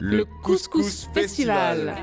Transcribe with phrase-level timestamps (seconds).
[0.00, 1.94] Le Couscous Festival.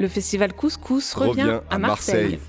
[0.00, 2.40] Le festival Couscous revient, Revient à à Marseille.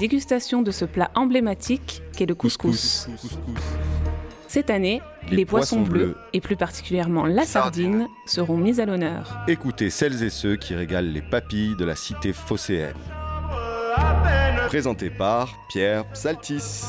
[0.00, 3.08] Dégustation de ce plat emblématique qu'est le couscous.
[4.48, 8.80] Cette année, les, Les poissons, poissons bleus, bleus et plus particulièrement la sardine, seront mis
[8.80, 9.38] à l'honneur.
[9.48, 12.96] Écoutez celles et ceux qui régalent les papilles de la cité phocéenne.
[14.68, 16.86] Présenté par Pierre Psaltis.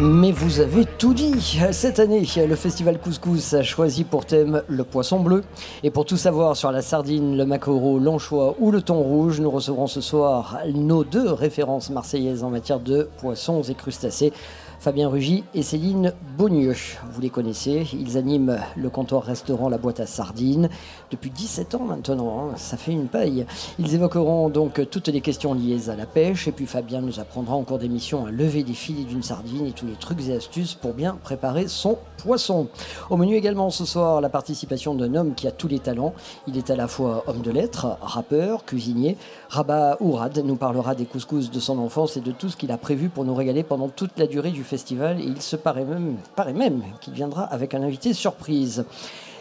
[0.00, 1.60] Mais vous avez tout dit.
[1.72, 5.42] Cette année, le festival Couscous a choisi pour thème le poisson bleu.
[5.82, 9.50] Et pour tout savoir sur la sardine, le maquereau, l'anchois ou le thon rouge, nous
[9.50, 14.32] recevrons ce soir nos deux références marseillaises en matière de poissons et crustacés.
[14.80, 16.76] Fabien Rugy et Céline Beaunieux.
[17.10, 20.68] Vous les connaissez, ils animent le comptoir restaurant La Boîte à Sardines
[21.10, 22.56] depuis 17 ans maintenant, hein.
[22.56, 23.44] ça fait une paille.
[23.80, 27.56] Ils évoqueront donc toutes les questions liées à la pêche et puis Fabien nous apprendra
[27.56, 30.74] en cours d'émission à lever des filets d'une sardine et tous les trucs et astuces
[30.74, 32.68] pour bien préparer son poisson.
[33.10, 36.14] Au menu également ce soir la participation d'un homme qui a tous les talents.
[36.46, 39.16] Il est à la fois homme de lettres, rappeur, cuisinier.
[39.48, 42.76] Rabat Ourad nous parlera des couscous de son enfance et de tout ce qu'il a
[42.76, 45.20] prévu pour nous régaler pendant toute la durée du festival.
[45.20, 48.84] Et il se paraît même, paraît même qu'il viendra avec un invité surprise.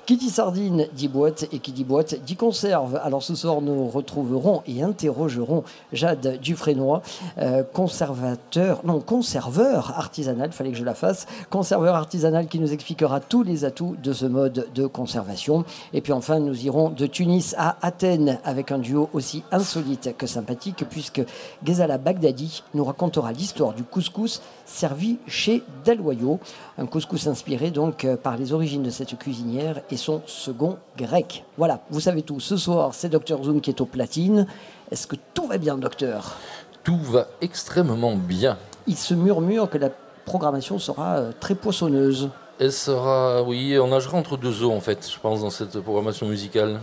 [0.07, 2.97] Qui dit sardine dit boîte et qui dit boîte dit conserve.
[3.03, 7.01] Alors ce soir nous retrouverons et interrogerons Jade Dufresnoy,
[7.39, 13.19] euh, conservateur, non conserveur artisanal, fallait que je la fasse, conserveur artisanal qui nous expliquera
[13.19, 15.65] tous les atouts de ce mode de conservation.
[15.91, 20.25] Et puis enfin nous irons de Tunis à Athènes avec un duo aussi insolite que
[20.25, 21.21] sympathique puisque
[21.65, 26.39] Ghezala Bagdadi nous racontera l'histoire du couscous servi chez Dalloyo,
[26.77, 31.43] un couscous inspiré donc euh, par les origines de cette cuisinière et son second grec.
[31.57, 32.39] Voilà, vous savez tout.
[32.39, 34.47] Ce soir, c'est Dr Zoom qui est aux platines.
[34.91, 36.37] Est-ce que tout va bien, docteur?
[36.83, 38.57] Tout va extrêmement bien.
[38.85, 39.89] Il se murmure que la
[40.25, 42.29] programmation sera euh, très poissonneuse.
[42.59, 46.27] Elle sera, oui, on nagera entre deux eaux en fait, je pense, dans cette programmation
[46.27, 46.79] musicale.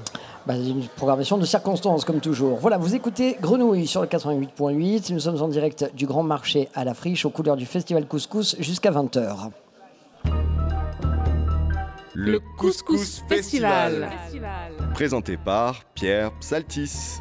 [0.46, 2.58] Bah, une programmation de circonstances, comme toujours.
[2.58, 5.12] Voilà, vous écoutez Grenouille sur le 88.8.
[5.12, 8.54] Nous sommes en direct du Grand Marché à la Friche, aux couleurs du Festival Couscous,
[8.60, 9.50] jusqu'à 20h.
[12.14, 14.08] Le Couscous Festival.
[14.22, 14.72] Festival.
[14.94, 17.18] Présenté par Pierre Psaltis.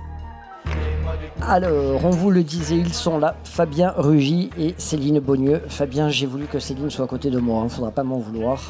[1.41, 5.61] Alors, on vous le disait, ils sont là, Fabien Rugy et Céline Beaunieux.
[5.67, 8.19] Fabien, j'ai voulu que Céline soit à côté de moi, il ne faudra pas m'en
[8.19, 8.61] vouloir.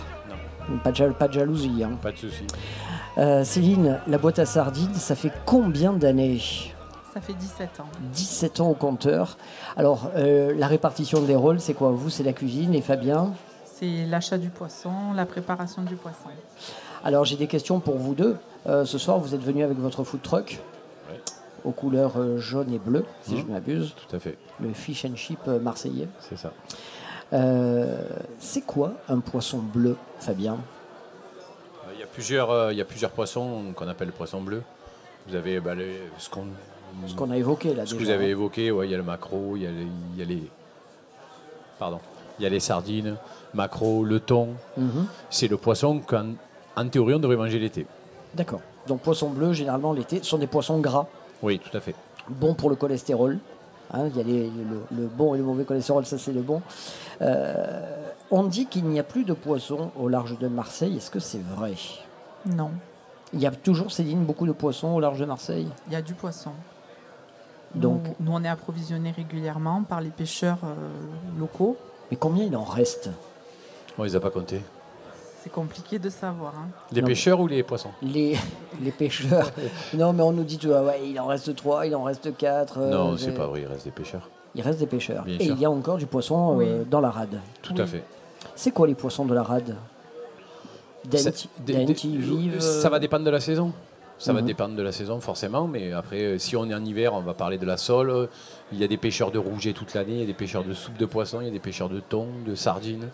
[0.84, 1.84] Pas de, jal- pas de jalousie.
[1.84, 1.92] hein.
[2.02, 2.48] Pas de souci.
[3.18, 6.40] Euh, Céline, la boîte à sardines, ça fait combien d'années?
[7.14, 7.86] Ça fait 17 ans.
[8.14, 9.38] 17 ans au compteur.
[9.78, 11.92] Alors, euh, la répartition des rôles, c'est quoi?
[11.92, 13.34] Vous, c'est la cuisine et Fabien?
[13.76, 16.30] C'est l'achat du poisson, la préparation du poisson.
[17.04, 18.38] Alors, j'ai des questions pour vous deux.
[18.68, 20.60] Euh, ce soir, vous êtes venus avec votre food truck
[21.10, 21.20] Ouais.
[21.66, 23.40] aux couleurs euh, jaune et bleu, si Mhm.
[23.40, 23.94] je ne m'abuse.
[24.08, 26.08] Tout à fait, Le fish and chip euh, marseillais.
[26.20, 26.52] c'est ça.
[27.34, 28.00] Euh,
[28.40, 30.58] c'est quoi un poisson bleu, Fabien?
[31.96, 34.62] Il y a plusieurs, euh, il y a plusieurs poissons qu'on appelle poissons bleus.
[35.28, 36.46] Vous avez bah, les- ce qu'on
[37.08, 39.04] Ce qu'on a évoqué là ce que vous avez évoqué, ouais, il y a le
[39.04, 40.50] maquereau, il y a les, il y a les-
[41.80, 42.00] pardon,
[42.40, 43.16] il y a les sardines,
[43.54, 44.50] maquereau, le thon.
[44.78, 45.06] Mhm.
[45.30, 46.34] C'est le poisson qu'en
[46.76, 47.86] en théorie on devrait manger l'été.
[48.34, 48.62] D'accord.
[48.88, 51.06] Donc poisson bleu, généralement l'été, ce sont des poissons gras,
[51.42, 51.96] Oui, tout à fait.
[52.30, 53.38] bons pour le cholestérol.
[53.94, 56.42] Hein, il y a les- le, le bon et le mauvais cholestérol, ça c'est le
[56.42, 56.62] bon.
[57.22, 57.96] Euh,
[58.32, 60.98] on dit qu'il n'y a plus de poissons au large de Marseille.
[60.98, 61.74] Est-ce que c'est vrai?
[62.48, 62.72] Non,
[63.34, 65.68] Il y a toujours, Céline, beaucoup de poissons au large de Marseille?
[65.88, 66.52] il y a du poisson.
[67.76, 70.76] Donc- nous, nous, on est approvisionné régulièrement par les pêcheurs euh,
[71.40, 71.78] locaux.
[72.12, 73.10] Mais combien il en reste
[73.98, 74.62] On les a pas comptés.
[75.44, 76.54] C'est compliqué de savoir.
[76.58, 76.70] hein.
[76.92, 77.08] Les Non.
[77.08, 78.38] pêcheurs ou les poissons les,
[78.82, 79.52] les pêcheurs.
[79.94, 82.36] non, mais on nous dit, tu vois, ouais, il en reste 3, il en reste
[82.38, 82.80] 4.
[82.80, 84.30] Non, c'est pas vrai, il reste des pêcheurs.
[84.56, 85.24] Il reste des pêcheurs.
[85.26, 85.56] Bien et sûr.
[85.56, 87.42] il y a encore du poisson euh, dans la rade.
[87.62, 87.82] Tout Oui.
[87.82, 88.04] à fait.
[88.56, 89.76] C'est quoi les poissons de la rade?
[91.14, 91.36] Ça- Dent,
[91.66, 92.60] des- dent, des- ils vivent.
[92.62, 93.74] Ça va dépendre de la saison.
[94.24, 94.48] Ça va Mhm.
[94.48, 95.68] dépendre de la saison, forcément.
[95.68, 98.30] Mais après, euh, si on est en hiver, on va parler de la sole.
[98.72, 100.14] Il y a des pêcheurs de rouget toute l'année.
[100.14, 101.42] Il y a des pêcheurs de soupe de poisson.
[101.42, 103.10] Il y a des pêcheurs de thon, de sardines.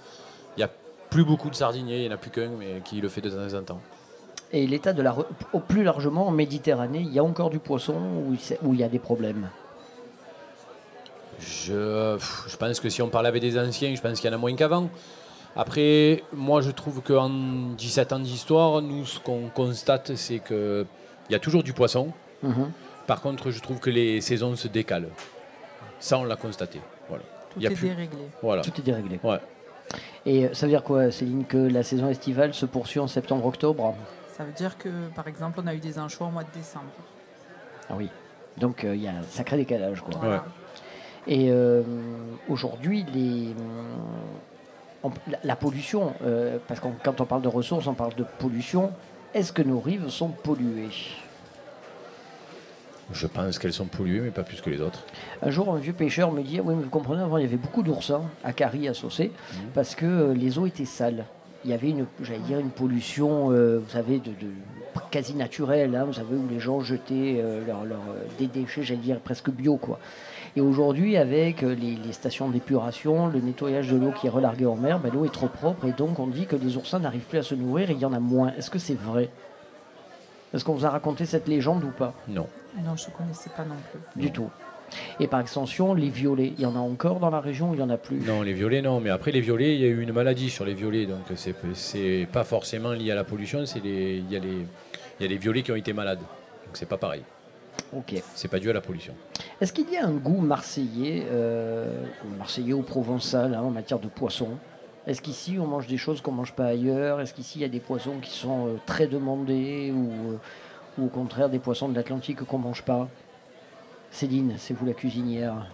[0.56, 0.70] Il n'y a
[1.10, 1.96] plus beaucoup de sardiniers.
[1.98, 3.82] Il n'y en a plus qu'un, mais qui le fait de temps en temps.
[4.52, 5.16] Et l'état de la.
[5.54, 7.96] Au plus largement, en Méditerranée, il y a encore du poisson
[8.64, 9.50] où il y a des problèmes?
[11.40, 12.18] Je,
[12.48, 14.40] je pense que si on parle avec des anciens, je pense qu'il y en a
[14.40, 14.90] moins qu'avant.
[15.56, 17.30] Après, moi, je trouve qu'en
[17.78, 20.40] 17 ans d'histoire, nous, ce qu'on constate, c'est
[21.30, 22.12] qu'il y a toujours du poisson.
[22.42, 22.72] Mhm.
[23.06, 25.10] Par contre, je trouve que les saisons se décalent.
[26.00, 26.82] Ça, on l'a constaté.
[27.08, 27.24] Voilà.
[27.52, 28.18] Tout Il y a est plus- déréglé.
[28.42, 28.62] voilà.
[28.64, 29.20] Tout est déréglé.
[29.24, 29.38] Ouais.
[30.26, 33.96] Et euh, ça veut dire quoi, Céline Que la saison estivale se poursuit en septembre-octobre?
[34.36, 36.86] Ça veut dire que, par exemple, on a eu des anchois au mois de décembre.
[37.90, 38.10] Ah oui.
[38.58, 40.02] Donc euh, il y a un sacré décalage.
[40.02, 40.14] Quoi.
[40.20, 40.46] Voilà.
[41.28, 41.84] Et euh,
[42.48, 43.54] aujourd'hui, les,
[45.28, 48.92] la, la pollution, euh, parce que quand on parle de ressources, on parle de pollution.
[49.34, 50.90] Est-ce que nos rives sont polluées?
[53.12, 55.04] Je pense qu'elles sont polluées, mais pas plus que les autres.
[55.42, 57.58] Un jour, un vieux pêcheur me dit Oui, mais vous comprenez, avant, il y avait
[57.58, 59.32] beaucoup d'oursins à Carrie, à Saucé,
[59.74, 61.26] parce que euh, les eaux étaient sales.
[61.66, 64.54] Il y avait une, j'allais dire, une pollution, euh, vous savez, de, de-
[65.12, 68.84] quasi naturelle, hein, vous savez, où les gens jetaient euh, leur- leur, euh, des déchets,
[68.84, 70.00] j'allais dire, presque bio, quoi.
[70.56, 74.66] Et aujourd'hui, avec euh, les, les stations d'épuration, le nettoyage de l'eau qui est relarguée
[74.66, 77.22] en mer, ben, l'eau est trop propre, et donc on dit que les oursins n'arrivent
[77.26, 78.52] plus à se nourrir et il y en a moins.
[78.58, 79.30] Est-ce que c'est vrai?
[80.54, 82.14] Est-ce qu'on vous a raconté cette légende ou pas?
[82.28, 82.48] Non.
[82.84, 84.22] Non, je ne connaissais pas non plus.
[84.22, 84.50] Du tout.
[85.20, 87.78] Et par extension, les violets, il y en a encore dans la région ou il
[87.78, 88.18] n'y en a plus?
[88.18, 89.00] Non, les violets, non.
[89.00, 91.06] Mais après, les violets, il y a eu une maladie sur les violets.
[91.06, 93.64] Donc, c'est, pas forcément lié à la pollution.
[93.84, 94.66] Les, il, y a les,
[95.20, 96.20] il y a les violets qui ont été malades.
[96.20, 97.24] Donc, c'est pas pareil.
[97.96, 98.22] Ok.
[98.36, 99.14] C'est pas dû à la pollution.
[99.60, 104.00] Est-ce qu'il y a un goût marseillais, euh, ou marseillais ou provençal hein, en matière
[104.00, 104.58] de poissons
[105.08, 107.20] Est-ce qu'ici on mange des choses qu'on ne mange pas ailleurs?
[107.22, 110.38] Est-ce qu'ici il y a des poissons qui sont euh, très demandés ou, euh,
[110.98, 113.08] ou au contraire des poissons de l'Atlantique qu'on ne mange pas?
[114.12, 115.68] Céline, c'est vous la cuisinière.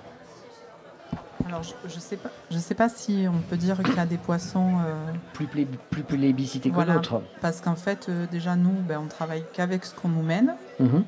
[1.48, 4.06] Alors, je ne sais, pas- je sais pas si on peut dire qu'il y a
[4.06, 4.74] des poissons.
[4.86, 7.22] euh, Plus, plé- plus plébiscité que d'autres.
[7.40, 10.56] parce qu'en fait, euh, déjà, nous, ben, on travaille qu'avec ce qu'on nous mène.
[10.80, 11.04] Mhm.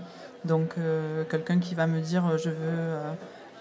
[0.46, 2.96] Donc, euh, quelqu'un qui va me dire je veux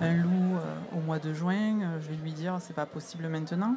[0.00, 0.56] un loup
[0.94, 3.74] au mois de juin, je vais lui dire c'est pas possible maintenant.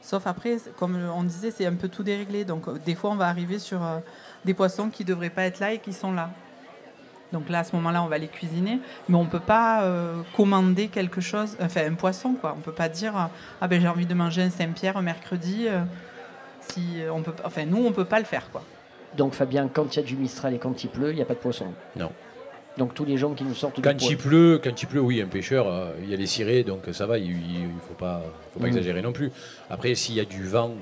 [0.00, 2.44] Sauf après, comme on disait, c'est un peu tout déréglé.
[2.46, 3.80] Donc, des fois, on va arriver sur
[4.46, 6.30] des poissons qui devraient pas être là et qui sont là.
[7.32, 8.78] Donc là, à ce moment-là, on va les cuisiner,
[9.08, 12.54] mais on peut pas euh, commander quelque chose, enfin un poisson, quoi.
[12.56, 13.12] On peut pas dire
[13.60, 15.66] ah ben j'ai envie de manger un Saint-Pierre mercredi.
[15.68, 15.80] euh,
[16.72, 18.62] si euh, on peut, enfin nous, on peut pas le faire, quoi.
[19.16, 21.24] Donc Fabien, quand il y a du Mistral et quand il pleut, il n'y a
[21.24, 21.66] pas de poisson?
[21.96, 22.10] Non.
[22.76, 24.08] Donc tous les gens qui nous sortent du Quand poisson.
[24.10, 26.82] il pleut, quand il pleut, oui, un pêcheur, euh, il y a les cirés, donc
[26.92, 28.22] ça va, il ne faut pas,
[28.54, 28.72] faut pas Mhm.
[28.72, 29.32] exagérer non plus.
[29.70, 30.72] Après, s'il y a du vent,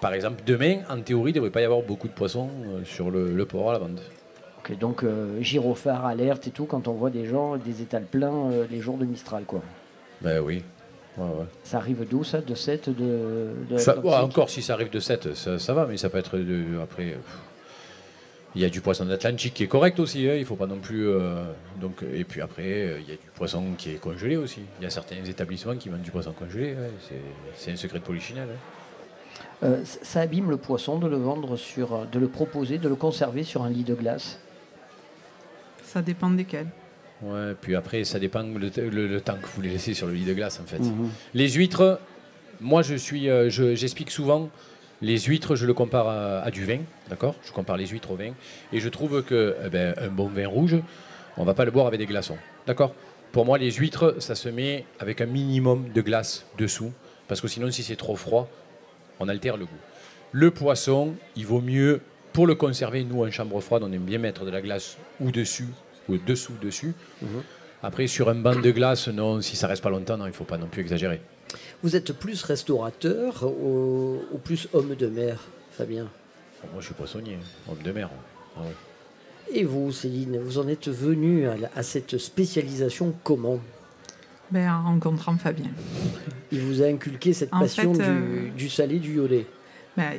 [0.00, 2.84] par exemple, demain, en théorie, il ne devrait pas y avoir beaucoup de poissons euh,
[2.84, 4.02] sur le, le port à la vente.
[4.72, 8.64] Donc euh, gyrophare, alerte et tout, quand on voit des gens, des étals pleins euh,
[8.70, 9.60] les jours de Mistral, quoi.
[10.22, 10.62] Ben oui.
[11.16, 11.44] Ouais, ouais.
[11.62, 14.90] Ça arrive d'où ça De 7 de, de Ça- l'Atlantique ouais, encore si ça arrive
[14.90, 17.12] de 7, ça, ça va, mais ça peut être de, après.
[17.12, 17.16] euh,
[18.56, 20.78] Il y a du poisson d'Atlantique qui est correct aussi, hein, il faut pas non
[20.78, 21.08] plus.
[21.08, 21.44] euh,
[21.80, 24.60] donc, et puis après, euh, il y a du poisson qui est congelé aussi.
[24.80, 26.90] Il y a certains établissements qui vendent du poisson congelé, ouais,
[27.56, 28.48] c'est- un secret de polichinelle.
[28.52, 29.64] hein.
[29.64, 33.42] Euh, ça abîme le poisson de le vendre sur, de le proposer, de le conserver
[33.44, 34.38] sur un lit de glace.
[35.94, 36.66] Ça dépend desquels.
[37.22, 40.12] Ouais, puis après, ça dépend le, le- le temps que vous les laissez sur le
[40.14, 40.80] lit de glace en fait.
[40.80, 41.08] Mhm.
[41.34, 42.00] Les huîtres,
[42.60, 44.50] moi je suis, euh, je- j'explique souvent,
[45.00, 47.36] les huîtres, je le compare à, à du vin, d'accord?
[47.46, 48.32] Je compare les huîtres au vin,
[48.72, 50.76] et je trouve que eh ben, un bon vin rouge,
[51.36, 52.92] on va pas le boire avec des glaçons, d'accord?
[53.30, 56.92] Pour moi, les huîtres, ça se met avec un minimum de glace dessous,
[57.28, 58.48] parce que sinon, si c'est trop froid,
[59.20, 59.80] on altère le goût.
[60.32, 62.00] Le poisson, il vaut mieux,
[62.32, 65.30] pour le conserver, nous en chambre froide, on aime bien mettre de la glace ou
[65.30, 65.68] dessus,
[66.08, 66.94] ou dessous, dessus.
[67.82, 70.44] Après, sur un banc de glace, non, si ça reste pas longtemps, non, il faut
[70.44, 71.20] pas non plus exagérer.
[71.82, 75.38] Vous êtes plus restaurateur ou, ou plus homme de mer,
[75.70, 76.04] Fabien?
[76.62, 78.08] Bon, moi, je suis poissonnier, hein, homme de mer.
[78.56, 78.60] Ah.
[79.52, 83.60] Et vous, Céline, vous en êtes venu à, cette spécialisation comment?
[84.50, 85.70] Ben, en rencontrant Fabien.
[86.50, 89.46] Il vous a inculqué cette En passion fait, du, euh, du salé, du iodé.
[89.96, 90.12] Ben,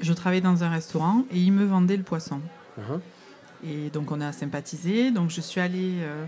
[0.00, 2.40] je travaillais dans un restaurant et il me vendait le poisson.
[2.78, 3.00] Mhm.
[3.68, 5.10] Et donc on a sympathisé.
[5.10, 6.24] Donc je suis allée euh,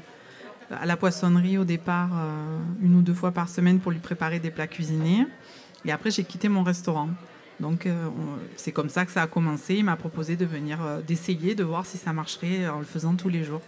[0.71, 4.39] à la poissonnerie au départ euh, une ou deux fois par semaine pour lui préparer
[4.41, 5.27] des plats cuisinés.
[5.85, 7.09] Et après j'ai quitté mon restaurant.
[7.61, 7.93] Donc euh,
[8.57, 9.75] c'est comme ça que ça a commencé.
[9.77, 13.29] Il m'a proposé de venir, d'essayer, de voir si ça marcherait en le faisant tous
[13.29, 13.63] les jours.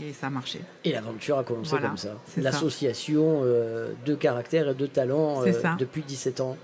[0.00, 0.60] Et ça a marché.
[0.84, 2.16] Et l'aventure a commencé Voilà, comme ça.
[2.38, 6.56] L'association euh, de caractère et de talent euh, depuis 17 ans.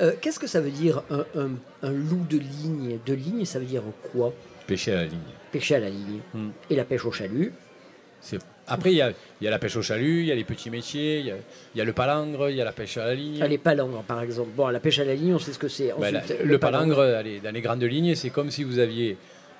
[0.00, 1.50] Euh, Qu'est-ce que ça veut dire un, un-
[1.82, 2.98] un loup de ligne?
[3.04, 4.32] De ligne, ça veut dire quoi?
[4.72, 5.18] Pêcher à la ligne.
[5.52, 6.20] Pêcher à la ligne.
[6.34, 6.50] Hmm.
[6.70, 7.52] Et la pêche au chalut.
[8.20, 8.38] C'est-
[8.68, 9.10] Après, il y a,
[9.40, 11.30] il y a la pêche au chalut, il y a les petits métiers, il y
[11.32, 11.34] a,
[11.74, 13.40] il y a le palangre, il y a la pêche à la ligne.
[13.42, 14.50] Ah, les palangres, par exemple.
[14.56, 15.92] Bon, la pêche à la ligne, on sait ce que c'est.
[15.98, 19.16] Ben, Ensuite, la- le palangre, allez, dans les grandes lignes, c'est comme si vous aviez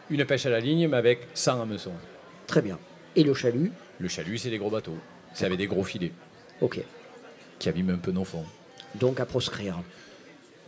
[0.08, 1.92] une pêche à la ligne, mais avec 100 hameçons.
[2.46, 2.78] Très bien.
[3.16, 4.96] Et le chalut Le chalut, c'est des gros bateaux.
[5.34, 6.12] C'est avec des gros filets
[6.60, 6.80] Ok.
[7.58, 8.44] qui abîment un peu nos fonds.
[8.94, 9.76] Donc à proscrire.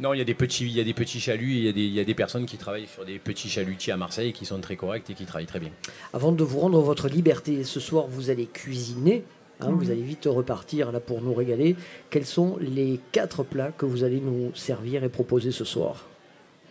[0.01, 1.73] Non, il y a des petits, il y a des petits chaluts, il y a
[1.73, 4.45] des, il y a des personnes qui travaillent sur des petits chalutiers à Marseille qui
[4.45, 5.71] sont très corrects et qui travaillent très bien.
[6.13, 9.23] Avant de vous rendre votre liberté, ce soir, vous allez cuisiner.
[9.61, 9.71] hein.
[9.71, 11.77] Vous allez vite repartir là pour nous régaler.
[12.11, 16.07] Quels sont les quatre plats que vous allez nous servir et proposer ce soir?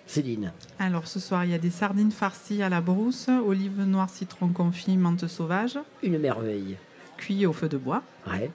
[0.06, 0.52] Céline.
[0.80, 4.50] Alors ce soir il y a des sardines farcies à la brousse, olives noires, citron
[4.50, 6.76] confit, menthe sauvage, Une merveille.
[7.16, 8.04] cuit au feu de bois.
[8.30, 8.52] Ouais.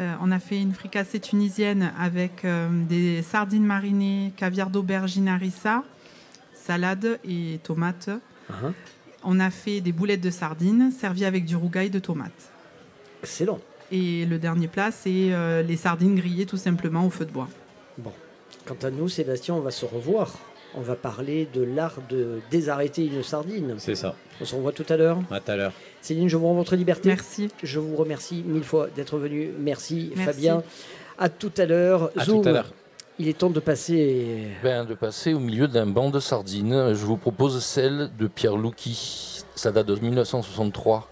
[0.00, 5.84] Euh, on a fait une fricassée tunisienne avec euh, des sardines marinées, caviar d'aubergine harissa,
[6.54, 8.10] salade et tomates.
[8.50, 8.72] Uh-huh.
[9.24, 12.52] On a fait des boulettes de sardines servies avec du rougail de tomates.
[13.22, 13.58] Excellent.
[13.90, 17.48] Et le dernier plat, c'est euh, les sardines grillées tout simplement au feu de bois.
[18.66, 20.38] Quant à nous, Sébastien, on va se revoir.
[20.76, 23.76] On va parler de l'art de désarrêter une sardine.
[23.78, 24.14] C'est ça.
[24.40, 25.18] On se revoit tout à l'heure.
[25.30, 25.72] À tout à l'heure.
[26.02, 27.08] Céline, je vous rends votre liberté.
[27.08, 27.48] Merci.
[27.62, 29.50] Je vous remercie mille fois d'être venu.
[29.58, 30.32] Merci, Merci.
[30.32, 30.62] Fabien.
[31.18, 32.10] À tout à l'heure.
[32.16, 32.72] À Zoom, tout à l'heure.
[33.18, 34.48] Il est temps de passer.
[34.62, 36.92] Ben, de passer au milieu d'un banc de sardines.
[36.92, 39.42] Je vous propose celle de Pierre Louki.
[39.54, 41.08] Ça date de 1963.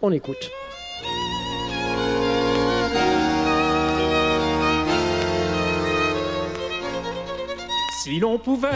[0.00, 0.50] On écoute.
[8.06, 8.68] Si l'on pouvait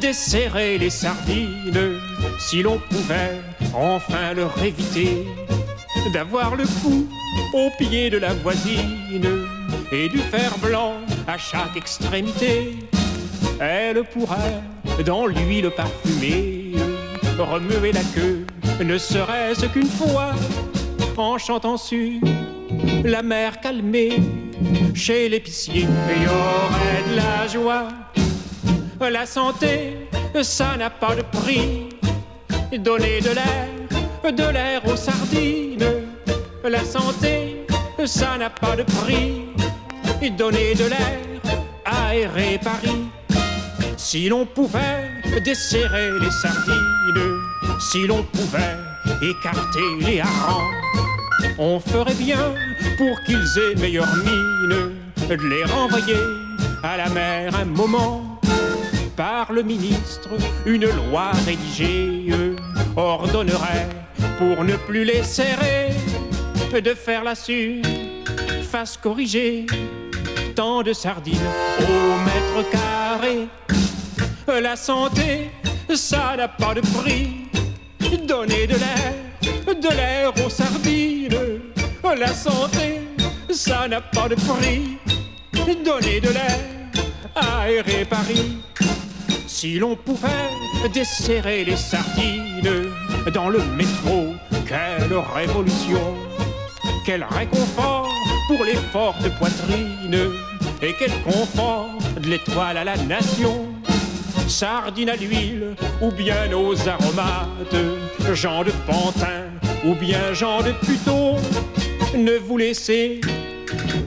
[0.00, 1.98] desserrer les sardines,
[2.38, 3.40] si l'on pouvait
[3.74, 5.26] enfin leur éviter
[6.12, 7.04] d'avoir le cou
[7.52, 9.26] au pied de la voisine
[9.90, 10.92] et du fer blanc
[11.26, 12.76] à chaque extrémité,
[13.58, 14.62] elle pourrait
[15.04, 16.74] dans l'huile parfumée
[17.40, 18.46] remuer la queue,
[18.84, 20.30] ne serait-ce qu'une fois
[21.16, 22.20] en chantant sur
[23.02, 24.20] la mer calmée
[24.94, 25.88] chez l'épicier.
[26.16, 27.88] Il y aurait de la joie
[29.08, 30.08] la santé,
[30.42, 31.88] ça n'a pas de prix.
[32.78, 35.84] Donner de l'air, de l'air aux sardines.
[36.62, 37.66] La santé,
[38.04, 39.46] ça n'a pas de prix.
[40.36, 41.18] Donner de l'air,
[41.84, 43.06] aérer Paris.
[43.96, 45.08] Si l'on pouvait
[45.44, 47.40] desserrer les sardines,
[47.80, 48.76] si l'on pouvait
[49.22, 50.70] écarter les harengs,
[51.58, 52.54] on ferait bien
[52.98, 54.92] pour qu'ils aient meilleure mine
[55.28, 56.16] de les renvoyer
[56.82, 58.39] à la mer un moment
[59.20, 60.30] par le ministre,
[60.64, 62.32] une loi rédigée
[62.96, 63.86] ordonnerait,
[64.38, 65.90] pour ne plus les serrer,
[66.72, 69.66] de faire la surface corrigée.
[70.56, 71.50] Tant de sardines
[71.80, 73.46] au mètre carré.
[74.58, 75.50] La santé,
[75.94, 77.28] ça n'a pas de prix.
[78.26, 79.12] Donner de l'air,
[79.66, 81.60] de l'air aux sardines.
[82.18, 83.02] La santé,
[83.50, 84.96] ça n'a pas de prix.
[85.84, 86.58] Donner de l'air,
[87.34, 88.56] aérer Paris.
[89.52, 90.28] Si l'on pouvait
[90.94, 92.62] desserrer les sardines
[93.34, 94.34] dans le métro,
[94.66, 96.14] quelle révolution,
[97.04, 98.08] quel réconfort
[98.46, 100.30] pour les fortes poitrines
[100.80, 101.90] et quel confort
[102.22, 103.66] de l'étoile à la nation.
[104.48, 107.76] Sardines à l'huile ou bien aux aromates,
[108.32, 109.50] Jean de Pantin
[109.84, 111.36] ou bien Jean de Puteaux,
[112.16, 113.20] ne vous laissez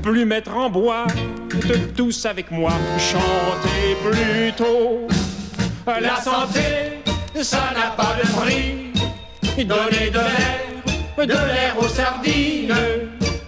[0.02, 1.14] plus mettre en boîte,
[1.96, 5.08] tous avec moi, chantez plutôt.
[5.86, 7.04] La santé,
[7.42, 8.94] ça n'a pas de prix.
[9.66, 12.74] Donnez de l'air, de l'air aux sardines.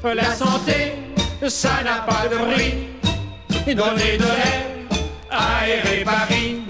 [0.04, 0.96] La santé,
[1.48, 3.74] ça n'a pas de prix.
[3.74, 4.65] Donnez de l'air,
[5.32, 6.62] aérer Paris.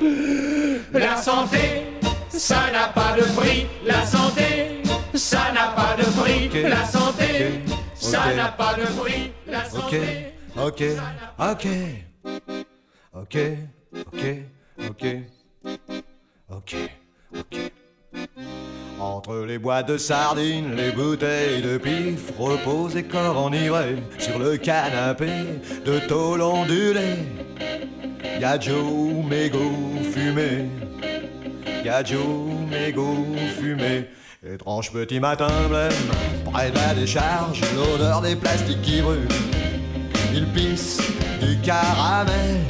[0.93, 1.87] La santé,
[2.29, 3.65] ça n'a pas de prix.
[3.85, 4.83] La santé,
[5.15, 6.63] ça n'a pas de prix.
[6.63, 7.63] La santé,
[7.95, 9.31] ça n'a pas de prix.
[9.47, 10.33] La santé.
[10.55, 10.83] ok,
[11.39, 11.67] ok,
[13.13, 13.37] ok,
[13.93, 14.25] ok,
[14.89, 15.05] ok,
[16.49, 16.75] ok,
[17.37, 17.71] ok.
[18.99, 24.57] Entre les boîtes de sardines, les bouteilles de pif reposent et corps enivrés sur le
[24.57, 25.29] canapé
[25.85, 27.17] de tôle ondulé.
[28.39, 30.69] Y'a Joe mégot fumé,
[31.83, 33.25] y'a Joe mégot
[33.57, 34.09] fumé.
[34.45, 35.91] Étrange petit matin blême,
[36.51, 39.27] près de la décharge, l'odeur des plastiques qui brûlent.
[40.33, 41.01] Il pisse
[41.41, 42.61] du caramel,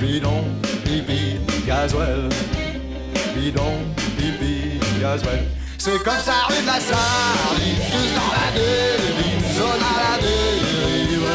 [0.00, 0.44] bidon,
[0.84, 2.28] pipi, gasoil,
[3.34, 3.78] bidon,
[4.16, 5.44] pipi, gasoil.
[5.78, 11.28] C'est comme ça rue de la sardine, tous dans la dérive, zone à la dérive.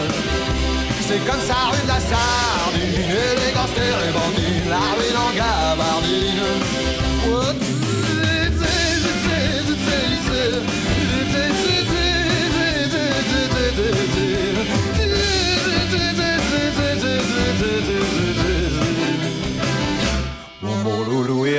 [1.07, 6.98] C'est comme ça rue de la sardine, gangsters et bandits, la ruine en gabardine.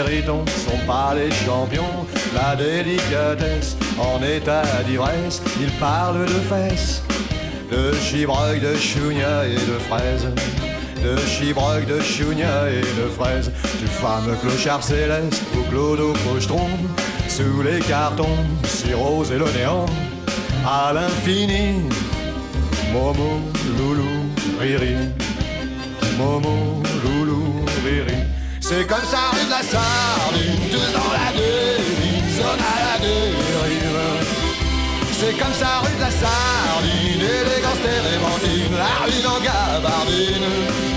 [0.03, 7.03] Riton sont pas les champions, la délicatesse en état d'ivresse, ils parlent de fesses,
[7.71, 10.29] de chibreuil, de chounia et de fraises,
[11.03, 16.69] de chibreuil, de chounia et de fraises, du fameux clochard céleste au clodo pochetron,
[17.29, 19.87] sous les cartons, si rose et le néant,
[20.67, 21.89] à l'infini,
[22.93, 23.41] Momo,
[23.79, 24.27] loulou,
[24.61, 24.97] riri,
[26.19, 28.40] Momo, loulou, riri.
[28.73, 33.99] C'est comme ça, rue de la sardine, tous dans la dérive, zone à la dérive.
[35.11, 40.90] c'est comme ça rue de la Sardine, élégance térébenthine, la rue dans Gabardine.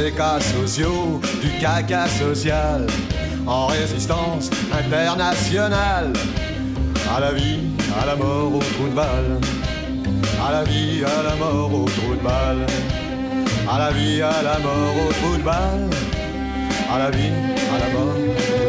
[0.00, 2.86] Cas sociaux, du caca social,
[3.46, 6.12] en résistance internationale.
[7.14, 7.60] À la vie,
[8.00, 9.38] à la mort, au trou de balle.
[10.44, 12.66] À la vie, à la mort, au trou de balle.
[13.70, 15.90] À la vie, à la mort, au trou de balle.
[16.92, 17.32] À la vie,
[17.72, 18.63] à la mort,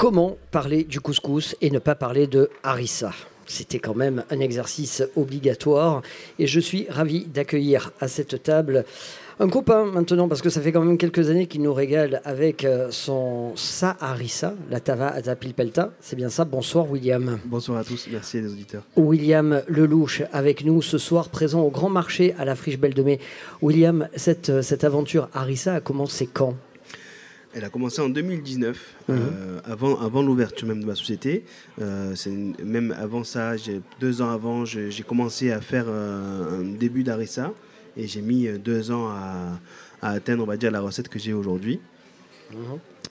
[0.00, 3.12] Comment parler du couscous et ne pas parler de harissa?
[3.50, 6.02] C'était quand même un exercice obligatoire
[6.38, 8.84] et je suis ravi d'accueillir à cette table
[9.40, 12.64] un copain maintenant parce que ça fait quand même quelques années qu'il nous régale avec
[12.64, 15.90] euh, son sa harissa, la tava atapilpelta.
[16.00, 16.44] C'est bien ça.
[16.44, 17.40] Bonsoir William.
[17.46, 18.84] Bonsoir à tous, merci les auditeurs.
[18.96, 23.02] William Lelouch avec nous ce soir, présent au Grand Marché à la Friche Belle de
[23.02, 23.18] Mai.
[23.62, 26.54] William, cette, euh, cette aventure harissa a commencé quand?
[27.52, 31.44] Elle a commencé en 2019, euh, avant, avant l'ouverture même de ma société.
[31.80, 33.54] Euh, une- même avant ça,
[34.00, 37.52] deux ans avant, j'ai commencé à faire euh, un début d'Arissa
[37.96, 39.58] et j'ai mis deux ans à,
[40.00, 41.80] à atteindre, on va dire, la recette que j'ai aujourd'hui.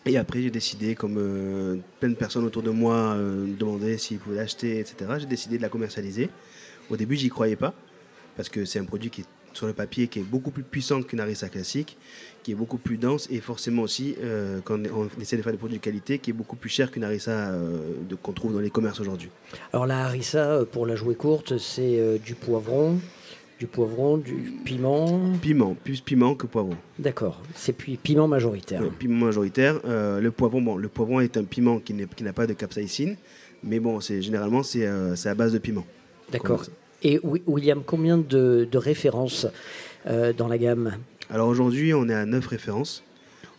[0.06, 4.38] Et après, j'ai décidé, comme plein de personnes autour de moi me demandaient s'ils pouvaient
[4.38, 6.30] l'acheter, etc., j'ai décidé de la commercialiser.
[6.90, 7.74] Au début, j'y croyais pas,
[8.38, 11.02] parce que c'est un produit qui est sur le papier qui est beaucoup plus puissant
[11.02, 11.98] qu'une harissa classique,
[12.50, 15.60] qui est beaucoup plus dense et forcément aussi, euh, quand on essaie de faire des
[15.60, 17.78] produits de qualité, qui est beaucoup plus cher qu'une harissa euh,
[18.24, 19.30] qu'on trouve dans les commerces aujourd'hui.
[19.72, 22.98] Alors la harissa, euh, pour la jouer courte, c'est euh, du poivron,
[23.60, 24.34] du poivron, du
[24.66, 25.34] piment.
[25.40, 26.76] Piment, plus piment que poivron.
[26.98, 28.82] D'accord, c'est puis piment majoritaire.
[28.82, 29.80] Le piment majoritaire.
[29.86, 33.16] Le poivron, bon, le poivron est un piment qui n'a pas de capsaïcine,
[33.64, 35.86] mais bon, c'est généralement c'est à base de piment.
[36.32, 36.64] D'accord.
[37.04, 39.46] Et Wi- William, combien de, de références
[40.38, 40.98] dans la gamme?
[41.32, 43.04] Alors aujourd'hui, on est à 9 références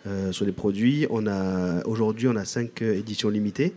[0.07, 1.07] euh, sur les produits.
[1.09, 3.75] On a aujourd'hui, on a 5 éditions limitées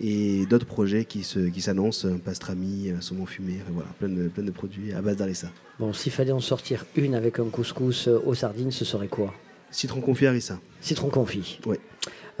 [0.00, 4.28] et d'autres projets qui se qui s'annoncent, euh, pastrami, euh, saumon fumé, voilà, plein de
[4.28, 5.48] plein de produits à base d'harissa.
[5.78, 9.32] Bon, s'il fallait en sortir une avec un couscous aux sardines, ce serait quoi?
[9.70, 10.58] Citron confit harissa.
[10.80, 11.60] Citron confit.
[11.66, 11.76] Oui.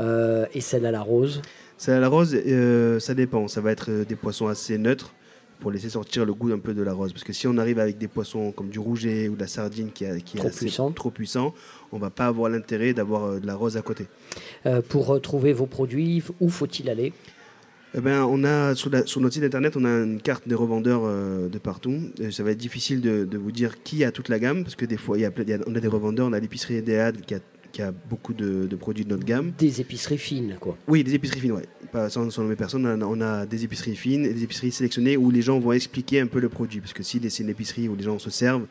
[0.00, 1.42] Euh, et celle à la rose?
[1.78, 3.46] Ça, la rose, euh, ça dépend.
[3.48, 5.14] Ça va être des poissons assez neutres
[5.60, 7.12] pour laisser sortir le goût un peu de la rose.
[7.12, 9.90] Parce que si on arrive avec des poissons comme du rouget ou de la sardine
[9.92, 10.90] qui, a- qui Trop est assez- puissant.
[10.90, 11.54] trop puissant,
[11.92, 14.06] on va pas avoir l'intérêt d'avoir euh, de la rose à côté.
[14.66, 17.12] Euh, pour retrouver vos produits, où faut-il aller?
[17.94, 20.54] Eh ben, on a sur, la- sur notre site internet, on a une carte des
[20.54, 21.98] revendeurs euh, de partout.
[22.20, 24.76] Et ça va être difficile de, de vous dire qui a toute la gamme parce
[24.76, 25.30] que des fois, il y a,
[25.66, 27.40] on a des revendeurs, on a l'épicerie Edéad qui a,
[27.72, 29.52] qui a beaucoup de, de produits de notre gamme.
[29.58, 30.76] Des épiceries fines, quoi.
[30.88, 31.66] Oui, des épiceries fines, ouais.
[31.92, 34.70] Pas sans, sans nommer personne, on a, on a des épiceries fines et des épiceries
[34.72, 36.80] sélectionnées où les gens vont expliquer un peu le produit.
[36.80, 38.66] Parce que si c'est une épicerie où les gens se servent,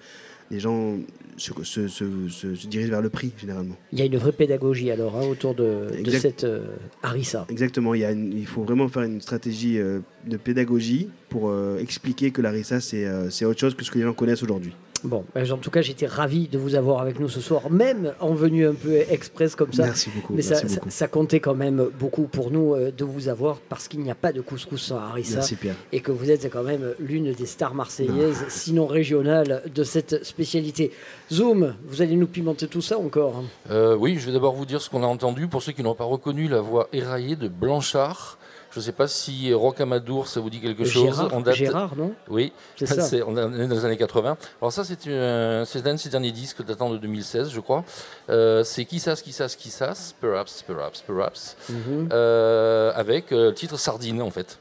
[0.52, 0.98] les gens
[1.38, 3.76] se, se- se- se- se dirigent vers le prix généralement.
[3.92, 7.46] Il y a une vraie pédagogie alors hein, autour de, de cette euh, harissa.
[7.50, 11.50] Exactement, il, y a une- il faut vraiment faire une stratégie euh, de pédagogie pour
[11.50, 14.74] euh, expliquer que euh, c'est autre chose que ce que les gens connaissent aujourd'hui.
[15.04, 18.14] Bon, ben, en tout cas, j'étais ravi de vous avoir avec nous ce soir, même
[18.20, 19.84] en venue un peu express comme ça.
[19.84, 20.34] Merci beaucoup.
[20.34, 20.90] Mais ça, merci ça, beaucoup.
[20.90, 24.16] ça comptait quand même beaucoup pour nous euh, de vous avoir parce qu'il n'y a
[24.16, 25.76] pas de couscous sans harissa Merci Pierre.
[25.92, 30.92] et que vous êtes quand même l'une des stars marseillaises, sinon régionales, de cette spécialité.
[31.32, 33.44] Zoom, vous allez nous pimenter tout ça encore hein?
[33.72, 35.48] Euh, oui, je vais d'abord vous dire ce qu'on a entendu.
[35.48, 38.39] Pour ceux qui n'ont pas reconnu la voix éraillée de Blanchard,
[38.72, 41.28] je ne sais pas si Rocamadour, ça vous dit quelque chose.
[41.32, 42.14] On date- Gérard, non?
[42.30, 43.18] Oui, C'est ça.
[43.28, 44.38] on est dans les années 80.
[44.62, 47.84] Alors ça, c'est c'est un de ses derniers disques datant de 2016, je crois.
[48.30, 52.10] Euh, c'est Qui sas, qui sas, qui sas, perhaps, perhaps, perhaps, Mhm.
[52.12, 54.60] euh, avec euh, le titre Sardine, en fait.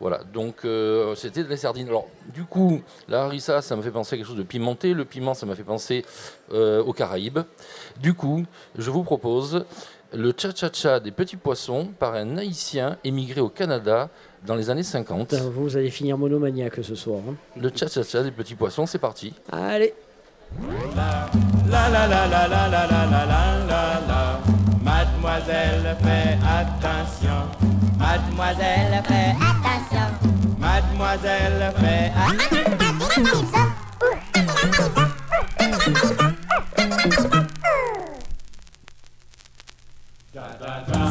[0.00, 1.88] Voilà, donc euh, c'était les sardines.
[1.88, 4.94] Alors, du coup, la harissa, ça me fait penser à quelque chose de pimenté.
[4.94, 6.06] Le piment, ça m'a fait penser
[6.54, 7.40] euh, aux Caraïbes.
[8.00, 8.44] Du coup,
[8.78, 9.66] je vous propose
[10.12, 14.08] le cha-cha-cha des petits poissons par un haïtien émigré au Canada
[14.46, 15.28] dans les années 50.
[15.28, 17.20] Putain, Vous allez finir monomaniaque ce soir.
[17.28, 17.34] hein.
[17.56, 19.32] Le cha-cha-cha des petits poissons, c'est parti.
[19.52, 19.94] Allez.
[20.96, 24.40] La la la la la la la la la la la
[24.82, 27.46] Mademoiselle fait attention
[27.98, 30.08] Mademoiselle fait attention
[30.58, 33.69] Mademoiselle fait attention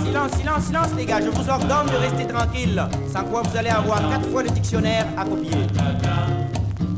[0.04, 3.70] Silence, silence, silence les gars, je vous ordonne de rester tranquille, sans quoi vous allez
[3.70, 5.68] avoir quatre fois le dictionnaire à copier.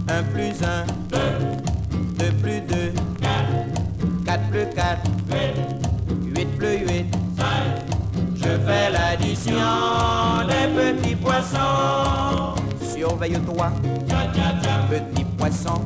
[0.08, 0.86] 1 plus 1,
[2.18, 2.94] 2 plus 2,
[4.26, 5.02] 4 plus 4,
[6.36, 7.06] 8 plus 8.
[8.36, 9.54] Je fais l'addition
[10.48, 12.56] des petits poissons.
[12.82, 13.72] Surveille-toi,
[14.90, 15.82] petit poisson.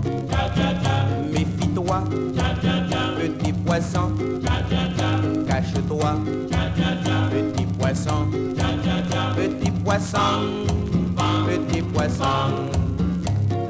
[1.31, 2.03] Méfie-toi,
[3.19, 4.11] petit poisson.
[7.31, 8.27] Petit poisson.
[9.35, 10.65] Petit poisson,
[11.47, 12.69] petit poisson.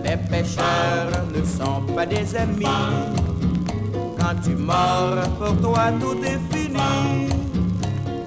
[0.04, 2.66] Les pêcheurs ne sont pas des amis.
[4.18, 7.30] Quand tu mords, pour toi tout est fini.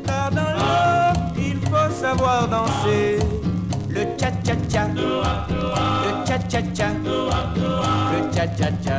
[0.07, 3.19] Car dans l'eau, il faut savoir danser.
[3.91, 6.89] Le cha-cha-cha, le cha-cha-cha,
[8.13, 8.99] le cha-cha-cha.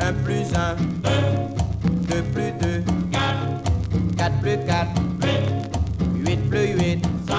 [0.00, 0.76] Un plus un,
[2.08, 2.52] deux plus
[4.44, 4.88] plus 4.
[5.22, 6.28] 8.
[6.28, 7.06] 8 plus 8.
[7.26, 7.38] 16.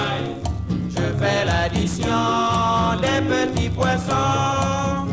[0.90, 2.08] Je fais l'addition
[3.00, 5.05] des petits poissons.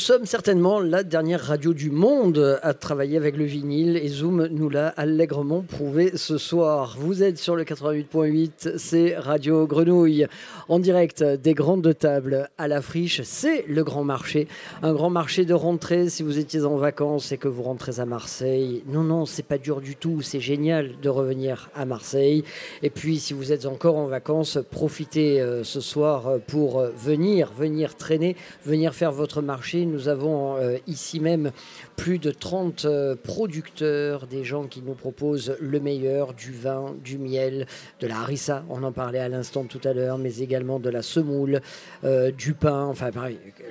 [0.00, 4.70] Sommes certainement la dernière radio du monde à travailler avec le vinyle et Zoom nous
[4.70, 6.96] l'a allègrement prouvé ce soir.
[6.98, 10.26] Vous êtes sur le 88.8, c'est Radio Grenouille.
[10.68, 14.48] En direct des grandes tables à la friche, c'est le grand marché.
[14.82, 18.06] Un grand marché de rentrée si vous étiez en vacances et que vous rentrez à
[18.06, 18.82] Marseille.
[18.86, 22.42] Non, non, c'est pas dur du tout, c'est génial de revenir à Marseille.
[22.82, 26.90] Et puis si vous êtes encore en vacances, profitez euh, ce soir euh, pour euh,
[26.96, 28.34] venir, venir traîner,
[28.64, 29.84] venir faire votre marché.
[29.90, 31.50] Nous avons euh, ici même
[31.96, 37.18] plus de 30 euh, producteurs, des gens qui nous proposent le meilleur, du vin, du
[37.18, 37.66] miel,
[37.98, 41.02] de la harissa, on en parlait à l'instant tout à l'heure, mais également de la
[41.02, 41.60] semoule,
[42.04, 43.10] euh, du pain, enfin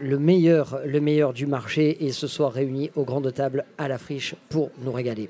[0.01, 3.97] le meilleur, le meilleur du marché et ce soir réunis aux grandes tables à la
[3.97, 5.29] friche pour nous régaler.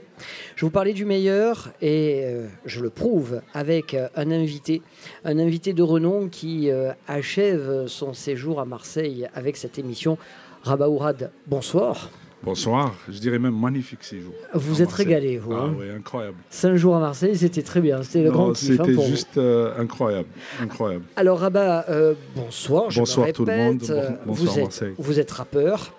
[0.55, 2.25] Je vous parlais du meilleur et
[2.65, 4.81] je le prouve avec un invité,
[5.23, 6.69] un invité de renom qui
[7.07, 10.17] achève son séjour à Marseille avec cette émission.
[10.63, 12.09] Rabat Ourad, bonsoir.
[12.41, 14.33] Bonsoir, je dirais même magnifique séjour.
[14.53, 15.07] Vous êtes Marseille.
[15.07, 15.51] régalé, vous.
[15.53, 15.75] Ah hein.
[15.77, 16.37] oui, incroyable.
[16.49, 18.01] Cinq jours à Marseille, c'était très bien.
[18.01, 20.29] C'était le Non, grand kiff hein, C'était juste euh, incroyable,
[20.61, 21.03] incroyable.
[21.17, 22.91] Alors Rabat, euh, bonsoir.
[22.91, 23.79] je me Bonsoir tout le monde.
[23.79, 23.85] Bon-
[24.27, 24.89] bonsoir vous, êtes, Marseille.
[24.89, 24.95] Mhm.
[24.99, 25.93] vous êtes rappeur,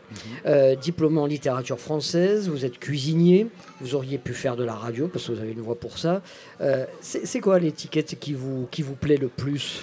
[0.47, 3.47] euh, diplômé en littérature française, vous êtes cuisinier,
[3.83, 6.23] vous auriez pu faire de la radio parce que vous avez une voix pour ça.
[7.03, 9.83] C'est quoi l'étiquette qui vous, qui vous plaît le plus?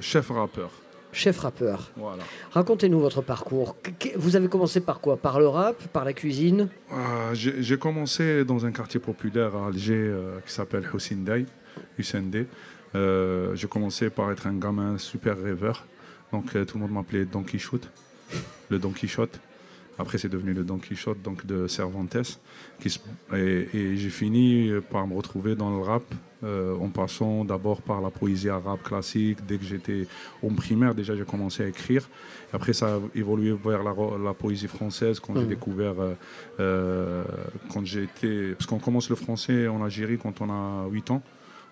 [0.00, 0.70] Chef rappeur.
[1.12, 1.90] Chef rappeur.
[1.96, 2.22] Voilà.
[2.52, 3.76] Racontez-nous votre parcours.
[4.16, 5.16] Vous avez commencé par quoi?
[5.18, 6.68] Par le rap Par la cuisine?
[6.90, 11.44] Ah, J'ai commencé dans un quartier populaire à Alger euh, qui s'appelle Hussein Day.
[11.98, 12.24] Hussein.
[12.94, 15.84] Euh, J'ai commencé par être un gamin super rêveur.
[16.32, 17.90] Donc euh, tout le monde m'appelait Don Quichotte,
[18.70, 19.38] le Don Quichotte.
[19.98, 22.40] Après, c'est devenu le Don Quichotte donc de Cervantes.
[22.80, 23.00] Qui
[23.34, 26.04] et et j'ai fini par me retrouver dans le rap
[26.44, 29.38] euh, en passant d'abord par la poésie arabe classique.
[29.46, 30.08] Dès que j'étais
[30.42, 32.08] au primaire, déjà, j'ai commencé à écrire.
[32.52, 35.48] Après, ça a évolué vers la, poésie française quand j'ai Mhm.
[35.48, 36.14] découvert, euh,
[36.58, 37.24] euh,
[37.72, 38.08] quand j'ai.
[38.54, 41.22] Parce qu'on commence le français en Algérie quand on a 8 ans,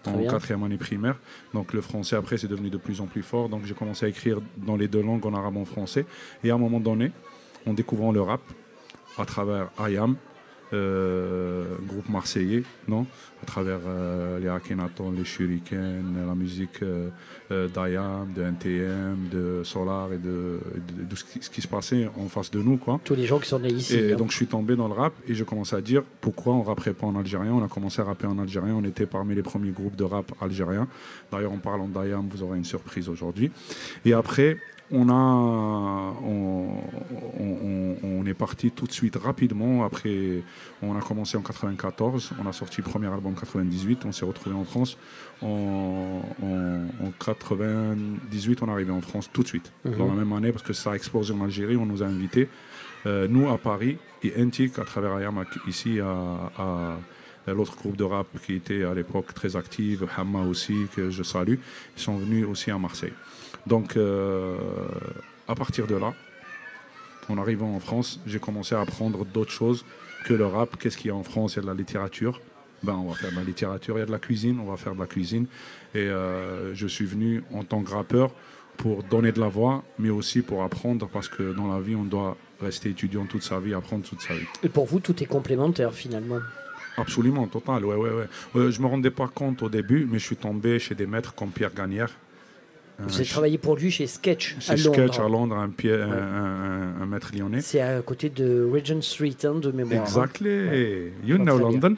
[0.06, 1.18] en quatrième année primaire.
[1.52, 3.48] Donc le français, après, c'est devenu de plus en plus fort.
[3.48, 6.06] Donc j'ai commencé à écrire dans les deux langues, en arabe et en français.
[6.44, 7.10] Et à un moment donné,
[7.66, 8.40] en découvrant le rap,
[9.18, 10.16] à travers IAM,
[10.72, 13.04] euh, groupe marseillais, non?
[13.42, 17.08] À travers euh, les Akhenaton, les Shuriken, la musique euh,
[17.50, 20.60] euh, d'IAM, de NTM, de Solar et de,
[20.98, 22.76] de- de ce, qui, ce qui se passait en face de nous.
[22.76, 23.00] Quoi.
[23.02, 23.96] Tous les gens qui sont nés ici.
[23.96, 24.16] Et hein.
[24.16, 26.94] donc je suis tombé dans le rap et j'ai commencé à dire pourquoi on rapperait
[26.94, 27.52] pas en algérien.
[27.52, 28.74] On a commencé à rapper en algérien.
[28.74, 30.86] On était parmi les premiers groupes de rap algériens.
[31.32, 33.50] D'ailleurs, en parlant d'IAM, vous aurez une surprise aujourd'hui.
[34.04, 34.58] Et après,
[34.92, 35.12] on a,
[36.24, 36.68] on,
[37.38, 39.84] on- est parti tout de suite rapidement.
[39.84, 40.42] Après,
[40.82, 42.30] on a commencé en 94.
[42.42, 44.04] On a sorti le premier album en 98.
[44.04, 44.96] On s'est retrouvé en France.
[45.42, 49.72] En, en- en 98, on est arrivé en France tout de suite.
[49.84, 49.96] Mhm.
[49.96, 51.76] Dans la même année, parce que ça a explosé en Algérie.
[51.76, 52.48] On nous a invités.
[53.06, 56.10] Euh, nous à Paris et Antique à travers à- ici à,
[56.58, 56.96] à-
[57.46, 61.22] à l'autre groupe de rap qui était à l'époque très active, Hamma aussi, que je
[61.22, 61.54] salue,
[61.96, 63.14] ils sont venus aussi à Marseille.
[63.66, 64.56] Donc euh,
[65.48, 66.14] à partir de là,
[67.28, 69.84] en arrivant en France, j'ai commencé à apprendre d'autres choses
[70.24, 70.76] que le rap.
[70.78, 72.40] Qu'est-ce qu'il y a en France Il y a de la littérature.
[72.82, 74.76] Ben, on va faire de la littérature, il y a de la cuisine, on va
[74.78, 75.46] faire de la cuisine.
[75.94, 78.32] Et euh, je suis venu en tant que rappeur
[78.78, 82.04] pour donner de la voix, mais aussi pour apprendre, parce que dans la vie, on
[82.04, 84.46] doit rester étudiant toute sa vie, apprendre toute sa vie.
[84.62, 86.38] Et pour vous, tout est complémentaire finalement.
[86.96, 88.28] Absolument, total, ouais, ouais, ouais.
[88.56, 91.34] Euh, je me rendais pas compte au début, mais je suis tombé chez des maîtres
[91.34, 92.10] comme Pierre Gagnère.
[93.02, 94.92] Vous Un avez travaillé pour lui chez Sketch à Londres.
[94.92, 97.60] Sketch à Londres, un, Pierre- un- un- un- un maître lyonnais.
[97.60, 100.00] C'est à côté de Regent Street, hein, de mémoire.
[100.00, 100.04] hein.
[100.04, 101.12] Exactly.
[101.24, 101.68] You Pas know bien.
[101.70, 101.96] London.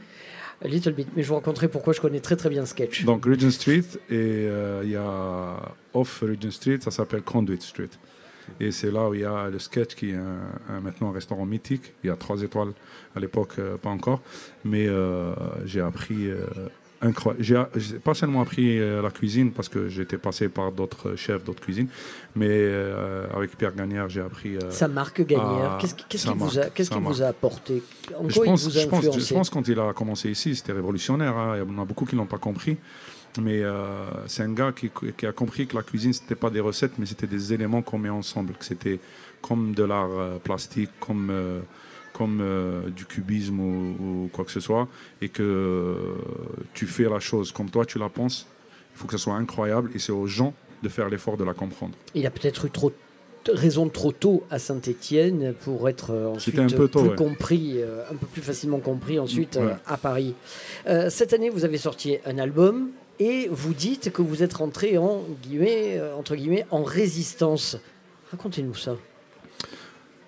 [0.65, 3.05] A little bit, mais je vous raconterai pourquoi je connais très très bien Sketch.
[3.05, 4.15] Donc Regent Street et
[4.47, 5.57] euh, il y a
[5.93, 7.89] off Regent Street, ça s'appelle Conduit Street.
[8.61, 11.13] Et c'est là où il y a le sketch qui est un- un- maintenant un
[11.13, 11.95] restaurant mythique.
[12.05, 12.73] Il y a trois étoiles
[13.17, 14.21] à l'époque, euh, pas encore.
[14.65, 15.33] Mais euh,
[15.65, 16.45] j'ai appris euh,
[17.03, 17.45] incroyable.
[17.77, 21.63] J'ai pas seulement appris euh, la cuisine parce que j'étais passé par d'autres chefs, d'autres
[21.63, 21.89] cuisines,
[22.35, 24.57] mais euh, avec Pierre Gagnère, j'ai appris.
[24.57, 27.83] euh, Sa marque Gagnère, qu'est-ce qui, sa qui vous, a, qui vous apporté?
[28.19, 30.31] En je quoi pense, il vous a je, pense, je pense quand il a commencé
[30.31, 31.37] ici, c'était révolutionnaire.
[31.37, 31.57] hein.
[31.57, 32.77] Il y en a beaucoup qui l'ont pas compris.
[33.41, 36.61] Mais euh, c'est un gars qui, qui a compris que la cuisine, c'était pas des
[36.61, 38.53] recettes, mais c'était des éléments qu'on met ensemble.
[38.53, 39.01] Que c'était
[39.41, 41.61] comme de l'art euh, plastique, comme, euh,
[42.23, 44.87] comme euh, du cubisme ou, ou quoi que ce soit.
[45.21, 45.97] Et que euh,
[46.73, 48.47] tu fais la chose comme toi, tu la penses.
[48.95, 49.91] Il faut que ce soit incroyable.
[49.95, 50.55] Et c'est aux gens
[50.85, 51.95] de faire l'effort de la comprendre.
[52.15, 52.93] Il a peut-être eu trop
[53.53, 57.17] raison trop tôt à Saint-Étienne pour être euh, ensuite un peu tôt, plus ouais.
[57.17, 59.75] compris, un peu plus facilement compris ensuite Ouais.
[59.85, 60.35] à Paris.
[61.09, 65.25] Cette année, vous avez sorti un album et vous dites que vous êtes rentré en
[65.43, 67.79] guillemets, entre guillemets, en résistance.
[68.31, 68.97] Racontez-nous ça.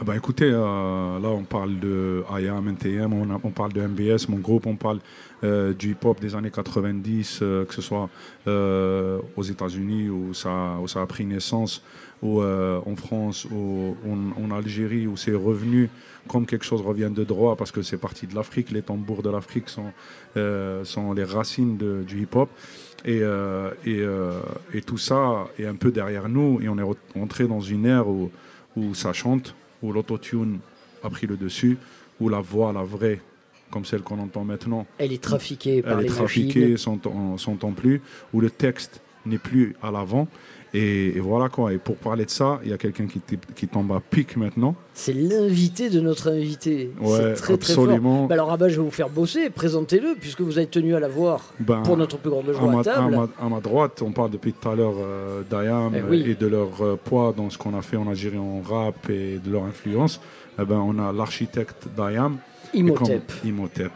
[0.05, 4.37] Ah bah écoutez, euh, là on parle de IAM, NTM, on, parle de MBS, mon
[4.37, 4.99] groupe, on parle
[5.45, 8.11] euh, du hip-hop des années 90, euh, que ce soit
[8.47, 11.83] aux États-Unis où ça, a pris naissance,
[12.21, 15.89] ou en France, ou en, Algérie où c'est revenu
[16.29, 19.31] comme quelque chose revient de droit parce que c'est parti de l'Afrique, les tambours de
[19.31, 22.51] l'Afrique sont, les racines du hip-hop.
[23.07, 23.23] Et,
[24.85, 28.07] tout ça est un peu derrière nous et on est re- rentré dans une ère
[28.07, 28.31] où
[28.93, 29.55] ça chante,
[29.85, 30.59] où l'autotune
[31.03, 31.77] a pris le dessus,
[32.19, 33.21] où la voix, la vraie,
[33.71, 38.01] comme celle qu'on entend maintenant, Elle est trafiquée par elle les est trafiquée, s'entend plus,
[38.33, 40.27] où le texte n'est plus à l'avant.
[40.75, 41.73] Et, et voilà quoi.
[41.73, 43.21] Et pour parler de ça, il y a quelqu'un qui,
[43.55, 44.75] qui tombe à pic maintenant.
[44.93, 46.91] C'est l'invité de notre invité.
[47.01, 48.19] Ouais, c'est très très absolument.
[48.19, 48.29] fort.
[48.29, 49.51] Bah alors Rabat, je vais vous faire bosser.
[49.51, 52.71] Présentez-le puisque vous êtes tenu à la voir Ben, pour notre plus grande à joie
[52.71, 53.11] ma, à à table.
[53.17, 56.25] ma- à ma droite, on parle depuis tout à l'heure euh, d'Ayam Eh oui.
[56.29, 59.39] et de leur euh, poids dans ce qu'on a fait en Algérie en rap et
[59.45, 60.21] de leur influence.
[60.61, 62.39] Eh ben, on a l'architecte d'Ayam.
[62.75, 63.33] Imhotep.
[63.45, 63.93] Imhotep.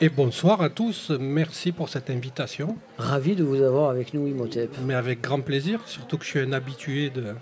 [0.00, 2.76] Et bonsoir à tous, merci pour cette invitation.
[2.98, 4.70] Ravi de vous avoir avec nous, Imhotep.
[4.86, 7.34] Mais avec grand plaisir, surtout que je suis un habitué de,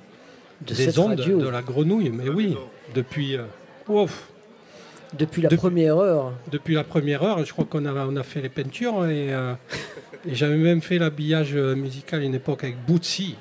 [0.66, 1.38] De des ondes, radio.
[1.38, 2.08] de la grenouille.
[2.08, 2.56] Mais oui,
[2.94, 3.42] depuis, euh,
[3.88, 4.30] ouf,
[5.18, 6.32] Depuis la première heure.
[6.50, 9.52] depuis la première heure, je crois qu'on a, on a fait les peintures et, euh,
[10.26, 13.34] et j'avais même fait l'habillage euh, musical à une époque avec Bootsy.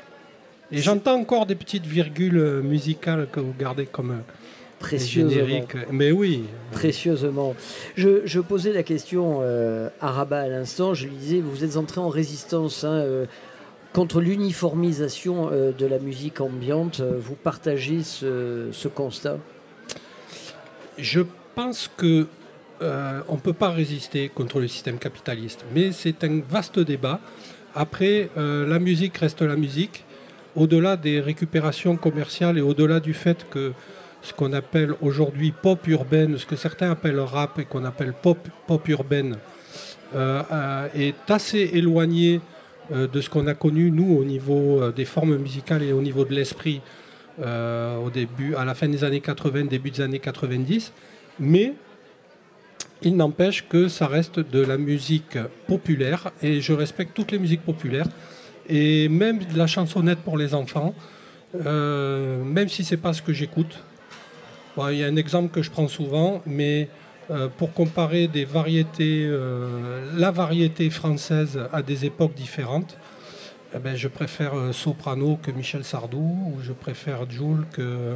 [0.74, 4.24] Et j'entends encore des petites virgules musicales que vous gardez comme
[4.86, 5.68] Précieusement.
[5.92, 7.56] Mais oui, Précieusement.
[7.96, 10.94] Je, je posais la question euh, à Rabat à l'instant.
[10.94, 12.84] Je lui disais, vous êtes entré en résistance.
[12.84, 13.26] hein, euh,
[13.94, 17.00] contre l'uniformisation euh, de la musique ambiante.
[17.02, 19.38] Vous partagez ce, ce constat?
[20.98, 21.22] Je
[21.56, 22.28] pense que
[22.82, 27.22] on ne peut pas résister contre le système capitaliste, mais c'est un vaste débat.
[27.74, 30.04] Après, la musique reste la musique.
[30.58, 33.72] Au-delà des récupérations commerciales et au-delà du fait que
[34.26, 38.40] ce qu'on appelle aujourd'hui pop urbaine, ce que certains appellent rap et qu'on appelle pop,
[38.66, 39.38] pop urbaine,
[40.16, 42.42] euh, euh, est assez éloigné
[42.92, 46.26] euh, de ce qu'on a connu, nous, au niveau des formes musicales et au niveau
[46.26, 46.82] de l'esprit
[47.38, 50.94] au début, à la fin des années 80, début des années 90.
[51.40, 51.74] Mais
[53.02, 57.64] il n'empêche que ça reste de la musique populaire et je respecte toutes les musiques
[57.64, 58.08] populaires
[58.70, 60.96] et même de la chansonnette pour les enfants,
[61.54, 63.84] même si c'est pas ce que j'écoute.
[64.76, 66.90] Bon, Il y a un exemple que je prends souvent, mais
[67.32, 72.98] euh, pour comparer des variétés, euh, la variété française à des époques différentes,
[73.74, 78.16] eh ben, je préfère euh, Soprano que Michel Sardou, ou je préfère Jules que,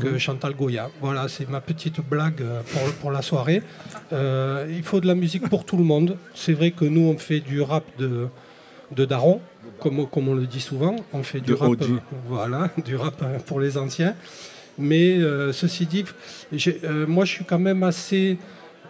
[0.00, 0.18] que Mhm.
[0.18, 0.90] Chantal Goya.
[1.00, 3.62] Voilà, c'est ma petite blague pour, pour la soirée.
[4.12, 6.16] Euh, il faut de la musique pour tout le monde.
[6.34, 8.28] C'est vrai que nous, on fait du rap de,
[8.94, 9.40] de daron,
[9.80, 10.96] comme, comme on le dit souvent.
[11.14, 11.70] On fait du De rap,
[12.26, 14.14] voilà, du rap pour les anciens.
[14.78, 16.04] Mais euh, ceci dit,
[16.84, 18.38] euh, moi je suis quand même assez.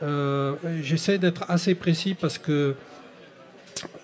[0.03, 2.75] euh, J'essaie d'être assez précis parce que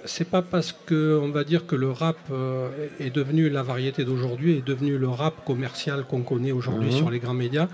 [0.05, 2.68] c'est pas parce que on va dire que le rap euh,
[3.01, 6.97] est devenu la variété d'aujourd'hui, est devenu le rap commercial qu'on connaît aujourd'hui Mhm.
[6.97, 7.68] sur les grands médias.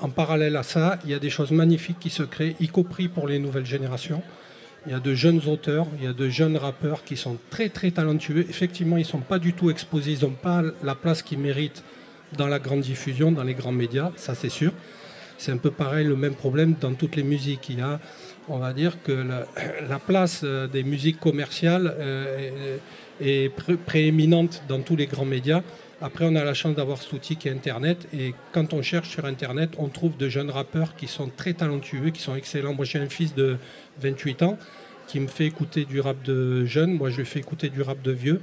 [0.00, 3.08] En parallèle à ça, il y a des choses magnifiques qui se créent, y compris
[3.08, 4.22] pour les nouvelles générations.
[4.86, 7.68] Il y a de jeunes auteurs, il y a de jeunes rappeurs qui sont très
[7.70, 8.44] très talentueux.
[8.48, 11.82] Effectivement, ils ne sont pas du tout exposés, ils n'ont pas la place qu'ils méritent
[12.36, 14.72] dans la grande diffusion, dans les grands médias, ça c'est sûr.
[15.38, 17.68] C'est un peu pareil, le même problème dans toutes les musiques.
[17.68, 18.00] Il y a,
[18.48, 19.46] on va dire que la,
[19.88, 22.78] la place euh, des musiques commerciales euh,
[23.20, 25.62] est, est pré- prééminente dans tous les grands médias.
[26.00, 28.06] Après, on a la chance d'avoir cet outil qui est Internet.
[28.12, 32.10] Et quand on cherche sur Internet, on trouve de jeunes rappeurs qui sont très talentueux,
[32.10, 32.74] qui sont excellents.
[32.74, 33.56] Moi, j'ai un fils de
[34.02, 34.58] 28 ans
[35.06, 36.92] qui me fait écouter du rap de jeunes.
[36.94, 38.40] Moi, je lui fais écouter du rap de vieux.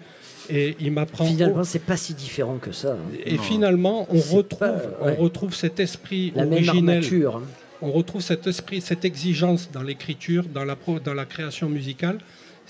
[0.49, 1.25] Et il m'apprend.
[1.25, 2.93] Finalement, c'est pas si différent que ça.
[2.93, 3.15] hein.
[3.25, 5.15] Et finalement, on retrouve, pas- ouais.
[5.17, 6.97] on retrouve cet esprit La même originel.
[6.97, 7.43] armature, hein.
[7.82, 12.17] On retrouve cet esprit, cette exigence dans l'écriture, dans la, pro- dans la création musicale.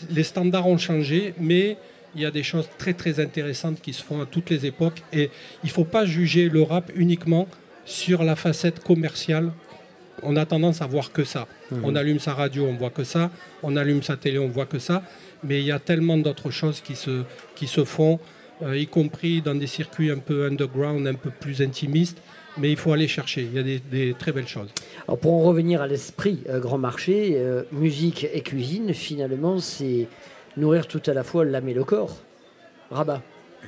[0.09, 1.77] Les standards ont changé, mais
[2.15, 5.01] il y a des choses très très intéressantes qui se font à toutes les époques.
[5.11, 5.29] Et
[5.63, 7.47] il ne faut pas juger le rap uniquement
[7.85, 9.51] sur la facette commerciale.
[10.25, 11.47] On a tendance à voir que ça.
[11.71, 11.81] Mhm.
[11.83, 13.31] On allume sa radio, on voit que ça.
[13.61, 15.03] On allume sa télé, on voit que ça.
[15.43, 17.23] Mais il y a tellement d'autres choses qui se,
[17.55, 18.19] qui se font,
[18.61, 22.19] euh, y compris dans des circuits un peu underground, un peu plus intimistes.
[22.57, 23.41] Mais il faut aller chercher.
[23.41, 24.69] Il y a des, des très belles choses.
[25.07, 30.07] Alors pour en revenir à l'esprit euh, grand marché, euh, musique et cuisine, finalement, c'est
[30.55, 32.17] nourrir tout à la fois l'âme et le corps.
[32.91, 33.21] Rabat.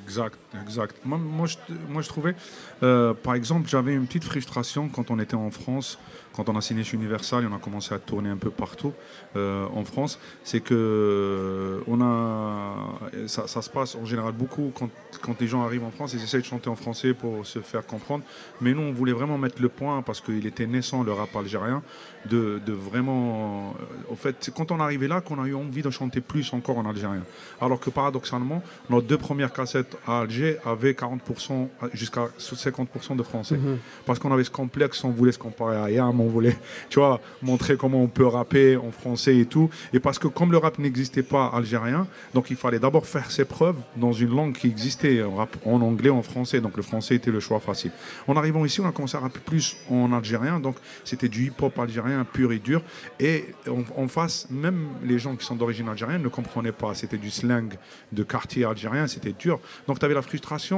[0.04, 0.96] Exact, exact.
[1.04, 2.36] Moi, moi, je, trouvais,
[2.84, 5.98] euh, par exemple, j'avais une petite frustration quand on était en France,
[6.34, 8.94] quand on a signé chez Universal et on a commencé à tourner un peu partout
[9.36, 10.20] euh, en France.
[10.44, 14.90] C'est que euh, on a, ça, se passe en général beaucoup quand,
[15.22, 17.86] quand les gens arrivent en France, ils essayent de chanter en français pour se faire
[17.86, 18.24] comprendre.
[18.62, 21.82] Mais nous, on voulait vraiment mettre le point parce qu'il était naissant le rap algérien,
[22.30, 23.74] de, de vraiment.
[24.10, 26.54] au fait, c'est quand on est arrivé là qu'on a eu envie de chanter plus
[26.54, 27.24] encore en algérien.
[27.62, 33.58] Alors que paradoxalement, nos deux premières cassettes à Alger avaient 40% jusqu'à 50% de français.
[33.58, 33.78] Mhm.
[34.06, 36.58] Parce qu'on avait ce complexe, on voulait se comparer à Yam, on voulait,
[36.90, 39.70] tu vois, montrer comment on peut rapper en français et tout.
[39.94, 43.46] Et parce que comme le rap n'existait pas algérien, donc il fallait d'abord faire ses
[43.46, 46.62] preuves dans une langue qui existait, en, rap, en anglais, en français.
[46.62, 47.92] Donc le français était le choix facile.
[48.28, 51.78] En arrivant ici, on a commencé à rapper plus en algérien, donc c'était du hip-hop
[51.80, 52.82] algérien pur et dur.
[53.20, 56.94] Et en, en face, même les gens qui sont d'origine algérienne ne comprenaient pas.
[56.94, 57.74] C'était du slang
[58.12, 59.60] de quartier algérien, c'était dur.
[59.88, 60.22] Donc tu avais la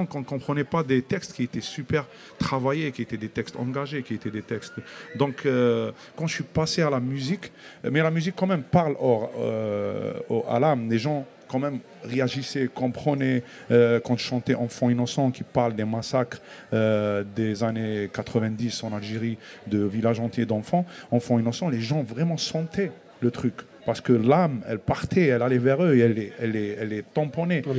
[0.05, 2.05] qu'on ne comprenait pas des textes qui étaient super
[2.39, 4.73] travaillés, qui étaient des textes engagés, qui étaient des textes.
[5.15, 7.51] Donc euh, quand je suis passé à la musique,
[7.89, 10.13] mais la musique quand même parle au- euh,
[10.49, 10.89] à l'âme.
[10.89, 13.41] Les gens quand même réagissaient, comprenaient
[13.71, 16.41] euh, quand je chantais Enfant innocent qui parle des massacres
[16.73, 20.85] euh, des années 90 en Algérie, de villages entiers d'enfants.
[21.11, 22.91] Enfant innocent, les gens vraiment sentaient
[23.21, 23.53] le truc.
[23.87, 26.91] Parce que l'âme, elle partait, elle allait vers eux et elle est, elle est, elle
[26.91, 27.63] est tamponnée.
[27.65, 27.77] elle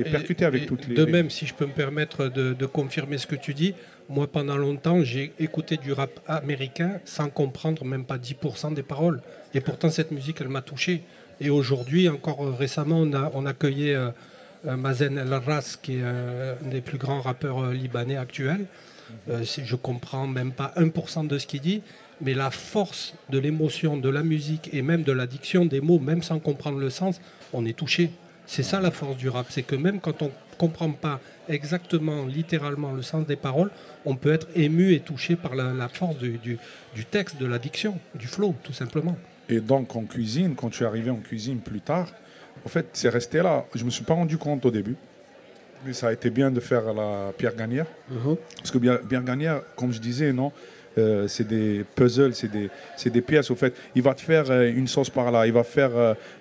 [0.00, 0.94] est percutée avec Et toutes les.
[0.94, 3.74] De même, si je peux me permettre de, de confirmer ce que tu dis,
[4.08, 9.20] moi pendant longtemps j'ai écouté du rap américain sans comprendre même pas 10% des paroles.
[9.52, 11.02] Et pourtant cette musique elle m'a touché.
[11.40, 14.10] Et aujourd'hui, encore euh, récemment, on a, on accueillait euh,
[14.66, 18.66] euh, Mazen El Ras, qui est euh, un des plus grands rappeurs euh, libanais actuels.
[19.28, 21.82] Euh, je comprends même pas 1% de ce qu'il dit,
[22.20, 25.98] mais la force de l'émotion, de la musique et même de la diction des mots,
[25.98, 27.20] même sans comprendre le sens,
[27.52, 28.10] on est touché.
[28.46, 32.92] C'est ça la force du rap, c'est que même quand on comprend pas exactement, littéralement
[32.92, 33.70] le sens des paroles,
[34.04, 36.58] on peut être ému et touché par la, la force du, du-
[36.94, 39.16] du texte, de la diction, du flow, tout simplement.
[39.48, 42.08] Et donc en cuisine, quand je suis arrivé en cuisine plus tard,
[42.64, 43.64] en fait, c'est resté là.
[43.74, 44.96] Je me suis pas rendu compte au début.
[45.84, 47.86] Mais ça a été bien de faire la pierre gagnère.
[48.56, 50.50] Parce que bien, pierre gagnère, comme je disais, non,
[50.98, 52.70] euh, c'est des puzzles, c'est des,
[53.10, 53.50] des pièces.
[53.50, 55.90] Au fait, il va te faire euh, une sauce par là, il va faire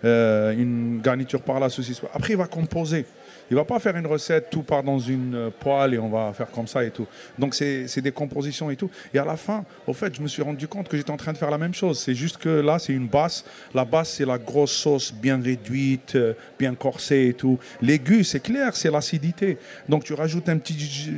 [0.04, 1.94] euh, une garniture par là, ceci.
[1.94, 2.10] cela.
[2.14, 3.06] Après, il va composer.
[3.52, 6.34] Il va pas faire une recette, tout part dans une euh, poêle et on va
[6.34, 7.06] faire comme ça et tout.
[7.38, 8.90] Donc c'est des compositions et tout.
[9.14, 11.34] Et à la fin, au fait, je me suis rendu compte que j'étais en train
[11.34, 12.00] de faire la même chose.
[12.00, 13.46] C'est juste que là, c'est une basse.
[13.74, 17.60] La basse, c'est la grosse sauce bien réduite, euh, bien corsée et tout.
[17.82, 19.58] L'aigu, c'est clair, c'est l'acidité.
[19.88, 21.14] Donc tu rajoutes un petit j-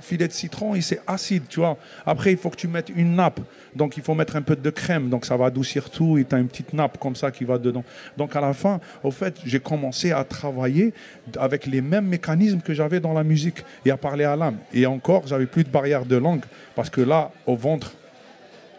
[0.00, 1.76] filet de citron et c'est acide, tu vois.
[2.06, 3.40] Après, il faut que tu mettes une nappe.
[3.74, 5.10] Donc il faut mettre un peu de crème.
[5.10, 7.58] Donc ça va adoucir tout et tu as une petite nappe comme ça qui va
[7.58, 7.84] dedans.
[8.16, 10.94] Donc à la fin, au fait, j'ai commencé à travailler
[11.38, 14.58] avec les mêmes mécanismes que j'avais dans la musique et à parler à l'âme.
[14.72, 16.44] Et encore, j'avais plus de barrière de langue
[16.74, 17.92] parce que là, au ventre,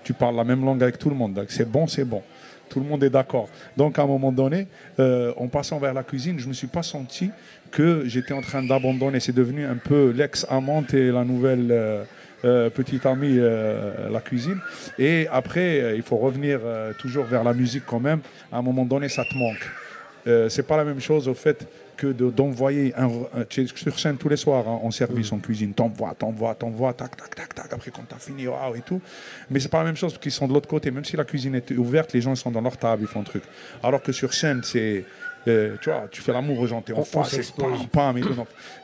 [0.04, 1.46] tu parles la même langue avec tout le monde.
[1.50, 2.22] C'est bon, c'est bon.
[2.70, 3.48] Tout le monde est d'accord.
[3.78, 4.68] Donc à un moment donné,
[5.00, 7.30] euh, en passant vers la cuisine, je ne me suis pas senti
[7.72, 9.20] que j'étais en train d'abandonner.
[9.20, 12.04] C'est devenu un peu l'ex-amante et la nouvelle euh,
[12.46, 14.60] euh, petite amie, la cuisine.
[15.00, 16.60] Et après, il faut revenir
[17.00, 18.20] toujours vers la musique quand même.
[18.52, 19.66] À un moment donné, ça te manque.
[20.28, 21.68] Euh, c'est pas la même chose au fait
[21.98, 23.46] que de- d'envoyer un, un-
[23.76, 27.36] sur scène tous les soirs hein, en service en cuisine t'envoies t'envoies t'envoies tac tac
[27.36, 29.02] tac tac après quand t'as fini waouh et tout.
[29.50, 30.92] Mais c'est pas la même chose parce qu'ils sont de l'autre côté.
[30.92, 33.22] Même si la cuisine est ouverte les gens ils sont dans leur table ils font
[33.22, 33.44] un truc.
[33.84, 35.04] Alors que sur scène c'est
[35.48, 37.88] euh, tu vois tu fais l'amour aux gens t'es en face s'expose.
[37.92, 38.34] pam pam et tout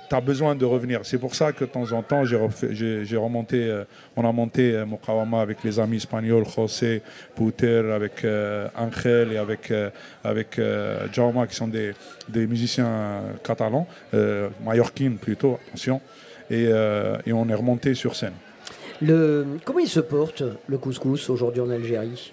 [0.03, 1.01] donc t'as besoin de revenir.
[1.03, 3.83] C'est pour ça que de temps en temps j'ai remonté euh,
[4.15, 7.01] on a monté euh, Mokawama avec les amis espagnols José
[7.35, 9.89] Pouter avec euh, Angel et avec euh,
[10.23, 11.93] avec euh, Jaume qui sont des,
[12.29, 13.87] des musiciens catalans
[14.63, 16.01] mallorquines plutôt attention.
[16.51, 18.33] Et, et on est remonté sur scène.
[19.01, 22.31] Le, comment il se porte, le couscous, aujourd'hui en Algérie?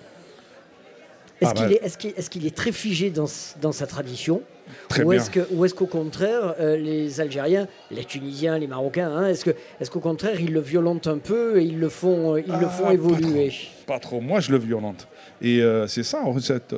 [1.41, 4.43] Est-ce Ah qu'il est, est, qu'il- est-ce qu'il est très figé dans sa tradition?
[4.89, 9.11] Très ou est-ce que, ou est-ce qu'au contraire, euh, les Algériens, les Tunisiens, les Marocains,
[9.11, 9.51] hein, est-ce que,
[9.81, 12.67] est-ce qu'au contraire, ils le violentent un peu et ils le font, euh, ils le
[12.67, 13.53] Ah, font pas évoluer
[13.87, 15.09] pas trop moi je le violente
[15.43, 16.23] et euh, c'est ça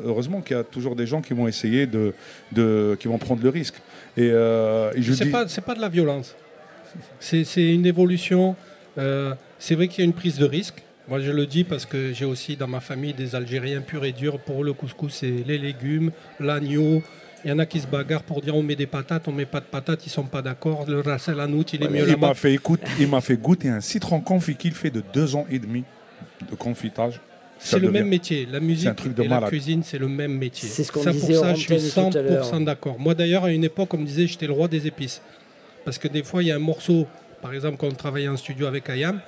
[0.02, 2.14] heureusement qu'il y a toujours des gens qui vont essayer de,
[2.52, 3.74] de qui vont prendre le risque
[4.16, 6.34] et, euh, et je C'est dis pas, c'est pas de la violence.
[7.20, 8.56] C'est c'est une évolution.
[8.98, 10.82] Euh, c'est vrai qu'il y a une prise de risque.
[11.08, 14.12] Moi, je le dis parce que j'ai aussi dans ma famille des Algériens purs et
[14.12, 14.38] durs.
[14.38, 17.02] Pour le couscous, c'est les légumes, l'agneau.
[17.44, 19.46] Il y en a qui se bagarrent pour dire on met des patates, on met
[19.46, 20.84] pas de patates, ils sont pas d'accord.
[20.86, 22.28] Le ras el hanout, il est mieux il là-bas.
[22.28, 25.46] m'a fait écoute, il m'a fait goûter un citron confit qu'il fait de deux ans
[25.50, 25.84] et demi
[26.50, 27.14] de confitage
[27.58, 28.46] Ça C'est le même métier.
[28.50, 30.68] La musique de et la cuisine, c'est le même métier.
[30.68, 32.52] C'est ce qu'on ça, disait pour ça, je suis antenne tout à l'heure.
[32.52, 32.98] 100% d'accord.
[32.98, 35.20] Moi, d'ailleurs, à une époque, on me disait j'étais le roi des épices.
[35.84, 37.06] Parce que des fois, il y a un morceau,
[37.40, 39.20] par exemple, quand on travaillait en studio avec Ayam,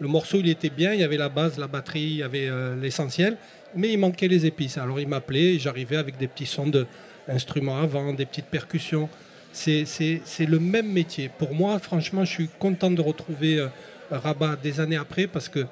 [0.00, 2.48] le morceau, il était bien, il y avait la base, la batterie, il y avait
[2.48, 3.36] euh, l'essentiel,
[3.74, 4.76] mais il manquait les épices.
[4.76, 6.66] Alors, il m'appelait et j'arrivais avec des petits sons
[7.28, 9.08] d'instruments avant, des petites percussions.
[9.52, 9.86] C'est
[10.40, 11.30] le même métier.
[11.38, 13.68] Pour moi, franchement, je suis content de retrouver euh,
[14.10, 15.66] Rabat des années après parce que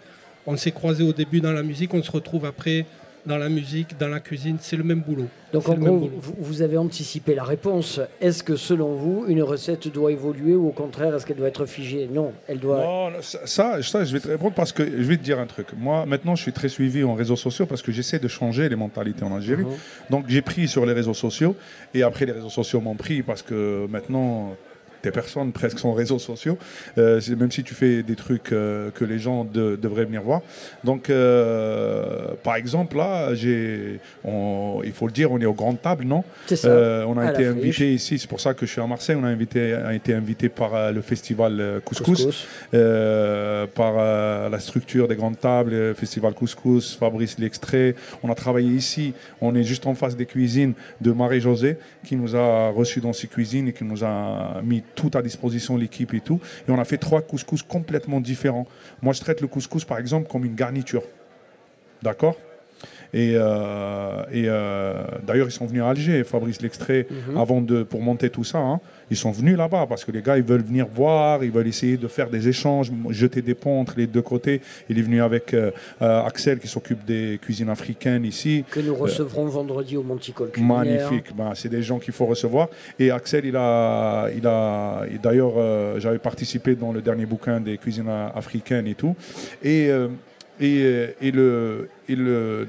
[0.46, 2.84] on s'est croisé au début dans la musique, on se retrouve après
[3.26, 4.56] dans la musique, dans la cuisine.
[4.60, 5.28] C'est le même boulot.
[5.52, 8.00] Donc en gros, vous, avez anticipé la réponse.
[8.20, 11.66] Est-ce que selon vous, une recette doit évoluer ou au contraire, est-ce qu'elle doit être
[11.66, 12.08] figée?
[12.10, 12.78] Non, elle doit...
[12.78, 15.68] Non, ça, je vais te répondre parce que je vais te dire un truc.
[15.76, 18.76] Moi, maintenant, je suis très suivi en réseaux sociaux parce que j'essaie de changer les
[18.76, 19.64] mentalités en Algérie.
[19.64, 19.70] Mhm.
[20.10, 21.54] Donc, j'ai pris sur les réseaux sociaux
[21.92, 24.56] et après, les réseaux sociaux m'ont pris parce que maintenant,
[25.02, 26.56] des personnes presque sont réseaux sociaux,
[26.98, 30.40] euh, même si tu fais des trucs euh, que les gens de- devraient venir voir.
[30.84, 35.80] Donc, euh, par exemple, là, j'ai, on- il faut le dire, on est aux grandes
[35.82, 36.24] tables, non?
[36.46, 39.16] C'est ça, On a été invité ici, c'est pour ça que je suis à Marseille.
[39.20, 42.46] On a, invité, a été invité par le festival Couscous, Couscous.
[43.74, 43.94] par
[44.50, 47.94] la structure des grandes tables, Festival Couscous, Fabrice L'Extrait.
[48.22, 52.34] On a travaillé ici, on est juste en face des cuisines de Marie-Josée, qui nous
[52.36, 56.20] a reçus dans ses cuisines et qui nous a mis tout à disposition, l'équipe et
[56.20, 56.40] tout.
[56.68, 58.66] Et on a fait trois couscous complètement différents.
[59.02, 61.02] Moi, je traite le couscous, par exemple, comme une garniture.
[62.02, 62.36] D'accord?
[63.14, 64.94] Et, euh, et euh,
[65.26, 67.36] d'ailleurs, ils sont venus à Alger, Fabrice L'Extrait, Mhm.
[67.36, 68.58] avant de, pour monter tout ça.
[68.58, 68.80] hein.
[69.12, 71.98] Ils sont venus là-bas parce que les gars, ils veulent venir voir, ils veulent essayer
[71.98, 74.62] de faire des échanges, jeter des ponts entre les deux côtés.
[74.88, 78.64] Il est venu avec euh, euh, Axel qui s'occupe des cuisines africaines ici.
[78.70, 80.50] Que nous Euh, recevrons vendredi au Monticole.
[80.58, 82.68] Magnifique, Ben, c'est des gens qu'il faut recevoir.
[82.98, 88.08] Et Axel, il a, il a, d'ailleurs, j'avais participé dans le dernier bouquin des cuisines
[88.34, 89.14] africaines et tout.
[89.62, 89.90] Et,
[90.58, 92.66] et, et le, et le,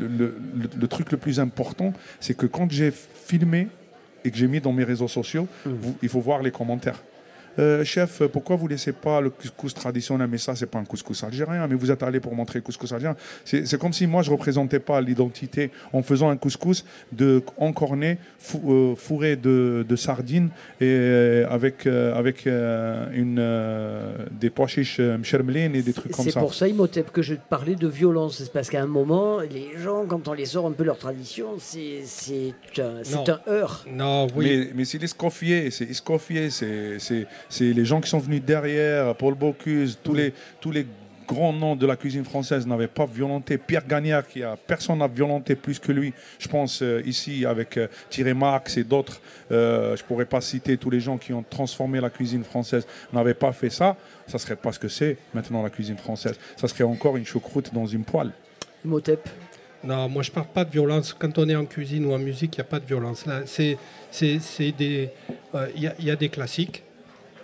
[0.00, 0.34] le, le-
[0.80, 3.66] le truc le plus important, c'est que quand j'ai filmé
[4.24, 7.02] et que j'ai mis dans mes réseaux sociaux, vous- il faut voir les commentaires.
[7.58, 10.28] Euh, chef, pourquoi vous laissez pas le couscous traditionnel?
[10.30, 11.66] Mais ça, c'est pas un couscous algérien.
[11.66, 13.16] Mais vous êtes allé pour montrer le couscous algérien.
[13.44, 18.18] C'est c'est comme si moi, je représentais pas l'identité en faisant un couscous de encorné,
[18.38, 20.48] fou- euh, fourré de, de sardines
[20.80, 26.12] et euh, avec euh, avec euh, une euh, des pois chiches mchermelines et des trucs
[26.12, 26.40] comme C'est ça.
[26.40, 28.38] pour ça, Imhotep, que je parlais de violence.
[28.38, 31.48] C'est parce qu'à un moment, les gens, quand on les sort un peu leur tradition,
[31.58, 33.86] c'est c'est un, c'est un heurt.
[33.90, 39.14] Non, Mais, mais c'est l'escoffier, c'est escoffier, c'est c'est- les gens qui sont venus derrière,
[39.14, 40.86] Paul Bocuse, tous les, tous les
[41.28, 43.56] grands noms de la cuisine française n'avaient pas violenté.
[43.56, 46.12] Pierre Gagnard, qui a, personne n'a violenté plus que lui.
[46.38, 50.76] Je pense euh, ici avec euh, Thierry Marx et d'autres, euh, je pourrais pas citer
[50.76, 53.96] tous les gens qui ont transformé la cuisine française, n'avaient pas fait ça.
[54.26, 56.38] Ça serait pas ce que c'est maintenant la cuisine française.
[56.56, 58.32] Ça serait encore une choucroute dans une poêle.
[58.84, 59.28] Imhotep.
[59.84, 61.14] Non, moi je parle pas de violence.
[61.18, 63.26] Quand on est en cuisine ou en musique, il n'y a pas de violence.
[63.26, 63.78] Là, c'est,
[64.10, 65.08] c'est, c'est des,
[65.54, 66.82] euh, il y, a- il y a des classiques,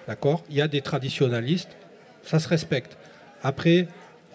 [0.08, 0.42] d'accord?
[0.50, 1.76] Il y a des traditionalistes,
[2.24, 2.96] ça se respecte.
[3.44, 3.86] Après,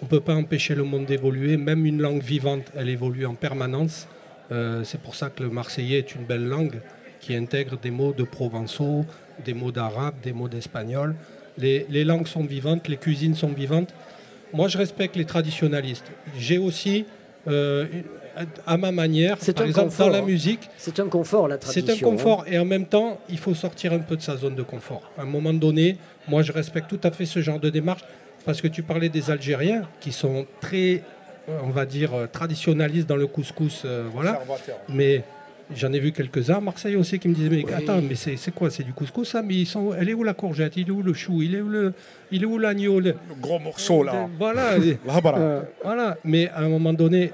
[0.01, 1.57] on peut pas empêcher le monde d'évoluer.
[1.57, 4.07] Même une langue vivante, elle évolue en permanence.
[4.51, 6.79] Euh, c'est pour ça que le marseillais est une belle langue
[7.19, 9.05] qui intègre des mots de provençaux,
[9.43, 11.15] des mots d'arabe, des mots d'espagnol.
[11.57, 13.93] Les, les langues sont vivantes, les cuisines sont vivantes.
[14.53, 16.11] Moi, je respecte les traditionalistes.
[16.37, 17.05] J'ai aussi,
[17.47, 17.85] euh,
[18.65, 20.25] à ma manière, C'est par un exemple, confort, dans la hein.
[20.25, 21.85] musique, C'est un confort, la tradition.
[21.85, 24.55] c'est un confort et en même temps, il faut sortir un peu de sa zone
[24.55, 25.11] de confort.
[25.17, 28.03] À un moment donné, moi, je respecte tout à fait ce genre de démarche
[28.45, 31.03] parce que tu parlais des Algériens qui sont très,
[31.63, 34.41] on va dire, euh, traditionnalistes dans le couscous, euh, voilà.
[34.89, 35.23] Mais
[35.75, 38.69] j'en ai vu quelques-uns à Marseille aussi qui me disaient mais attends, mais c'est quoi?
[38.69, 39.41] C'est du couscous ça?
[39.41, 40.77] Mais ils sont, elle est où la courgette?
[40.77, 41.41] Il est où le chou?
[41.41, 41.93] Il est où le,
[42.31, 42.99] il est où l'agneau?
[42.99, 44.27] Le gros morceau là.
[44.37, 44.77] Voilà.
[44.77, 45.37] les- Là, voilà.
[45.37, 46.17] euh, voilà.
[46.23, 47.31] Mais à un moment donné,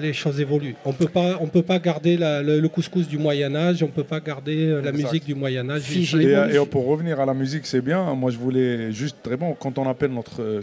[0.00, 0.74] les choses évoluent.
[0.84, 3.82] On peut pas, on peut pas garder la- le, le couscous du Moyen Âge.
[3.82, 5.04] On peut pas garder euh, la Exact.
[5.04, 5.82] musique du Moyen Âge.
[5.96, 8.14] Et, et pour revenir à la musique, c'est bien.
[8.14, 10.62] Moi, je voulais juste vraiment, quand on appelle notre,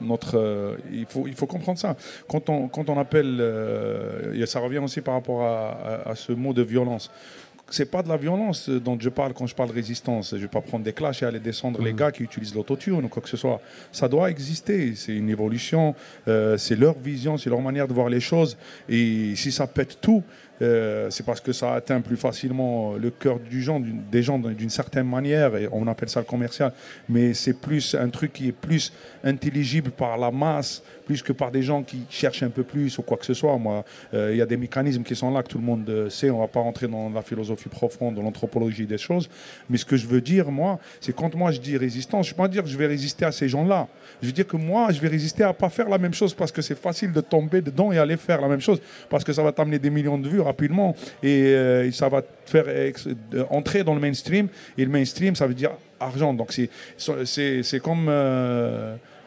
[0.00, 1.96] notre, euh, il faut, il faut comprendre ça.
[2.28, 5.70] Quand on, quand on appelle, euh, et ça revient aussi par rapport à,
[6.06, 7.10] à- à ce mot de violence.
[7.70, 10.30] C'est pas de la violence dont je parle quand je parle résistance.
[10.32, 13.08] Je vais pas prendre des clashs et aller descendre les gars qui utilisent l'autotune ou
[13.08, 13.60] quoi que ce soit.
[13.92, 14.94] Ça doit exister.
[14.96, 15.94] C'est une évolution.
[16.28, 18.56] euh, c'est leur vision, c'est leur manière de voir les choses.
[18.88, 20.22] Et si ça pète tout,
[20.62, 24.70] euh, c'est parce que ça atteint plus facilement le cœur du gens, des gens d'une
[24.70, 26.72] certaine manière, et on appelle ça le commercial,
[27.08, 28.92] mais c'est plus un truc qui est plus
[29.24, 33.02] intelligible par la masse, plus que par des gens qui cherchent un peu plus ou
[33.02, 33.58] quoi que ce soit.
[33.58, 33.84] Moi,
[34.14, 36.30] euh, il y a des mécanismes qui sont là que tout le monde euh, sait,
[36.30, 39.28] on va pas rentrer dans la philosophie profonde, dans l'anthropologie des choses,
[39.68, 42.36] mais ce que je veux dire, moi, c'est quand moi je dis résistance, je ne
[42.36, 43.88] veux pas dire que je vais résister à ces gens-là,
[44.22, 46.52] je veux dire que moi, je vais résister à pas faire la même chose parce
[46.52, 49.42] que c'est facile de tomber dedans et aller faire la même chose, parce que ça
[49.42, 50.94] va t'amener des millions de vues rapidement
[51.24, 52.66] et, euh, ça va faire
[53.50, 54.46] entrer dans le mainstream.
[54.78, 56.32] Et le mainstream, ça veut dire argent.
[56.34, 58.08] Donc c'est comme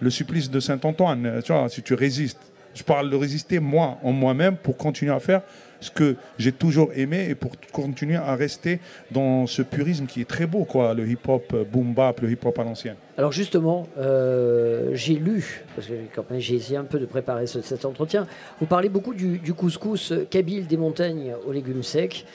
[0.04, 1.26] le supplice de Saint Antoine.
[1.26, 2.40] euh, Tu vois, si tu résistes,
[2.76, 5.42] je parle de résister moi en moi-même pour continuer à faire
[5.80, 8.80] ce que j'ai toujours aimé et pour continuer à rester
[9.12, 12.58] dans ce purisme qui est très beau, quoi, le hip-hop euh, boom bap, le hip-hop
[12.58, 12.96] à l'ancienne.
[13.18, 15.94] Alors justement, euh, j'ai lu, parce que
[16.40, 18.28] j'ai essayé un peu de préparer ce- cet entretien,
[18.60, 22.26] vous parlez beaucoup du, couscous kabyle des montagnes aux légumes secs.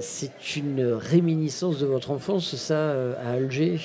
[0.00, 2.92] C'est une réminiscence de votre enfance, ça,
[3.24, 3.78] à Alger?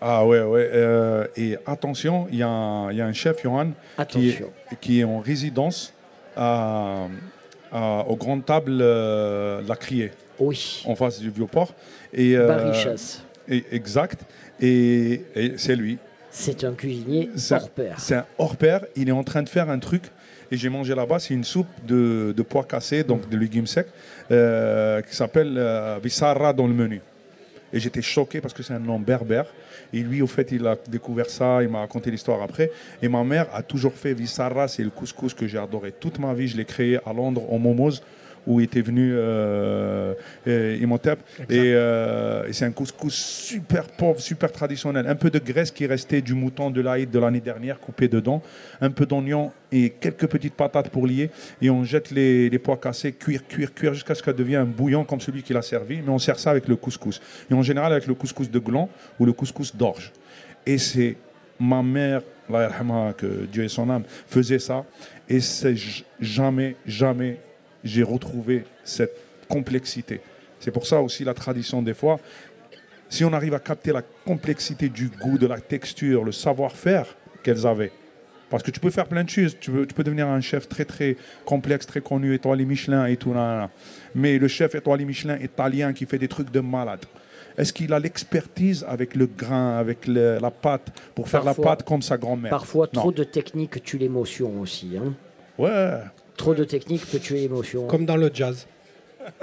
[0.00, 0.70] Ah ouais, ouais.
[0.72, 3.70] euh, et attention, il y, a un- il y a un chef, Johan,
[4.08, 4.44] qui est,
[4.80, 5.92] qui est en résidence
[6.36, 7.06] à,
[7.72, 10.12] à- aux grandes tables euh, la Criée.
[10.38, 10.84] Oui.
[10.86, 11.74] En face du Vieux-Port.
[12.12, 13.22] Et, Barichas.
[13.48, 14.20] et- exact.
[14.60, 15.98] Et, et c'est lui.
[16.30, 17.94] C'est un cuisinier hors pair.
[17.98, 18.84] C'est un hors pair.
[18.94, 20.04] Il est en train de faire un truc.
[20.50, 23.86] Et j'ai mangé là-bas, c'est une soupe de, de pois cassés, donc de légumes secs,
[24.30, 27.02] euh, qui s'appelle euh, Vissara dans le menu.
[27.72, 29.46] Et j'étais choqué parce que c'est un nom berbère.
[29.92, 32.70] Et lui, au fait, il a découvert ça, il m'a raconté l'histoire après.
[33.02, 36.34] Et ma mère a toujours fait Vissara, c'est le couscous que j'ai adoré toute ma
[36.34, 36.48] vie.
[36.48, 38.00] Je l'ai créé à Londres, au Momos,
[38.48, 40.14] où était venu euh,
[40.46, 41.20] euh, Imhotep.
[41.50, 45.06] Et, euh, et c'est un couscous super pauvre, super traditionnel.
[45.06, 48.42] Un peu de graisse qui restait du mouton de l'Aïd de l'année dernière, coupé dedans.
[48.80, 51.30] Un peu d'oignon et quelques petites patates pour lier.
[51.60, 54.64] Et on jette les, les pois cassés, cuire, cuire, cuire, jusqu'à ce qu'elle devienne un
[54.64, 56.00] bouillon comme celui qu'il a servi.
[56.00, 57.20] Mais on sert ça avec le couscous.
[57.50, 58.88] Et en général avec le couscous de gland
[59.20, 60.10] ou le couscous d'orge.
[60.64, 61.16] Et c'est
[61.60, 64.86] ma mère, yarhamha, que Dieu ait son âme, faisait ça.
[65.28, 65.74] Et c'est
[66.18, 67.38] jamais, jamais
[67.84, 69.16] j'ai retrouvé cette
[69.48, 70.20] complexité.
[70.60, 72.18] C'est pour ça aussi la tradition des fois.
[73.08, 77.06] Si on arrive à capter la complexité du goût, de la texture, le savoir-faire
[77.42, 77.92] qu'elles avaient,
[78.50, 79.56] Parce que tu peux faire plein de choses.
[79.60, 83.16] Tu peux, tu peux devenir un chef très très complexe, très connu, étoilé Michelin et
[83.18, 83.34] tout.
[83.34, 83.68] nan, nan.
[84.14, 87.04] Mais le chef étoilé Michelin italien qui fait des trucs de malade,
[87.58, 91.82] est-ce qu'il a l'expertise avec le grain, avec le- la pâte, pour faire la pâte
[91.82, 92.48] comme sa grand-mère?
[92.50, 93.00] Parfois, Non.
[93.02, 94.96] trop de technique tue l'émotion aussi.
[94.96, 95.12] hein.
[95.58, 95.98] Ouais.
[96.38, 97.86] Trop de technique peut tuer l'émotion.
[97.86, 98.66] Comme dans le jazz.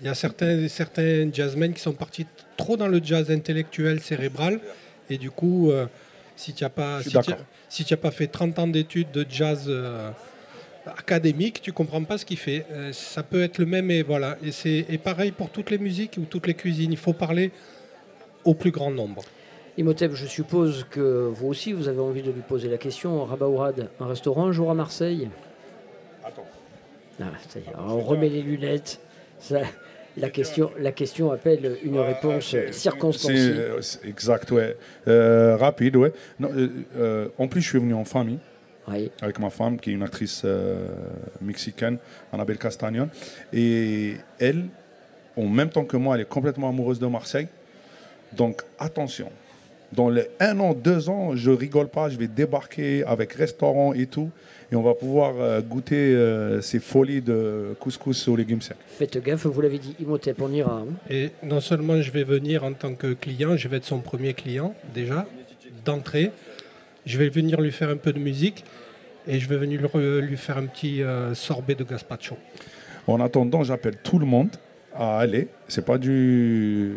[0.00, 2.26] Il y a certains, certains jazzmen qui sont partis
[2.56, 4.60] trop dans le jazz intellectuel, cérébral.
[5.10, 5.86] Et du coup, euh,
[6.36, 7.24] si tu n'as pas, si as-
[7.68, 10.10] si as fait 30 ans d'études de jazz euh,
[10.86, 12.64] académique, tu comprends pas ce qu'il fait.
[12.70, 14.36] Euh, ça peut être le même et voilà.
[14.44, 16.92] Et c'est et pareil pour toutes les musiques ou toutes les cuisines.
[16.92, 17.50] Il faut parler
[18.44, 19.22] au plus grand nombre.
[19.78, 21.00] Imhotep, je suppose que
[21.32, 23.24] vous aussi, vous avez envie de lui poser la question.
[23.24, 25.28] Rabaourad, un restaurant un jour à Marseille?
[27.20, 27.24] Ah,
[27.74, 29.00] alors on remet les lunettes.
[29.40, 29.60] Ça,
[30.16, 33.52] la, question, la question appelle une réponse circonstanciée.
[33.56, 34.76] euh, exact, ouais.
[35.06, 36.12] Euh, rapide, ouais.
[36.40, 36.50] Non,
[36.96, 38.38] euh, en plus, je suis venu en famille.
[39.20, 40.88] Avec ma femme, qui est une actrice euh,
[41.42, 41.98] mexicaine,
[42.32, 43.10] Annabelle Castagnon.
[43.52, 44.64] Et elle,
[45.36, 47.48] en même temps que moi, elle est complètement amoureuse de Marseille.
[48.32, 49.30] Donc, attention.
[49.92, 54.06] Dans les un an, deux ans, je rigole pas, je vais débarquer avec restaurant et
[54.06, 54.30] tout.
[54.70, 58.76] Et on va pouvoir euh, goûter euh, ces folies de couscous aux légumes secs.
[58.86, 60.82] Faites gaffe, vous l'avez dit, Imhotep, on ira.
[60.82, 60.86] hein.
[61.08, 64.34] Et non seulement je vais venir en tant que client, je vais être son premier
[64.34, 65.26] client déjà,
[65.86, 66.30] d'entrée.
[67.06, 68.64] Je vais venir lui faire un peu de musique
[69.26, 72.36] et je vais venir lui- lui faire un petit euh, sorbet de gazpacho.
[73.06, 74.50] En attendant, j'appelle tout le monde
[74.98, 75.48] à aller.
[75.68, 76.94] C'est pas du.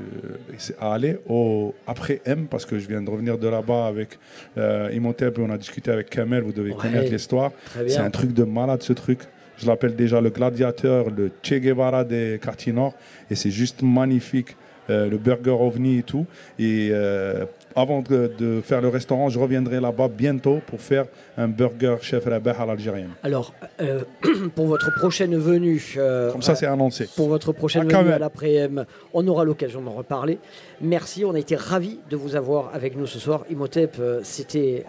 [0.58, 4.18] C'est à aller au après M parce que je viens de revenir de là-bas avec
[4.58, 6.42] euh, Imhotep et on a discuté avec Kamel.
[6.44, 7.52] Vous devez Ouais, connaître l'histoire.
[7.88, 9.20] C'est un truc de malade ce truc.
[9.58, 12.94] Je l'appelle déjà le gladiateur, le Che Guevara des quartiers nord
[13.30, 14.56] et c'est juste magnifique.
[14.90, 16.26] Euh, le burger ovni et tout.
[16.58, 17.46] Et euh,
[17.76, 21.06] avant de, de faire le restaurant, je reviendrai là-bas bientôt pour faire
[21.38, 23.12] un burger chef Rabah à l'algérienne.
[23.24, 24.02] Alors, euh,
[24.56, 25.82] pour votre prochaine venue.
[25.98, 27.08] euh, Comme ça, c'est annoncé.
[27.16, 30.40] Pour votre prochaine Ah, venue à l'après-m, on aura l'occasion d'en reparler.
[30.82, 33.44] Merci, on a été ravis de vous avoir avec nous ce soir.
[33.50, 34.86] Imhotep, euh, c'était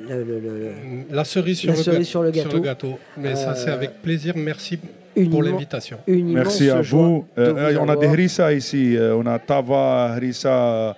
[0.00, 0.70] le- le- le-
[1.10, 2.98] La cerise sur, La le, cerise sur le gâteau.
[3.16, 4.34] Mais ça, c'est Euh, avec plaisir.
[4.36, 4.78] Merci
[5.30, 5.98] pour l'invitation.
[6.06, 7.24] Merci à vous.
[7.38, 8.96] Euh, vous euh, on a des harissa ici.
[8.96, 10.16] Euh, on a Tava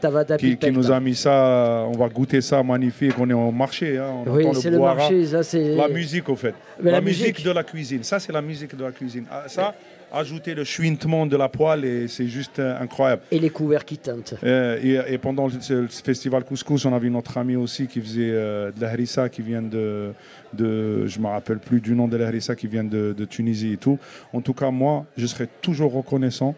[0.01, 1.87] Tava qui, nous a mis ça.
[1.89, 3.15] On va goûter ça magnifique.
[3.19, 3.99] On est au marché.
[3.99, 4.23] hein.
[4.27, 6.55] On Oui, entend c'est le marché, ça, c'est- La musique, au fait.
[6.81, 7.45] Mais la, la musique, musique.
[7.47, 8.03] de la cuisine.
[8.03, 9.25] Ça, c'est la musique de la cuisine.
[9.31, 9.75] Ah, ça,
[10.13, 13.23] ajouter le chuintement de la poêle, et c'est juste euh, incroyable.
[13.31, 14.35] Et les couverts qui teintent.
[14.45, 18.71] Euh, et, et pendant le, festival couscous, on avait notre ami aussi qui faisait euh,
[18.73, 20.13] de la harissa, qui vient de,
[20.53, 23.73] de je me rappelle plus du nom de la harissa, qui vient de, de Tunisie
[23.73, 23.99] et tout.
[24.33, 26.55] En tout cas, moi, je serai toujours reconnaissant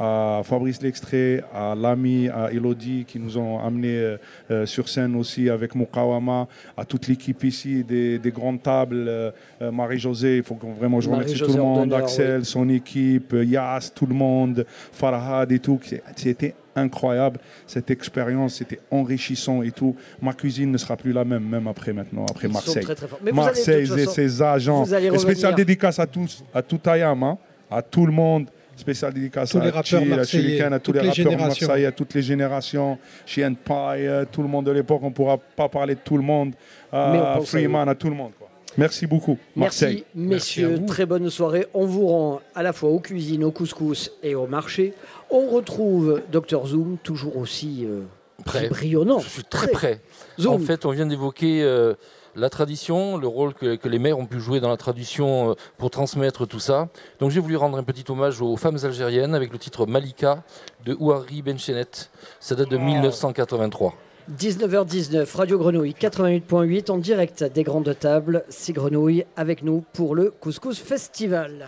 [0.00, 4.16] à Fabrice L'Extrait, à Lamy, à Elodie qui nous ont amenés euh,
[4.50, 9.30] euh, sur scène aussi avec Mukawama, à toute l'équipe ici des, des grandes tables, euh,
[9.60, 14.14] Marie-Josée, il faut vraiment je remercie tout le monde, Axel, son équipe, Yas, tout le
[14.14, 15.78] monde, Farhad et tout.
[16.16, 19.94] C'était incroyable cette expérience, c'était enrichissant et tout.
[20.22, 22.82] Ma cuisine ne sera plus la même, même après maintenant, après Ils Marseille.
[22.84, 23.06] très, très.
[23.22, 24.82] Mais Marseille et façon, ses agents.
[24.84, 25.66] vous allez Et spécial revenir.
[25.66, 27.36] dédicace à tous, à tout Ayam, hein,
[27.70, 28.46] à tout le monde.
[28.80, 31.08] Spécial dédicace Tous à les rappeurs Chi, à marseillais, Shuriken, à tous toutes les les
[31.08, 31.66] rappeurs générations.
[31.68, 35.00] marseillais, à toutes les générations, chez Empire, tout le monde de l'époque.
[35.02, 36.52] On ne pourra pas parler de tout le monde.
[36.92, 38.32] Mais on À pense à Freeman, à tout le monde.
[38.38, 38.48] quoi.
[38.78, 40.04] Merci beaucoup, Marseille.
[40.14, 40.80] Merci, messieurs.
[40.86, 41.66] Très bonne soirée.
[41.74, 44.94] On vous rend à la fois aux cuisines, au couscous et au marché.
[45.30, 48.02] On retrouve Dr Zoom, toujours aussi euh,
[48.44, 48.68] Prêt.
[48.68, 49.18] brillonnant.
[49.18, 50.00] Je suis très prêt.
[50.38, 50.54] Zoom.
[50.54, 51.94] En fait, on vient d'évoquer euh,
[52.36, 55.54] la tradition, le rôle que, que les mères ont pu jouer dans la tradition euh,
[55.78, 56.88] pour transmettre tout ça.
[57.18, 60.42] Donc j'ai voulu rendre un petit hommage aux femmes algériennes avec le titre Malika
[60.84, 62.10] de Ouari Benchenet.
[62.40, 63.94] Ça date de 1983.
[64.38, 68.44] 19h19, Radio Grenouille 88.8 en direct des grandes tables.
[68.48, 71.66] C'est Grenouille avec nous pour le Couscous Festival.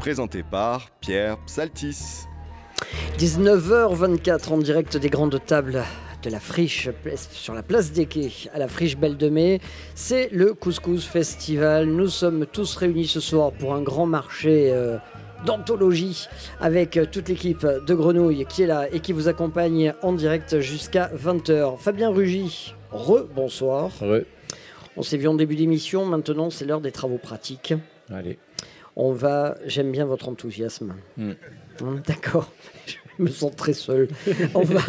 [0.00, 2.26] Présenté par Pierre Psaltis.
[3.18, 5.82] 19h24 en direct des grandes tables
[6.22, 6.88] de la friche
[7.32, 9.60] sur la place des quais à la friche Belle de Mai.
[9.94, 11.86] C'est le Couscous Festival.
[11.86, 14.98] Nous sommes tous réunis ce soir pour un grand marché euh,
[15.44, 16.28] d'anthologie
[16.60, 20.60] avec euh, toute l'équipe de Grenouille qui est là et qui vous accompagne en direct
[20.60, 21.76] jusqu'à 20h.
[21.78, 23.90] Fabien Rugy, re-bonsoir.
[24.96, 27.74] On s'est vu en début d'émission, maintenant c'est l'heure des travaux pratiques.
[28.10, 28.38] Allez.
[29.00, 30.94] On va, j'aime bien votre enthousiasme.
[31.16, 31.32] Hmm.
[31.84, 32.52] Hein, D'accord,
[32.86, 34.08] je me sens très seul.
[34.54, 34.80] On va,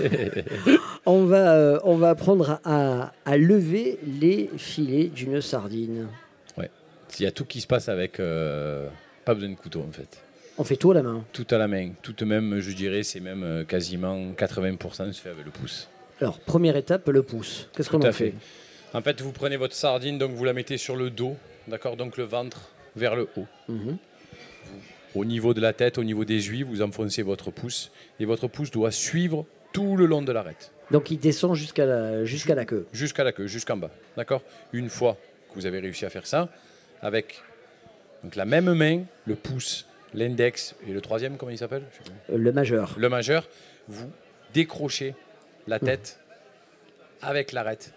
[1.06, 6.08] on va, euh, on va apprendre à, à lever les filets d'une sardine.
[6.58, 6.72] Ouais.
[7.20, 8.20] Il y a tout qui se passe avec.
[8.20, 8.90] euh,
[9.26, 10.24] pas besoin de couteau en fait.
[10.58, 11.24] On fait tout à la main.
[11.32, 11.92] Tout à la main.
[12.02, 15.88] Tout même, je dirais, c'est même euh, quasiment 80% se fait avec le pouce.
[16.20, 17.70] Alors, première étape, le pouce.
[17.76, 18.34] Qu'est-ce qu'on en fait,
[18.94, 21.38] En fait, vous prenez votre sardine, donc vous la mettez sur le dos,
[21.68, 23.46] d'accord Donc le ventre vers le haut.
[23.68, 23.98] Mhm.
[25.16, 28.48] Au niveau de la tête, au niveau des juifs, vous enfoncez votre pouce et votre
[28.48, 30.72] pouce doit suivre tout le long de l'arête.
[30.92, 32.88] Donc, il descend jusqu'à la, jusqu'à la queue.
[32.94, 33.92] Jusqu'à la queue, jusqu'en bas.
[34.18, 34.42] D'accord?
[34.74, 35.18] Une fois,
[35.50, 36.50] que vous avez réussi à faire ça
[37.02, 37.42] avec
[38.24, 41.84] donc, la même main, le pouce, l'index et le troisième, comment il s'appelle?
[42.30, 42.96] Euh, Le majeur.
[42.98, 43.48] Le majeur,
[43.88, 44.12] vous
[44.54, 45.16] décrochez
[45.68, 46.20] la tête
[47.22, 47.94] avec l'arête.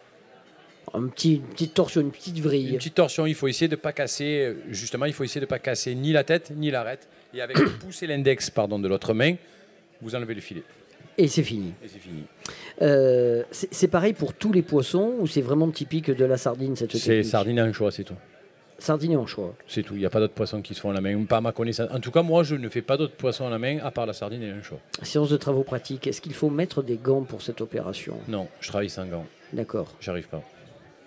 [0.94, 2.70] Un petit, une petite torsion, une petite vrille.
[2.70, 5.58] Une petite torsion, il faut essayer de pas casser, justement, il faut essayer de pas
[5.58, 7.08] casser ni la tête ni l'arête.
[7.34, 7.56] Et avec
[8.02, 9.34] et l'index pardon, de l'autre main,
[10.00, 10.64] vous enlevez le filet.
[11.18, 11.72] Et c'est fini.
[11.84, 12.22] Et c'est fini.
[12.80, 16.96] Euh, c'est pareil pour tous les poissons ou c'est vraiment typique de la sardine cette
[16.96, 18.16] C'est sardine en choix, c'est tout.
[18.82, 19.54] Sardine et anchois.
[19.68, 19.94] C'est tout.
[19.94, 21.22] Il n'y a pas d'autres poissons qui se font à la main.
[21.24, 21.88] Pas à ma connaissance.
[21.92, 24.06] En tout cas, moi, je ne fais pas d'autres poissons à la main à part
[24.06, 24.80] la sardine et l'anchois.
[25.02, 26.08] Séance de travaux pratiques.
[26.08, 28.16] Est-ce qu'il faut mettre des gants pour cette opération?
[28.26, 29.24] Non, je travaille sans gants.
[29.52, 29.94] D'accord.
[30.00, 30.42] J'arrive pas.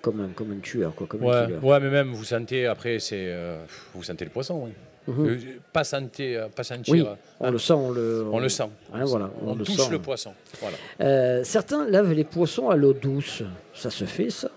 [0.05, 1.07] Comme un, comme un tueur, quoi.
[1.07, 1.57] Comme un Ouais, killer.
[1.63, 3.25] ouais, mais même, vous sentez, après, c'est.
[3.27, 3.57] euh,
[3.95, 4.71] vous sentez le poisson, oui.
[5.07, 5.27] Mhm.
[5.27, 5.37] Euh,
[5.73, 6.93] pas, sentir, euh, pas sentir.
[6.93, 7.03] Oui,
[7.39, 7.51] on hein.
[7.51, 8.69] le sent, on le, On le sent.
[8.93, 9.89] Hein, voilà, on, On le touche sent.
[9.91, 10.33] le poisson.
[10.61, 10.77] Voilà.
[11.01, 13.41] Euh, certains lavent les poissons à l'eau douce.
[13.73, 14.51] Ça se fait, ça?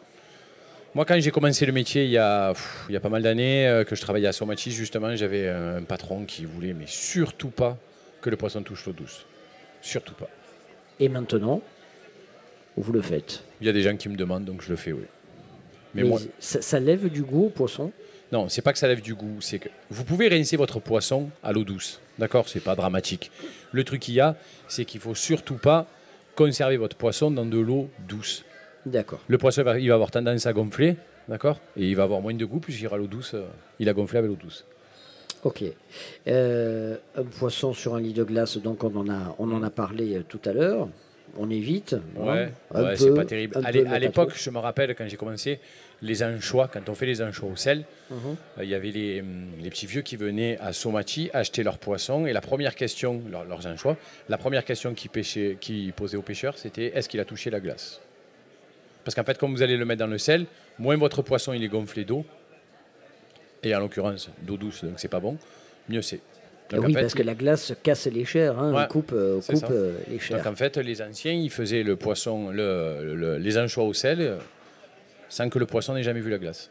[0.95, 3.23] Moi, quand j'ai commencé le métier il y a, pff, il y a pas mal
[3.23, 7.51] d'années, euh, que je travaillais à Somachi, justement, j'avais un patron qui voulait, mais surtout
[7.51, 7.79] pas,
[8.21, 9.25] que le poisson touche l'eau douce.
[9.81, 10.29] Surtout pas.
[11.01, 11.63] Et maintenant,
[12.77, 13.45] vous le faites?
[13.63, 15.05] Il y a des gens qui me demandent, donc je le fais, oui.
[15.95, 17.93] Mais, Mais moi, ça, ça lève du goût au poisson
[18.31, 21.31] non, c'est pas que ça lève du goût, c'est que vous pouvez rincer votre poisson
[21.43, 22.47] à l'eau douce, d'accord?
[22.47, 23.31] C'est pas dramatique.
[23.73, 24.37] Le truc qu'il y a,
[24.69, 25.87] c'est qu'il faut surtout pas
[26.35, 28.45] conserver votre poisson dans de l'eau douce.
[28.85, 29.21] D'accord.
[29.29, 31.59] Le poisson, va- il va avoir tendance à gonfler, d'accord?
[31.75, 33.33] Et il va avoir moins de goût puisqu'il ira à l'eau douce.
[33.33, 33.47] euh,
[33.79, 34.67] Il a gonflé avec l'eau douce.
[35.43, 35.65] Ok.
[36.27, 39.71] Euh, un poisson sur un lit de glace, donc on en a, on en a
[39.71, 40.89] parlé euh, tout à l'heure.
[41.37, 41.95] On évite.
[42.17, 42.51] Ouais,
[42.97, 43.59] c'est pas terrible.
[43.93, 45.61] À l'époque, je me rappelle quand j'ai commencé,
[46.03, 48.17] les anchois, quand on fait les anchois au sel, Mhm.
[48.59, 51.79] euh, il y avait les, hum, les petits vieux qui venaient à Somachi acheter leurs
[51.79, 52.27] poissons.
[52.27, 53.97] Et la première question, leur- leurs anchois,
[54.29, 55.11] la première question qu'ils
[55.59, 58.01] qu'ils posaient aux pêcheurs, c'était est-ce qu'il a touché la glace?
[59.05, 60.47] Parce qu'en fait, comme vous allez le mettre dans le sel,
[60.79, 62.25] moins votre poisson il est gonflé d'eau,
[63.63, 65.37] et en l'occurrence d'eau douce, donc c'est pas bon,
[65.89, 66.21] mieux c'est.
[66.71, 69.41] Donc, en oui, fait, parce que la glace casse les chairs, hein, Ouais, coupe, euh,
[69.41, 70.37] coupe euh, les chairs.
[70.39, 74.37] Donc en fait, les anciens, ils faisaient le poisson, le- le- les anchois au sel,
[75.31, 76.71] sans que le poisson n'ait jamais vu la glace.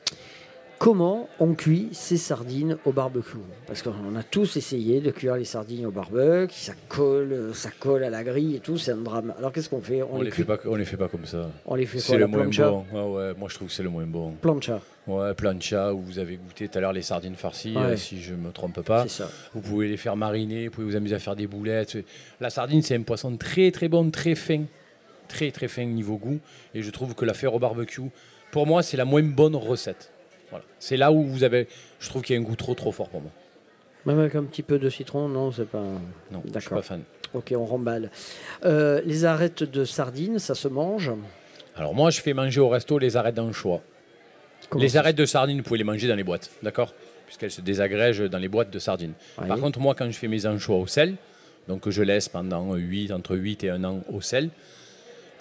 [0.79, 3.37] Comment on cuit ces sardines au barbecue?
[3.65, 8.03] Parce qu'on a tous essayé de cuire les sardines au barbecue, ça colle, ça colle
[8.03, 9.33] à la grille et tout, c'est un drame.
[9.39, 10.03] Alors qu'est-ce qu'on fait?
[10.03, 11.49] On, les les cuit fait pas, on les fait pas comme ça.
[11.65, 12.69] On les fait C'est le moins plancha?
[12.69, 12.85] bon.
[12.93, 14.33] Ouais, ouais, moi je trouve que c'est le moins bon.
[14.39, 14.79] plancha.
[15.07, 17.81] Ouais, plancha, où vous avez goûté tout à l'heure les sardines farcies, Ouais.
[17.83, 19.03] euh, si je me trompe pas.
[19.03, 19.31] C'est ça.
[19.55, 21.97] Vous pouvez les faire mariner, vous pouvez vous amuser à faire des boulettes.
[22.39, 24.63] La sardine, c'est un poisson très très bon, très fin.
[25.27, 26.39] Très très fin niveau goût.
[26.75, 28.01] Et je trouve que la faire au barbecue,
[28.51, 30.11] pour moi, c'est la moins bonne recette.
[30.49, 30.65] Voilà.
[30.79, 31.67] C'est là où vous avez.
[31.99, 33.31] Je trouve qu'il y a un goût trop trop fort pour moi.
[34.05, 35.81] Même avec un petit peu de citron, non, c'est pas.
[35.81, 35.99] Non,
[36.35, 36.77] je suis D'accord.
[36.77, 37.01] pas fan.
[37.33, 38.09] Ok, on remballe.
[38.63, 41.11] Euh, les arêtes de sardines, ça se mange?
[41.75, 43.81] Alors moi, je fais manger au resto les arêtes d'anchois.
[44.75, 46.93] Les arêtes de sardines, vous pouvez les manger dans les boîtes, d'accord?
[47.25, 49.13] Puisqu'elles se désagrègent dans les boîtes de sardines.
[49.39, 49.47] Ouais.
[49.47, 51.15] Par contre, moi, quand je fais mes anchois au sel,
[51.67, 54.49] donc que je laisse pendant 8, entre 8 et 1 an au sel,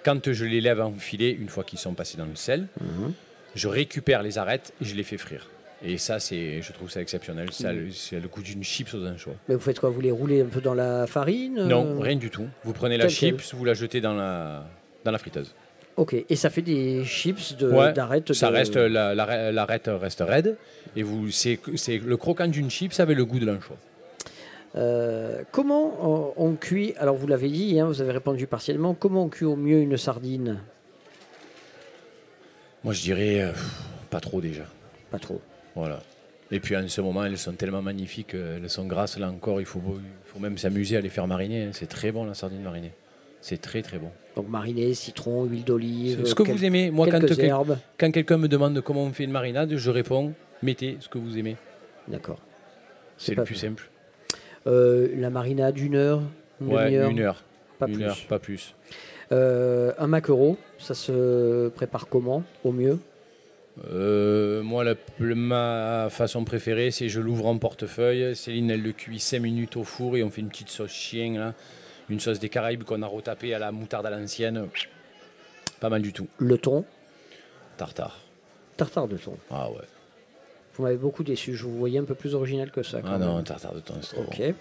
[0.04, 3.12] quand je les lève en filet, une fois qu'ils sont passés dans le sel, Mhm.
[3.57, 5.48] Je récupère les arêtes et je les fais frire.
[5.84, 7.52] Et ça, c'est, je trouve ça exceptionnel.
[7.52, 9.34] Ça, le- c'est le goût d'une chips aux anchois.
[9.48, 9.90] Mais vous faites quoi?
[9.90, 12.46] Vous les roulez un peu dans la farine euh, Non, rien du tout.
[12.64, 14.64] Vous prenez la chips, vous la jetez dans la,
[15.04, 15.54] dans la friteuse.
[15.96, 19.88] Ok, et ça fait des chips de- Ouais, d'arêtes Ça de- reste, la, la- l'arête
[19.92, 20.57] reste raide.
[20.94, 23.76] Et vous, c'est, c'est le croquant d'une chips avec le goût de l'anchois.
[24.76, 26.92] Euh, comment on, on cuit?
[26.98, 28.94] Alors vous l'avez dit, hein, vous avez répondu partiellement.
[28.94, 30.61] Comment on cuit au mieux une sardine?
[32.87, 33.51] Moi, je dirais euh,
[34.11, 34.62] pas trop déjà.
[35.11, 35.41] Pas trop.
[35.74, 36.01] Voilà.
[36.53, 39.59] Et puis en ce moment, elles sont tellement magnifiques, euh, elles sont grasses là encore.
[39.61, 41.64] Il faut, il faut même s'amuser à les faire mariner.
[41.64, 41.70] hein.
[41.72, 42.93] C'est très bon la sardine marinée.
[43.41, 44.11] C'est très très bon.
[44.37, 46.24] Donc mariné, citron, huile d'olive.
[46.26, 46.93] Ce que quel- vous aimez.
[46.93, 47.76] Moi, quand, herbes.
[47.99, 50.32] quelqu'un me demande comment on fait une marinade, je réponds
[50.62, 51.57] mettez ce que vous aimez.
[52.07, 52.39] D'accord.
[53.18, 53.61] C'est le plus plus.
[53.66, 53.91] simple.
[54.68, 56.22] Euh, la marinade, une heure
[56.61, 57.45] une Ouais, demi-heure une heure.
[57.80, 58.05] Pas une plus.
[58.05, 58.75] heure, pas plus.
[59.32, 62.98] Euh, un maquereau, ça se prépare comment Au mieux
[63.92, 68.34] Euh, moi, la- ma façon préférée, c'est je l'ouvre en portefeuille.
[68.34, 71.38] Céline, elle le cuit 5 minutes au four et on fait une petite sauce chien,
[71.38, 71.54] là.
[72.08, 74.68] une sauce des Caraïbes qu'on a retapée à la moutarde à l'ancienne.
[75.80, 76.28] Pas mal du tout.
[76.38, 76.84] Le thon,
[77.76, 78.20] Tartare.
[78.76, 79.36] tartare de thon.
[79.50, 79.76] Ah ouais.
[80.74, 83.00] Vous m'avez beaucoup déçu, je vous voyais un peu plus original que ça.
[83.02, 84.54] quand Ah non, tartare de thon, c'est trop Ok.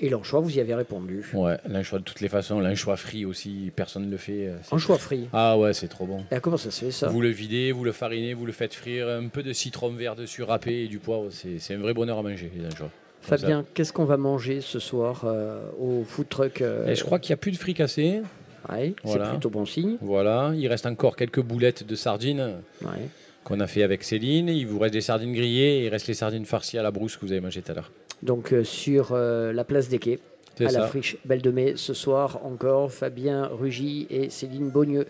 [0.00, 1.24] Et l'anchois, vous y avez répondu.
[1.34, 2.58] Ouais, l'anchois de toutes les façons.
[2.60, 4.46] L'anchois frit aussi, personne ne le fait.
[4.48, 5.28] euh, Anchois frit.
[5.32, 6.24] Ah ouais, c'est trop bon.
[6.32, 7.08] Et comment ça se fait ça?
[7.08, 10.16] Vous le videz, vous le farinez, vous le faites frire, un peu de citron vert
[10.16, 11.28] dessus râpé et du poivre.
[11.30, 12.90] C'est un vrai bonheur à manger, les anchois.
[13.20, 17.18] Fabien, qu'est-ce qu'on va manger ce soir euh, au food truck euh, Et je crois
[17.18, 18.20] qu'il n'y a plus de fricassé.
[18.70, 19.24] ouais, Voilà.
[19.24, 19.96] C'est plutôt bon signe.
[20.02, 22.56] Voilà, il reste encore quelques boulettes de sardines.
[22.82, 23.08] Ouais.
[23.44, 24.48] qu'on a fait avec Céline.
[24.48, 27.16] Il vous reste des sardines grillées et il reste les sardines farcies à la brousse
[27.16, 27.90] que vous avez mangé tout à l'heure.
[28.24, 30.18] Donc euh, sur euh, la place des Quais,
[30.60, 35.06] à la friche Belle de Mai, ce soir encore, Fabien Rugy et Céline Bogneux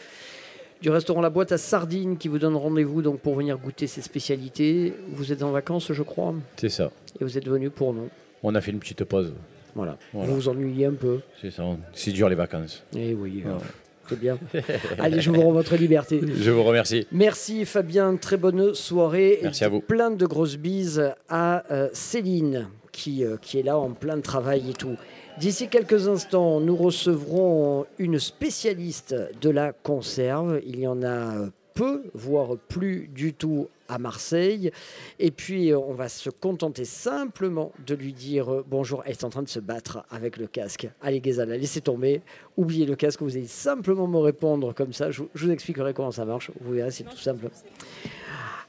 [0.82, 4.02] du restaurant La Boîte à Sardines qui vous donne rendez-vous donc pour venir goûter ces
[4.02, 4.92] spécialités.
[5.12, 6.90] Vous êtes en vacances, je crois, C'est ça.
[7.18, 8.10] et vous êtes venu pour nous.
[8.42, 9.32] On a fait une petite pause.
[9.74, 9.96] Voilà.
[10.12, 10.28] Voilà.
[10.28, 11.20] Vous vous ennuyez un peu.
[11.40, 11.64] C'est ça.
[11.94, 12.84] C'est dur les vacances.
[12.94, 13.60] Eh oui, Voilà.
[14.08, 14.38] c'est bien.
[14.98, 16.20] Allez, je vous rends votre liberté.
[16.36, 17.06] Je vous remercie.
[17.12, 19.38] Merci Fabien, très bonne soirée.
[19.42, 19.80] Merci et à vous.
[19.80, 24.70] Plein de grosses bises à euh, Céline qui, euh, qui est là en plein travail
[24.70, 24.96] et tout.
[25.38, 30.60] D'ici quelques instants, nous recevrons une spécialiste de la conserve.
[30.64, 34.70] Il y en a euh, peu, voire plus du tout à Marseille.
[35.18, 39.02] Et puis, euh, on va se contenter simplement de lui dire bonjour.
[39.04, 40.88] Elle est en train de se battre avec le casque.
[41.02, 42.22] Allez, Ghezala, laissez tomber.
[42.56, 43.22] Oubliez le casque.
[43.22, 45.10] Vous allez simplement me répondre comme ça.
[45.10, 46.52] Je vous expliquerai comment ça marche.
[46.60, 47.48] Vous verrez, c'est tout simple.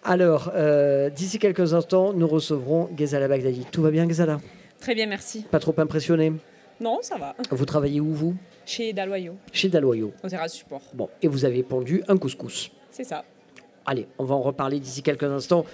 [0.07, 3.65] Alors, euh, d'ici quelques instants, nous recevrons Ghezala Bagdadi.
[3.71, 4.39] Tout va bien, Ghezala?
[4.79, 5.41] Très bien, merci.
[5.49, 6.31] Pas trop impressionné?
[6.79, 7.35] Non, ça va.
[7.49, 8.35] Vous travaillez où, vous?
[8.67, 10.13] Chez Daloyau, Chez Daloyau.
[10.23, 10.81] au terrasse support.
[10.93, 12.69] Bon, et vous avez pondu un couscous.
[12.91, 13.23] C'est ça.
[13.87, 15.65] Allez, on va en reparler d'ici quelques instants.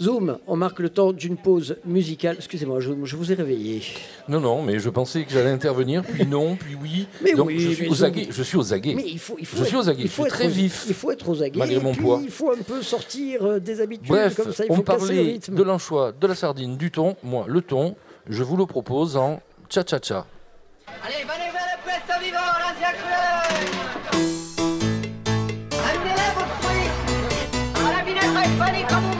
[0.00, 2.36] Zoom, on marque le temps d'une pause musicale.
[2.38, 3.82] Excusez-moi, je, je vous ai réveillé.
[4.28, 7.06] Non, non, mais je pensais que j'allais intervenir, puis non, puis oui.
[7.22, 8.28] Mais Donc oui, je suis mais aux aguets.
[8.30, 8.94] Je suis aux aguets.
[8.94, 10.02] Mais il faut, il faut je suis être- aux aguets.
[10.02, 10.84] il Je faut suis être très aux- vif.
[10.88, 11.58] Il faut être aux aguets.
[11.58, 12.20] Malgré mon puis, poids.
[12.22, 14.64] Il faut un peu sortir euh, des habitudes Bref, comme ça.
[14.64, 15.54] Il on faut casser le parlait rythme.
[15.54, 17.16] de l'anchois, de la sardine, du thon.
[17.22, 17.94] Moi, le thon,
[18.28, 20.26] je vous le propose en cha-cha-cha.
[21.04, 24.32] Allez, venez vers le presto vivo, l'ancien cruel
[25.72, 26.90] Amenez-les vos fruits
[27.74, 29.11] À la vinaigrette, venez comme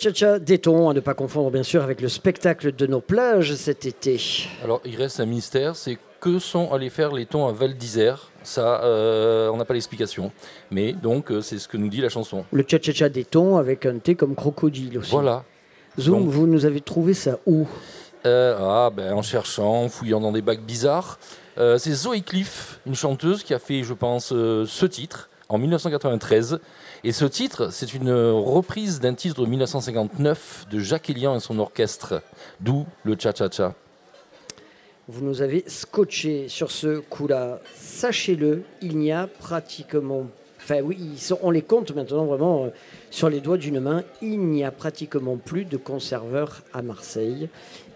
[0.00, 3.54] Cha-cha-cha des thons, à ne pas confondre bien sûr avec le spectacle de nos plages
[3.54, 4.18] cet été.
[4.64, 8.30] Alors, il reste un mystère, c'est que sont allés faire les thons à Val d'Isère
[8.42, 10.32] Ça, euh, on n'a pas l'explication.
[10.70, 12.46] Mais donc, euh, c'est ce que nous dit la chanson.
[12.50, 15.10] Le cha-cha-cha des thons avec un thé comme crocodile aussi.
[15.10, 15.44] Voilà.
[15.98, 17.66] Zoom, Donc- vous nous avez trouvé ça où
[18.26, 21.18] Euh, ah, ben, en cherchant, en fouillant dans des bacs bizarres.
[21.58, 26.60] Euh, c'est Zoé Cliff, une chanteuse qui a fait, je pense, ce titre en 1993.
[27.04, 31.58] Et ce titre, c'est une reprise d'un titre de 1959 de Jacques Elian et son
[31.58, 32.22] orchestre,
[32.60, 33.74] d'où le cha-cha-cha.
[35.08, 37.60] Vous nous avez scotché sur ce coup-là.
[37.74, 40.26] Sachez-le, il n'y a pratiquement.
[40.62, 40.98] Enfin, oui,
[41.42, 42.68] on les compte maintenant vraiment euh,
[43.10, 44.04] sur les doigts d'une main.
[44.22, 47.48] Il n'y a pratiquement plus de conserveurs à Marseille.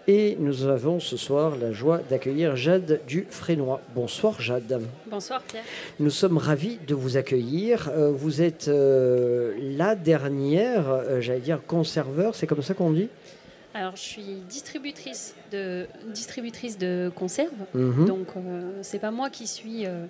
[0.07, 3.81] Et nous avons ce soir la joie d'accueillir Jade du Frénois.
[3.95, 4.81] Bonsoir Jade.
[5.07, 5.63] Bonsoir Pierre.
[5.99, 7.89] Nous sommes ravis de vous accueillir.
[7.89, 13.09] Euh, vous êtes euh, la dernière, euh, j'allais dire, conserveur, c'est comme ça qu'on dit?
[13.75, 17.51] Alors je suis distributrice de, distributrice de conserve.
[17.73, 18.05] Mhm.
[18.05, 20.05] Donc euh, c'est pas moi qui suis euh,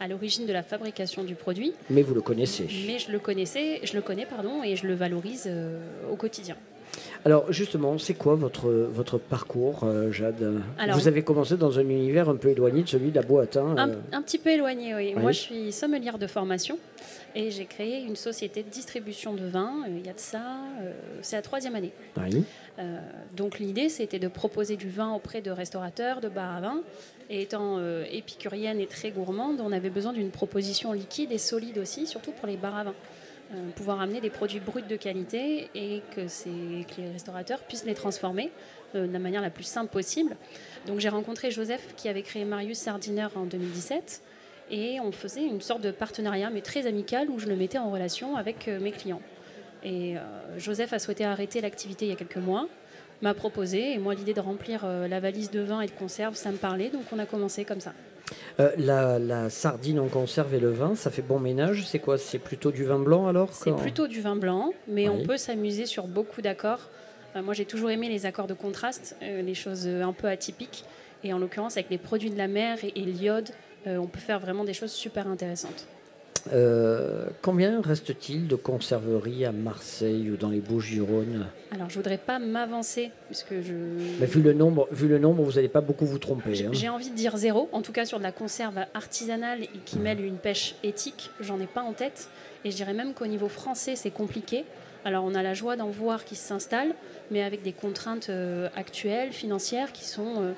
[0.00, 1.74] à l'origine de la fabrication du produit.
[1.90, 2.66] Mais vous le connaissez.
[2.86, 5.78] Mais je le connaissais, je le connais pardon, et je le valorise euh,
[6.10, 6.56] au quotidien.
[7.24, 11.82] Alors justement, c'est quoi votre, votre parcours, euh, Jade Alors- Vous avez commencé dans un
[11.82, 13.56] univers un peu éloigné de celui de la boîte.
[13.56, 13.94] hein, Un, euh.
[14.12, 15.12] un petit peu éloigné, oui.
[15.14, 15.22] Oui.
[15.22, 16.78] Moi, je suis sommelière de formation
[17.34, 19.84] et j'ai créé une société de distribution de vin.
[19.86, 20.40] euh, Il y a de ça,
[20.82, 21.92] euh, c'est la troisième année.
[22.16, 22.44] Oui.
[23.36, 26.80] Donc l'idée, c'était de proposer du vin auprès de restaurateurs, de bars à vin.
[27.28, 27.78] Et étant
[28.10, 32.46] épicurienne et très gourmande, on avait besoin d'une proposition liquide et solide aussi, surtout pour
[32.48, 32.94] les bars à vin.
[33.52, 38.52] Euh, pouvoir amener des produits bruts de qualité et que, les restaurateurs puissent les transformer
[38.94, 40.36] euh, de la manière la plus simple possible.
[40.86, 44.22] Donc j'ai rencontré Joseph qui avait créé Marius Sardiner en 2017
[44.70, 47.90] et on faisait une sorte de partenariat mais très amical où je le mettais en
[47.90, 49.22] relation avec euh, mes clients.
[49.82, 50.16] Et
[50.58, 52.68] Joseph a souhaité arrêter l'activité il y a quelques mois,
[53.22, 56.52] m'a proposé, et moi l'idée de remplir la valise de vin et de conserve, ça
[56.52, 57.94] me parlait, donc on a commencé comme ça.
[58.58, 62.18] Euh, la, la sardine en conserve et le vin, ça fait bon ménage C'est quoi?
[62.18, 65.16] C'est plutôt du vin blanc alors C'est plutôt du vin blanc, mais Oui.
[65.22, 66.88] on peut s'amuser sur beaucoup d'accords.
[67.36, 70.28] Euh, moi j'ai toujours aimé les accords de contraste, euh, les choses euh, un peu
[70.28, 70.84] atypiques,
[71.24, 73.50] et en l'occurrence avec les produits de la mer et, et l'iode,
[73.86, 75.86] on peut faire vraiment des choses super intéressantes.
[76.52, 82.38] Euh, combien reste-t-il de conserveries à Marseille ou dans les Bouches-du-Rhône Alors je voudrais pas
[82.38, 83.74] m'avancer, puisque je...
[84.20, 86.64] Mais vu le nombre, vu le nombre, vous n'allez pas beaucoup vous tromper.
[86.64, 86.70] hein.
[86.72, 89.98] J'ai envie de dire zéro, en tout cas sur de la conserve artisanale et qui
[89.98, 92.28] mêle une pêche éthique, j'en ai pas en tête.
[92.64, 94.64] Et je dirais même qu'au niveau français, c'est compliqué.
[95.04, 96.94] Alors on a la joie d'en voir qui s'installent,
[97.30, 100.52] mais avec des contraintes euh, actuelles, financières, qui sont, euh,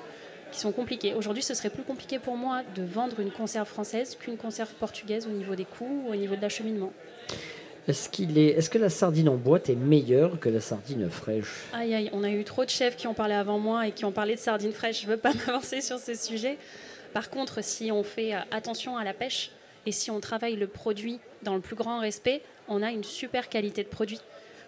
[0.53, 1.13] qui sont compliquées.
[1.15, 5.27] Aujourd'hui, ce serait plus compliqué pour moi de vendre une conserve française qu'une conserve portugaise
[5.27, 6.93] au niveau des coûts ou au niveau de l'acheminement.
[7.87, 11.65] Est-ce qu'il est, est-ce que la sardine en boîte est meilleure que la sardine fraîche?
[11.73, 14.05] Aïe aïe, on a eu trop de chefs qui ont parlé avant moi et qui
[14.05, 15.01] ont parlé de sardines fraîches.
[15.01, 16.57] Je ne veux pas m'avancer sur ce sujet.
[17.13, 19.51] Par contre, si on fait euh, attention à la pêche
[19.85, 23.49] et si on travaille le produit dans le plus grand respect, on a une super
[23.49, 24.21] qualité de produit.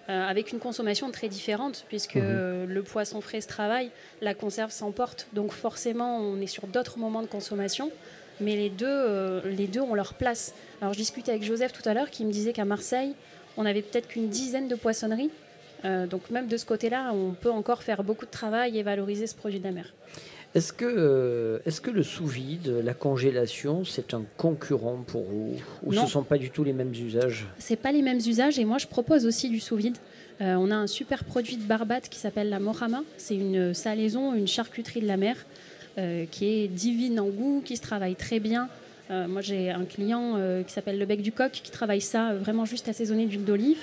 [0.08, 2.22] Euh, avec une consommation très différente, puisque Mhm.
[2.24, 3.90] euh, le poisson frais se travaille,
[4.22, 5.26] la conserve s'emporte.
[5.34, 7.90] Donc forcément, on est sur d'autres moments de consommation.
[8.40, 10.54] Mais les deux, euh, les deux ont leur place.
[10.80, 13.14] Alors je discutais avec Joseph tout à l'heure qui me disait qu'à Marseille,
[13.58, 15.32] on avait peut-être qu'une dizaine de poissonneries.
[15.86, 19.26] Euh, donc même de ce côté-là, on peut encore faire beaucoup de travail et valoriser
[19.26, 19.94] ce produit de la mer.
[20.56, 25.92] Est-ce que, euh, est-ce que le sous-vide, la congélation, c'est un concurrent pour vous Ou
[25.92, 26.04] ce Non.
[26.04, 27.46] ne sont pas du tout les mêmes usages?
[27.60, 29.98] C'est pas les mêmes usages et moi je propose aussi du sous vide.
[30.40, 33.04] Euh, on a un super produit de Barbate qui s'appelle la Morama.
[33.18, 35.36] C'est une salaison, une charcuterie de la mer
[35.98, 38.70] euh, qui est divine en goût, qui se travaille très bien.
[39.12, 42.64] Euh, moi j'ai un client qui s'appelle le Bec du Coq qui travaille ça vraiment
[42.64, 43.80] juste assaisonné d'huile d'olive.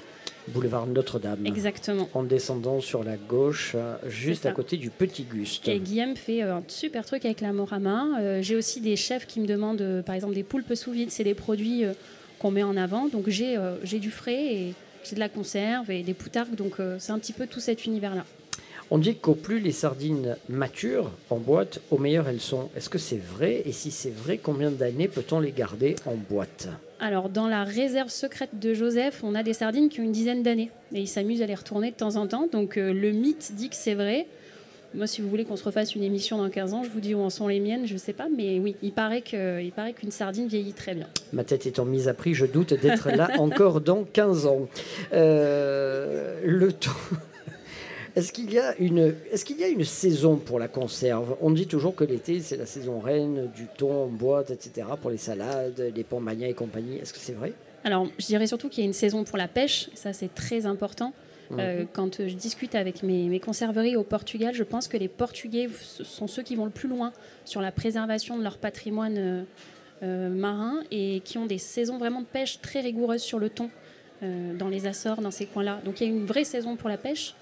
[0.48, 1.46] Boulevard Notre-Dame.
[1.46, 2.08] Exactement.
[2.14, 5.68] En descendant sur la gauche, euh, juste à côté du Petit Guste.
[5.68, 8.20] Et Guillaume fait euh, un super truc avec la Morama.
[8.20, 11.10] Euh, j'ai aussi des chefs qui me demandent, euh, par exemple, des poulpes sous vide.
[11.10, 11.92] C'est des produits euh,
[12.38, 13.08] qu'on met en avant.
[13.08, 14.74] Donc j'ai j'ai du frais et
[15.04, 16.56] j'ai de la conserve et des poutargues.
[16.56, 18.24] Donc c'est un petit peu tout cet univers-là.
[18.90, 22.68] On dit qu'au plus les sardines maturent en boîte, au meilleur elles sont.
[22.76, 23.62] Est-ce que c'est vrai?
[23.64, 26.68] Et si c'est vrai, combien d'années peut-on les garder en boîte?
[27.04, 30.44] Alors dans la réserve secrète de Joseph, on a des sardines qui ont une dizaine
[30.44, 30.70] d'années.
[30.94, 32.46] Et il s'amuse à les retourner de temps en temps.
[32.50, 34.26] Donc euh, le mythe dit que c'est vrai.
[34.94, 37.14] Moi, si vous voulez qu'on se refasse une émission dans 15 ans, je vous dis
[37.14, 38.28] où en sont les miennes, je sais pas.
[38.36, 41.06] Mais oui, il paraît que- il paraît qu'une sardine vieillit très bien.
[41.32, 44.68] Ma tête étant mise à prix, je doute d'être là encore dans 15 ans.
[45.12, 46.90] Euh, le temps.
[48.14, 51.34] Est-ce qu'il y, a une- est-ce qu'il y a une saison pour la conserve?
[51.40, 55.10] On dit toujours que l'été, c'est la saison reine du thon en boîte, etc., pour
[55.10, 56.96] les salades, les pombagnas et compagnie.
[56.98, 57.54] Est-ce que c'est vrai?
[57.84, 60.66] Alors, je dirais surtout qu'il y a une saison pour la pêche, ça c'est très
[60.66, 61.12] important.
[61.58, 61.86] Euh, Mhm.
[61.92, 65.68] quand euh, je discute avec mes, mes conserveries au Portugal, je pense que les Portugais
[66.02, 67.12] sont ceux qui vont le plus loin
[67.44, 69.42] sur la préservation de leur patrimoine euh,
[70.02, 73.70] euh, marin et qui ont des saisons vraiment de pêche très rigoureuses sur le thon
[74.56, 75.80] dans les Açores, dans ces coins-là.
[75.84, 77.34] Donc il y a une vraie saison pour la pêche.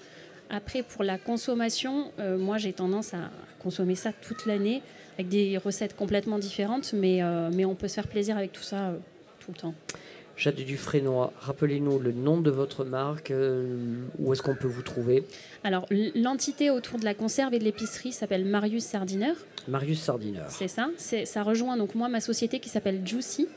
[0.51, 4.81] Après, pour la consommation, euh, moi j'ai tendance à consommer ça toute l'année
[5.13, 8.61] avec des recettes complètement différentes, mais, euh, mais on peut se faire plaisir avec tout
[8.61, 8.97] ça euh,
[9.39, 9.73] tout le temps.
[10.35, 13.31] Jade Dufresnoy, rappelez-nous le nom de votre marque,
[14.17, 15.23] où est-ce qu'on peut vous trouver?
[15.63, 19.35] Alors, l'entité autour de la conserve et de l'épicerie s'appelle Marius Sardineur.
[19.67, 20.49] Marius Sardineur.
[20.49, 20.89] C'est ça.
[20.97, 23.47] Ça rejoint donc moi ma société qui s'appelle Juicy.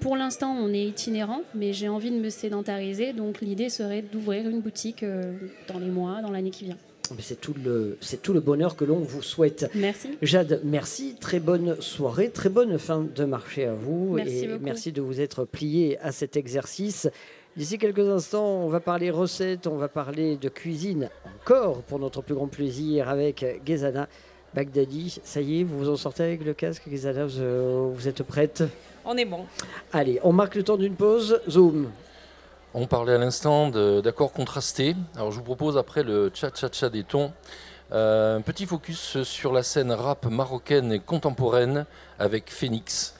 [0.00, 3.12] Pour l'instant, on est itinérant, mais j'ai envie de me sédentariser.
[3.12, 5.34] Donc, l'idée serait d'ouvrir une boutique euh,
[5.68, 6.78] dans les mois, dans l'année qui vient.
[7.18, 9.68] C'est tout, le, c'est tout le bonheur que l'on vous souhaite.
[9.74, 10.10] Merci.
[10.22, 11.16] Jade, merci.
[11.20, 14.14] Très bonne soirée, très bonne fin de marché à vous.
[14.14, 14.64] Merci et beaucoup.
[14.64, 17.08] merci de vous être plié à cet exercice.
[17.56, 21.10] D'ici quelques instants, on va parler recettes, on va parler de cuisine
[21.42, 24.08] encore pour notre plus grand plaisir avec Gezana
[24.54, 25.20] Bagdadi.
[25.24, 28.22] Ça y est, vous vous en sortez avec le casque, Gezana vous, euh, vous êtes
[28.22, 28.62] prête?
[29.12, 29.44] On est bon.
[29.92, 31.40] Allez, on marque le temps d'une pause.
[31.50, 31.90] Zoom.
[32.74, 34.94] On parlait à l'instant d'accords contrastés.
[35.16, 37.32] Alors je vous propose après le cha-cha-cha des tons,
[37.90, 41.86] euh, un petit focus sur la scène rap marocaine et contemporaine
[42.20, 43.16] avec Phoenix.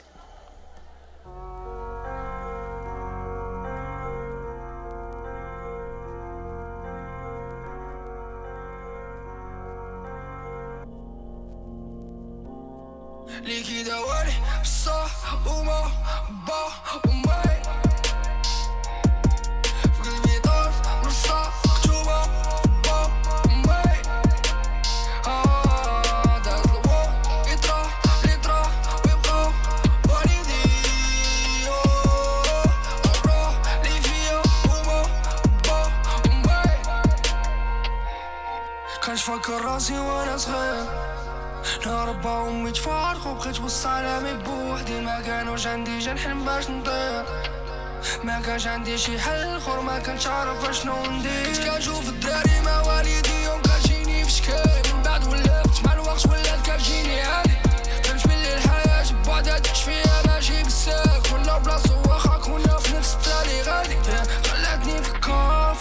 [39.21, 40.85] كانش فكر راسي وأنا صغير.
[41.85, 47.25] نهرب أمي تفارق وبقيت وسط عالمي بوحدي ما كانوش عندي جنحلم باش نطير.
[48.23, 51.45] ما كانش عندي شي حل آخر ما كنتش عارف أشنو ندير.
[51.45, 54.93] كنت كنشوف الدراري مع والديهم كتجيني في شكل.
[54.93, 57.57] من بعد ولفت مع الوقت ولات كتجيني عادي.
[58.03, 62.10] فهمت بلي الحياة بوحدها تعيش فيها ماشي بالساهل كنا بلاصتو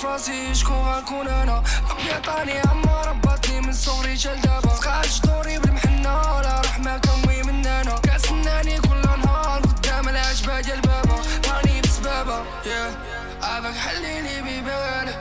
[0.01, 1.63] في شكون غنكون أنا.
[1.91, 7.67] ربي عطاني عمر ربطني من صغري حتى دابا تقعدش دوري بالمحنة ولا رحمة كمي من
[7.67, 11.17] أنا كنستناني كل نهار قدام العجبة ديال بابا.
[11.49, 12.95] راني بسبابة يا
[13.43, 15.19] عافاك حليلي بيبانك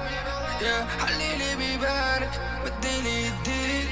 [0.61, 2.31] يا حليلي بيبانك
[2.65, 3.89] بديلي يديك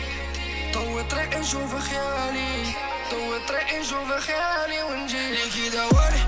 [0.74, 2.64] طوي طريق نشوف خيالي
[3.12, 6.24] طوي طريق نشوف خيالي ونجي لي كي دوالي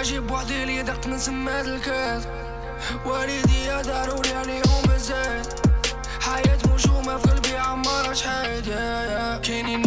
[0.00, 2.22] نجيب بوحدي لي درت من سمات الكاس
[3.06, 5.46] والدي ضروري يعني عليهم زاد
[6.20, 8.60] حياة مجومة في قلبي عمارة شحال
[9.42, 9.82] كاينين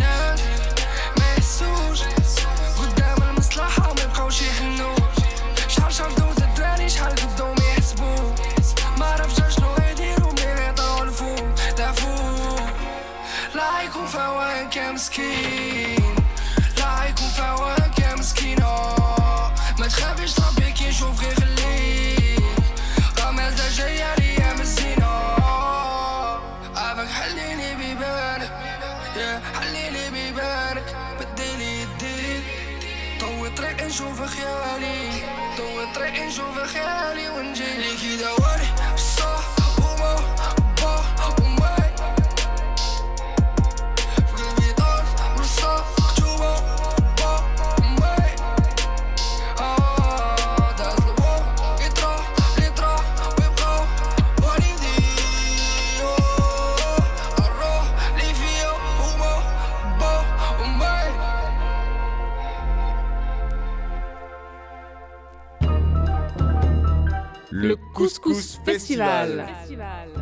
[67.94, 69.46] Couscous Festival.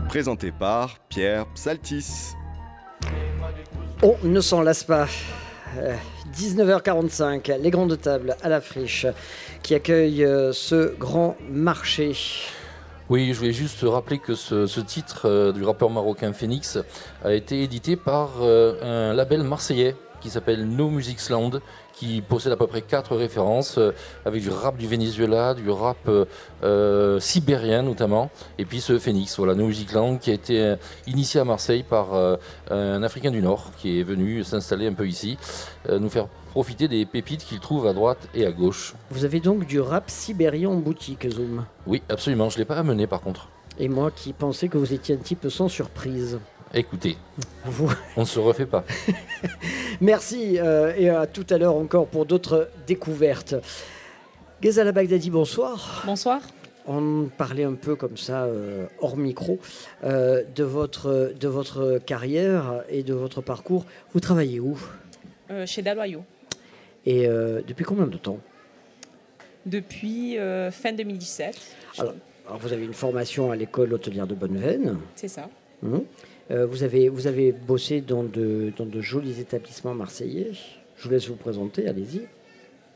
[0.10, 2.34] Présenté par Pierre Psaltis.
[4.04, 5.08] On ne s'en lasse pas.
[5.78, 5.96] Euh,
[6.36, 9.06] 19h45, les grandes tables à la friche
[9.64, 12.14] qui accueillent euh, ce grand marché.
[13.10, 16.78] Oui, je voulais juste rappeler que ce, ce titre euh, du rappeur marocain Phoenix
[17.24, 21.60] a été édité par euh, un label marseillais qui s'appelle No Music's Land,
[22.02, 23.94] qui possède à peu près quatre références, euh,
[24.26, 26.26] avec du rap du Venezuela, du rap euh,
[26.64, 30.76] euh, sibérien notamment, et puis ce Phoenix, voilà, No Music Land, qui a été
[31.06, 32.14] initié à Marseille par
[32.70, 35.38] un Africain du Nord, qui est venu s'installer un peu ici,
[35.90, 38.96] nous faire profiter des pépites qu'il trouve à droite et à gauche.
[39.12, 41.66] Vous avez donc du rap sibérien en boutique, Zoom?
[41.86, 43.48] Oui, absolument, je ne l'ai pas amené par contre.
[43.80, 46.40] Et moi qui pensais que vous étiez un peu sans surprise.
[46.74, 47.18] Écoutez,
[47.66, 48.86] Vous- on ne se refait pas.
[50.02, 53.56] Merci euh, et à tout à l'heure encore pour d'autres découvertes.
[54.62, 56.04] Ghazala Bagdadi, bonsoir.
[56.06, 56.40] Bonsoir.
[56.88, 59.60] On parlait un peu comme ça, euh, hors micro,
[60.04, 63.86] euh, de, votre, de votre carrière et de votre parcours.
[64.14, 64.80] Vous travaillez où?
[65.52, 66.24] Euh, chez Daloyau.
[67.06, 68.40] Et euh, depuis combien de temps?
[69.66, 71.60] Depuis euh, fin 2017.
[72.00, 72.14] alors,
[72.48, 74.98] alors, vous avez une formation à l'école hôtelière de Bonneveine.
[75.16, 75.50] C'est ça.
[75.84, 76.04] Hum.
[76.52, 80.52] Euh, vous, avez, vous avez bossé dans de, dans de jolis établissements marseillais.
[80.98, 82.22] Je vous laisse vous présenter, allez-y.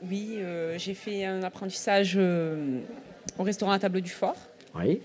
[0.03, 2.80] Oui, euh, j'ai fait un apprentissage euh,
[3.40, 4.36] au restaurant à Table du Fort.
[4.76, 5.02] Oui,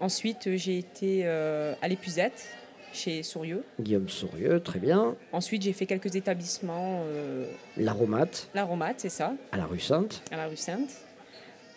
[0.00, 2.48] Ensuite, j'ai été à l'Épusette,
[2.92, 3.62] chez Sourieux.
[3.80, 5.14] Guillaume Sourieux, très bien.
[5.32, 7.04] Ensuite, j'ai fait quelques établissements.
[7.06, 7.46] euh,
[7.76, 10.22] L'aromate L'Aromate, c'est ça, à la rue Sainte.
[10.30, 10.90] à la rue Sainte.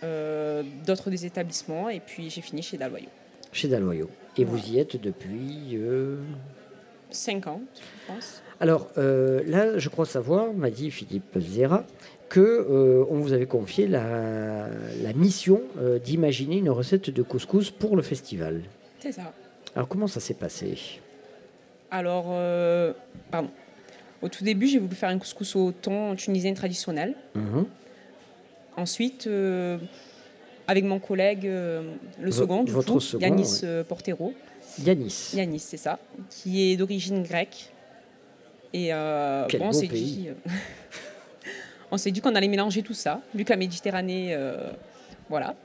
[0.04, 1.90] Euh, D'autres des établissements.
[1.90, 3.08] Et puis, j'ai fini chez Daloyau.
[3.54, 4.10] Chez Daloyau.
[4.38, 5.72] Et vous y êtes depuis.
[5.74, 6.18] euh,
[7.10, 8.42] Cinq ans, je pense.
[8.60, 11.86] Alors euh, là, je crois savoir, m'a dit Philippe Zera,
[12.30, 14.68] que euh, on vous avait confié la,
[15.02, 18.62] la mission euh, d'imaginer une recette de couscous pour le festival.
[19.00, 19.34] C'est ça.
[19.76, 21.00] Alors comment ça s'est passé?
[21.90, 22.26] Alors,
[23.32, 23.50] pardon.
[24.22, 27.16] Au tout début, j'ai voulu faire un couscous au thon tunisien traditionnel.
[27.36, 27.66] Mhm.
[28.76, 29.30] Ensuite,
[30.68, 33.68] avec mon collègue, euh, le second, du votre coup, second, Yanis ouais.
[33.70, 34.34] euh, Portero.
[34.84, 35.32] Yanis.
[35.34, 35.98] Yanis, c'est ça,
[36.30, 37.72] qui est d'origine grecque.
[38.74, 40.28] Et euh, Quel bon, on s'est dit,
[41.92, 44.70] on s'est dit qu'on allait mélanger tout ça, vu la Méditerranée, euh,
[45.30, 45.56] voilà.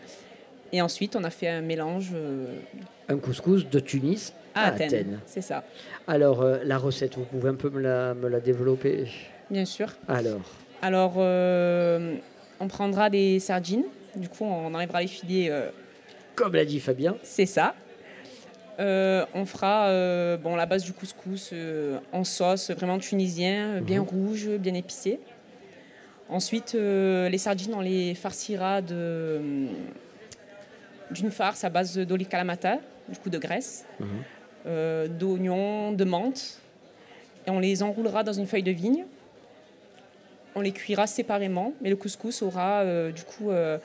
[0.73, 2.55] Et ensuite, on a fait un mélange euh,
[3.09, 4.87] Un couscous de Tunis à, à Athènes.
[4.87, 5.21] Athènes.
[5.27, 5.65] C'est ça,
[6.07, 9.07] Alors la recette, vous pouvez un peu me la, me la développer?
[9.51, 9.89] Bien sûr.
[10.09, 10.41] Alors,
[10.81, 13.85] Alors, on prendra des sardines.
[14.17, 15.49] Du coup, on enlèvera les filets.
[15.51, 15.71] euh,
[16.35, 17.75] comme l'a dit Fabien, c'est ça.
[18.81, 21.53] Euh, on fera euh, bon, la base du couscous
[22.13, 24.09] en sauce vraiment tunisien, bien Mhm.
[24.09, 25.21] rouge, bien épicé.
[26.29, 29.67] Ensuite, les sardines, on les farcira de-
[31.11, 32.79] d'une farce à base d'olive calamata,
[33.09, 35.09] du coup de graisse, Mhm.
[35.19, 36.59] d'oignons, de menthe.
[37.47, 39.05] Et on les enroulera dans une feuille de vigne.
[40.55, 43.79] On les cuira séparément, mais le couscous aura euh, du coup euh,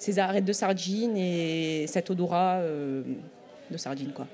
[0.00, 3.02] ces arêtes de sardines et cet odorat euh,
[3.70, 4.12] de sardines.
[4.12, 4.26] Quoi.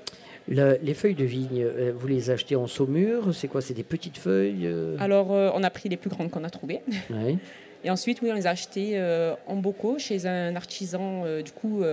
[0.47, 3.83] le- les feuilles de vigne, euh, vous les achetez en saumure C'est quoi C'est des
[3.83, 6.81] petites feuilles euh Alors, on a pris les plus grandes qu'on a trouvées.
[7.11, 7.35] Ouais.
[7.83, 8.99] Et ensuite, oui, on les a achetées
[9.45, 11.83] en bocaux chez un artisan, du coup,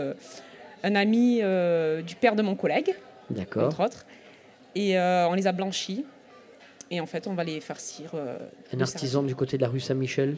[0.83, 1.43] un ami
[2.07, 2.95] du père de mon collègue,
[3.57, 4.07] entre autres.
[4.75, 6.05] Et on les a blanchis.
[6.91, 8.13] Et en fait, on va les farcir.
[8.73, 10.37] Un artisan du côté de la rue Saint-Michel?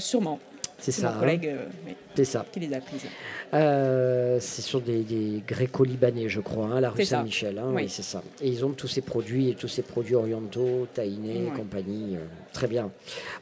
[0.00, 0.40] Sûrement.
[0.78, 2.44] C'est ça, mon hein collègue euh, oui, C'est ça.
[2.52, 3.06] qui les a prises.
[3.54, 7.04] Euh, c'est sur des, des gréco-libanais, je crois, hein, la rue.
[7.04, 7.58] Saint-Michel.
[7.58, 7.84] hein, Oui.
[7.84, 8.22] oui, c'est ça.
[8.42, 12.16] Et ils ont tous ces produits, et tous ces produits orientaux, taïnés et compagnie.
[12.16, 12.20] euh,
[12.52, 12.90] très bien.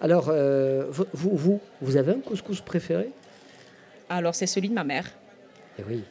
[0.00, 3.08] Alors, euh, vous, vous, vous, avez un couscous préféré?
[4.08, 5.06] Alors, c'est celui de ma mère.
[5.78, 6.02] Eh oui.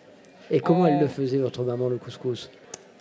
[0.52, 2.50] Et comment elle le faisait, votre maman, le couscous?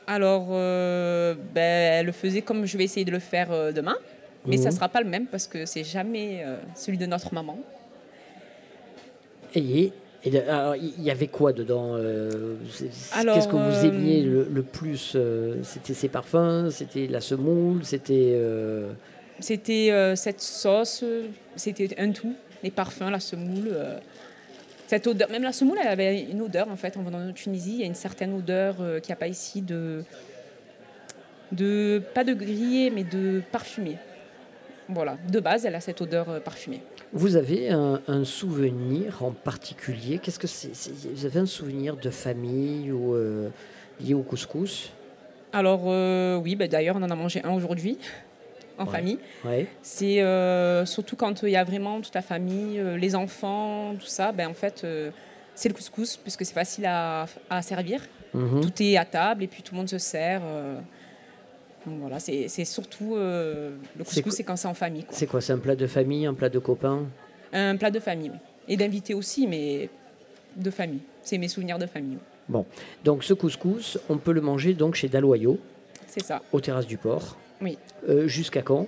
[0.07, 3.97] Alors, ben, elle le faisait comme je vais essayer de le faire demain.
[4.47, 4.71] Mais ça Mhm.
[4.71, 6.45] ne sera pas le même parce que c'est jamais
[6.75, 7.59] celui de notre maman.
[9.55, 9.93] Et,
[10.49, 15.15] alors, il y avait quoi dedans euh, Qu'est-ce que vous euh, aimiez le, le plus
[15.17, 18.33] euh, C'était ses parfums C'était la semoule C'était.
[18.35, 18.93] euh,
[19.41, 21.05] C'était euh, cette sauce,
[21.57, 23.69] c'était un tout, les parfums, la semoule.
[23.73, 23.99] euh,
[24.87, 26.97] cette odeur, même la semoule, elle avait une odeur en fait.
[26.97, 29.61] En venant de Tunisie, il y a une certaine odeur qu'il n'y a pas ici
[29.63, 30.05] de,
[31.51, 33.97] de, pas de grillé, mais de parfumé.
[34.89, 36.83] Voilà, de base, elle a cette odeur parfumée.
[37.13, 41.97] Vous avez un, un souvenir en particulier Qu'est-ce que c'est c'est- Vous avez un souvenir
[41.97, 43.51] de famille ou euh,
[44.01, 44.91] lié au couscous?
[45.53, 47.99] Alors euh, oui, bah, d'ailleurs, on en a mangé un aujourd'hui
[48.79, 48.91] en Ouais.
[48.93, 49.19] famille.
[49.45, 49.67] Ouais.
[49.83, 54.33] C'est euh, surtout quand il y a vraiment toute la famille, les enfants, tout ça.
[54.33, 54.87] Ben, en fait,
[55.55, 58.01] c'est le couscous, puisque c'est facile à, à servir.
[58.33, 58.63] Mhm.
[58.63, 60.41] Tout est à table et puis tout le monde se sert.
[61.87, 65.05] Donc voilà, c'est surtout euh, le couscous, c'est quand c'est en famille.
[65.11, 67.07] C'est quoi C'est un plat de famille, un plat de copains
[67.53, 68.39] Un plat de famille, oui.
[68.69, 69.89] Et d'invités aussi, mais
[70.57, 71.01] de famille.
[71.23, 72.19] C'est mes souvenirs de famille.
[72.49, 72.65] Bon,
[73.05, 75.59] donc ce couscous, on peut le manger donc chez Daloyo,
[76.07, 76.41] C'est ça.
[76.53, 77.37] aux terrasses du port.
[77.61, 77.79] Oui.
[78.09, 78.87] Euh, Jusqu'à quand?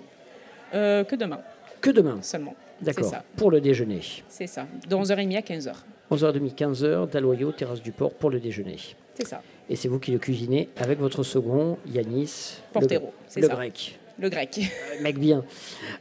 [0.75, 1.41] Euh, que demain.
[1.81, 2.55] Que demain Seulement.
[2.81, 3.13] D'accord.
[3.37, 4.01] Pour le déjeuner.
[4.29, 4.67] C'est ça.
[4.89, 5.73] De 11h30 à 15h.
[6.11, 8.77] 11h30, 15h, Daloyo, terrasse du port pour le déjeuner.
[9.15, 9.41] C'est ça.
[9.71, 12.59] Et c'est vous qui le cuisinez avec votre second, Yanis.
[12.73, 13.55] Portero, le, le ça.
[13.55, 13.99] grec.
[14.19, 14.61] Le grec.
[14.61, 15.45] Euh, Mec bien.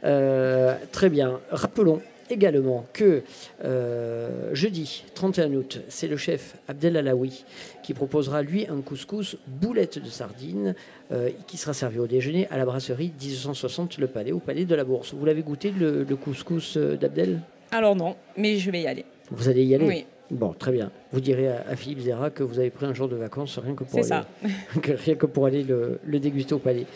[0.04, 1.40] Euh, très bien.
[1.50, 2.00] Rappelons
[2.30, 3.22] également que
[3.64, 7.44] euh, jeudi 31 août, c'est le chef Abdel Alaoui
[7.82, 10.74] qui proposera lui un couscous boulette de sardines
[11.12, 14.74] euh, qui sera servi au déjeuner à la brasserie 1860 Le Palais au Palais de
[14.74, 15.12] la Bourse.
[15.14, 17.40] Vous l'avez goûté le, le couscous d'Abdel?
[17.72, 19.04] Alors non, mais je vais y aller.
[19.30, 19.86] Vous allez y aller?
[19.86, 20.06] Oui.
[20.30, 20.90] Bon, très bien.
[21.12, 23.74] Vous direz à, à Philippe Zera que vous avez pris un jour de vacances rien
[23.74, 24.26] que pour aller, ça.
[24.82, 26.86] que- rien que pour aller le, le déguster au Palais.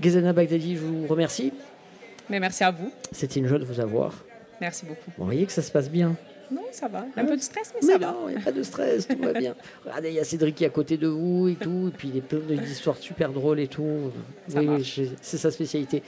[0.00, 1.52] Ghazana Bagdadi, je vous remercie.
[2.30, 2.92] Mais merci à vous.
[3.10, 4.24] C'était une joie de vous avoir.
[4.60, 5.10] Merci beaucoup.
[5.18, 6.14] Vous voyez que ça se passe bien.
[6.50, 7.06] Non, ça va.
[7.16, 8.06] Un peu de stress, mais, Mais ça va.
[8.12, 9.54] non, il n'y a pas de stress, tout va bien.
[9.86, 12.08] Regardez, il y a Cédric qui est à côté de vous et tout, et puis
[12.08, 14.12] il est plein d'histoires super drôles et tout.
[14.48, 14.84] Ça oui,
[15.22, 16.02] c'est sa spécialité.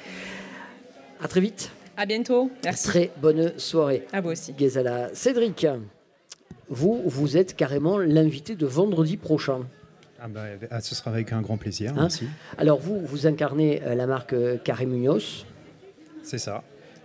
[1.22, 1.70] À très vite.
[1.96, 2.50] À bientôt.
[2.62, 2.84] Merci.
[2.86, 4.04] Très bonne soirée.
[4.12, 4.52] À vous aussi.
[4.52, 5.08] Ghazala.
[5.14, 5.66] Cédric,
[6.68, 9.60] vous, vous êtes carrément l'invité de vendredi prochain.
[10.20, 12.26] Ah bah, ah, ce sera avec un grand plaisir, Hein merci.
[12.56, 15.44] Alors vous, vous incarnez euh, la marque euh, Carré Munoz
[16.22, 16.62] C'est ça.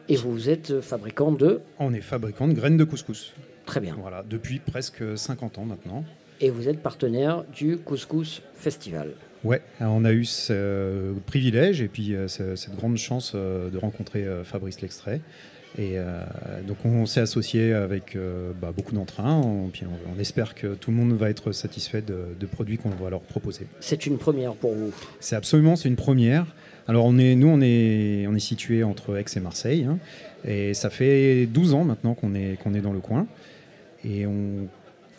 [0.07, 1.59] et vous êtes euh, fabricant de...
[1.79, 3.33] On est fabricant de graines de couscous.
[3.65, 3.95] Très bien.
[3.99, 6.05] Voilà, depuis presque 50 ans maintenant.
[6.39, 9.11] Et vous êtes partenaire du Couscous Festival.
[9.43, 14.81] Ouais, on a eu ce privilège et puis ce- cette grande chance de rencontrer Fabrice
[14.81, 15.19] L'extrait.
[15.77, 16.23] Et euh,
[16.67, 20.73] donc on s'est associé avec euh, bah, beaucoup d'entrain, on, puis on, on espère que
[20.73, 23.67] tout le monde va être satisfait de, de produits qu'on va leur proposer.
[23.79, 24.91] C'est une première pour vous?
[25.19, 26.47] C'est absolument, c'est une première.
[26.87, 29.99] Alors on est, nous on est, on est situé entre Aix et Marseille, hein,
[30.43, 33.27] et ça fait 12 ans maintenant qu'on est, qu'on est dans le coin.
[34.03, 34.67] Et on,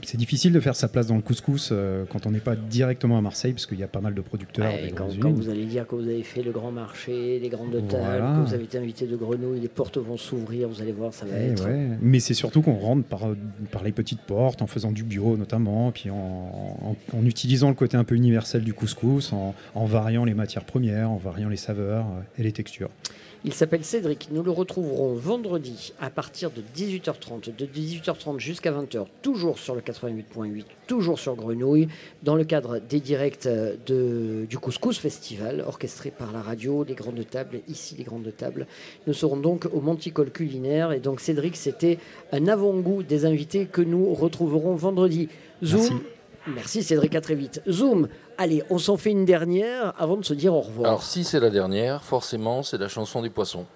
[0.03, 3.19] c'est difficile de faire sa place dans le couscous euh, quand on n'est pas directement
[3.19, 4.73] à Marseille, parce qu'il y a pas mal de producteurs.
[4.73, 7.73] Ouais, des quand, vous allez dire que vous avez fait le grand marché, les grandes
[7.89, 8.37] tables, Voilà.
[8.43, 11.27] que vous avez été invité de Grenouille, les portes vont s'ouvrir, vous allez voir, ça
[11.27, 11.65] va Eh être...
[11.67, 11.89] ouais.
[12.01, 13.29] Mais c'est surtout qu'on rentre par,
[13.71, 17.75] par les petites portes, en faisant du bio notamment, puis en, en- en utilisant le
[17.75, 21.57] côté un peu universel du couscous, en, en variant les matières premières, en variant les
[21.57, 22.91] saveurs euh, et les textures.
[23.43, 24.29] Il s'appelle Cédric.
[24.31, 29.81] Nous le retrouverons vendredi à partir de 18h30, de 18h30 jusqu'à 20h, toujours sur le
[29.81, 31.89] 88.8, toujours sur Grenouille,
[32.23, 36.95] dans le cadre des directs euh, de, du Couscous Festival, orchestré par la radio, les
[36.95, 38.67] grandes tables, ici les grandes tables.
[39.07, 40.93] Nous serons donc au Monticole culinaire.
[40.93, 41.99] Et donc Cédric, c'était
[42.33, 45.29] un avant-goût des invités que nous retrouverons vendredi.
[45.65, 45.81] Zoom.
[45.81, 45.95] Merci.
[46.47, 47.63] Merci Cédric, à très vite.
[47.69, 48.09] Zoom,
[48.41, 50.89] allez, on s'en fait une dernière avant de se dire au revoir.
[50.89, 53.67] Alors si c'est la dernière, forcément c'est la chanson du poisson.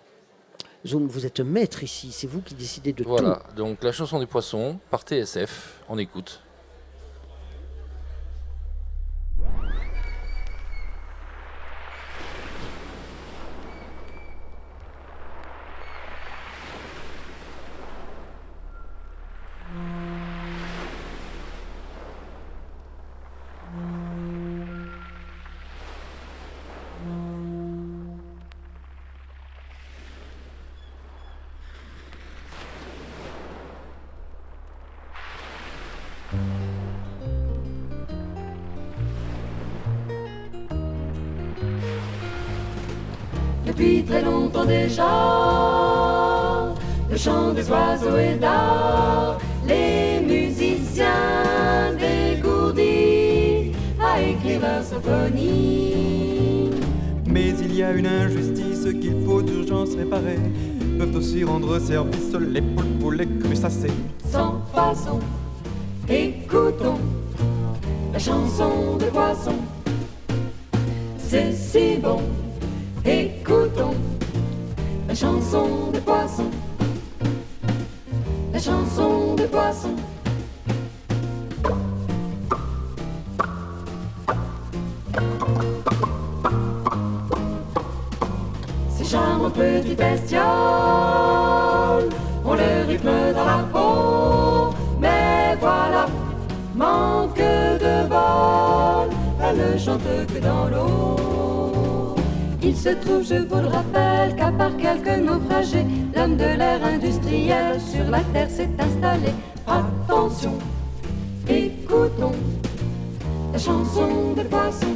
[0.86, 4.26] Zoom, vous êtes maître ici, c'est vous qui décidez de Voilà, donc la chanson du
[4.26, 6.40] poisson par TSF, on écoute.
[78.66, 79.96] La chanson des poissons.
[88.88, 90.83] Ces charmants petits bestioles
[103.06, 108.50] Je vous le rappelle, qu'à part quelques naufragés, l'homme de l'ère industrielle sur la terre
[108.50, 109.32] s'est installé.
[109.66, 110.58] Attention,
[111.48, 112.32] écoutons
[113.52, 114.94] la chanson des poissons.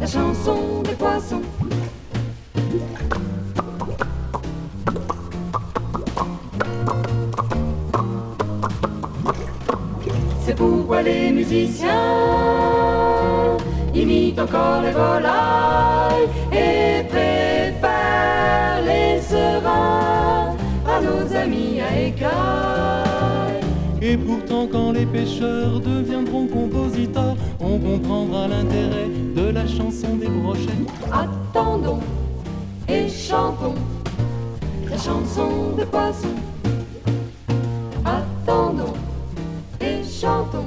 [0.00, 1.42] La chanson des poissons.
[10.44, 11.88] C'est pourquoi les musiciens
[14.02, 20.56] imitent encore les volailles et préfèrent les serins
[20.86, 23.60] à nos amis à écailles.
[24.00, 30.84] Et pourtant, quand les pêcheurs deviendront compositeurs, on comprendra l'intérêt de la chanson des brochets.
[31.12, 32.00] Attendons
[32.88, 33.74] et chantons
[34.88, 36.34] la chanson de poisson.
[38.04, 38.94] Attendons
[39.80, 40.64] et chantons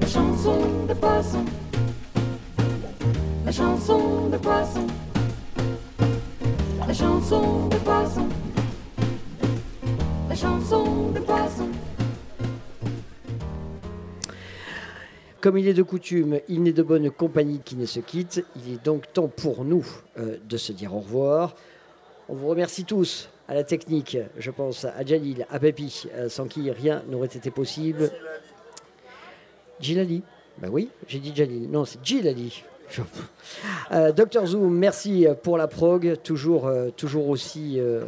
[0.00, 1.44] la chanson de poisson.
[3.66, 4.86] La chanson de poisson.
[6.86, 8.28] La chanson de poisson.
[10.28, 11.68] La chanson de poisson.
[15.40, 18.46] Comme il est de coutume, il n'est de bonne compagnie qui ne se quitte.
[18.54, 19.84] Il est donc temps pour nous
[20.16, 21.56] euh, de se dire au revoir.
[22.28, 26.46] On vous remercie tous à la technique, je pense à Jalil, à Pépi, euh, sans
[26.46, 28.12] qui rien n'aurait été possible.
[29.80, 30.22] Gilali
[30.58, 31.68] Ben oui, j'ai dit Jalil.
[31.68, 32.62] Non, c'est Gilali.
[33.92, 37.78] Euh, Docteur Zoom, merci pour la prog, toujours, euh, toujours aussi.
[37.80, 38.04] euh,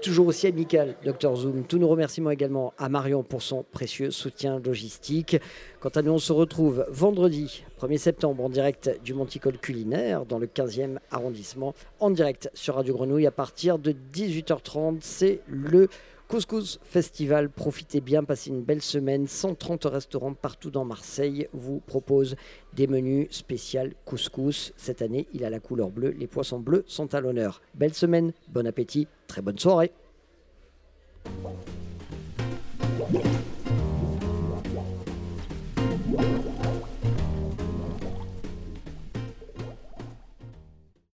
[0.00, 1.64] Toujours aussi amical, Dr Zoom.
[1.64, 5.36] Tous nos remerciements également à Marion pour son précieux soutien logistique.
[5.80, 10.38] Quant à nous, on se retrouve vendredi 1er septembre en direct du Monticole culinaire dans
[10.38, 14.98] le 15e arrondissement, en direct sur Radio Grenouille à partir de 18h30.
[15.00, 15.88] C'est le
[16.28, 19.26] Couscous Festival, profitez bien, passez une belle semaine.
[19.26, 22.36] 130 restaurants partout dans Marseille vous proposent
[22.74, 24.74] des menus spéciaux couscous.
[24.76, 27.62] Cette année, il a la couleur bleue, les poissons bleus sont à l'honneur.
[27.74, 29.90] Belle semaine, bon appétit, très bonne soirée.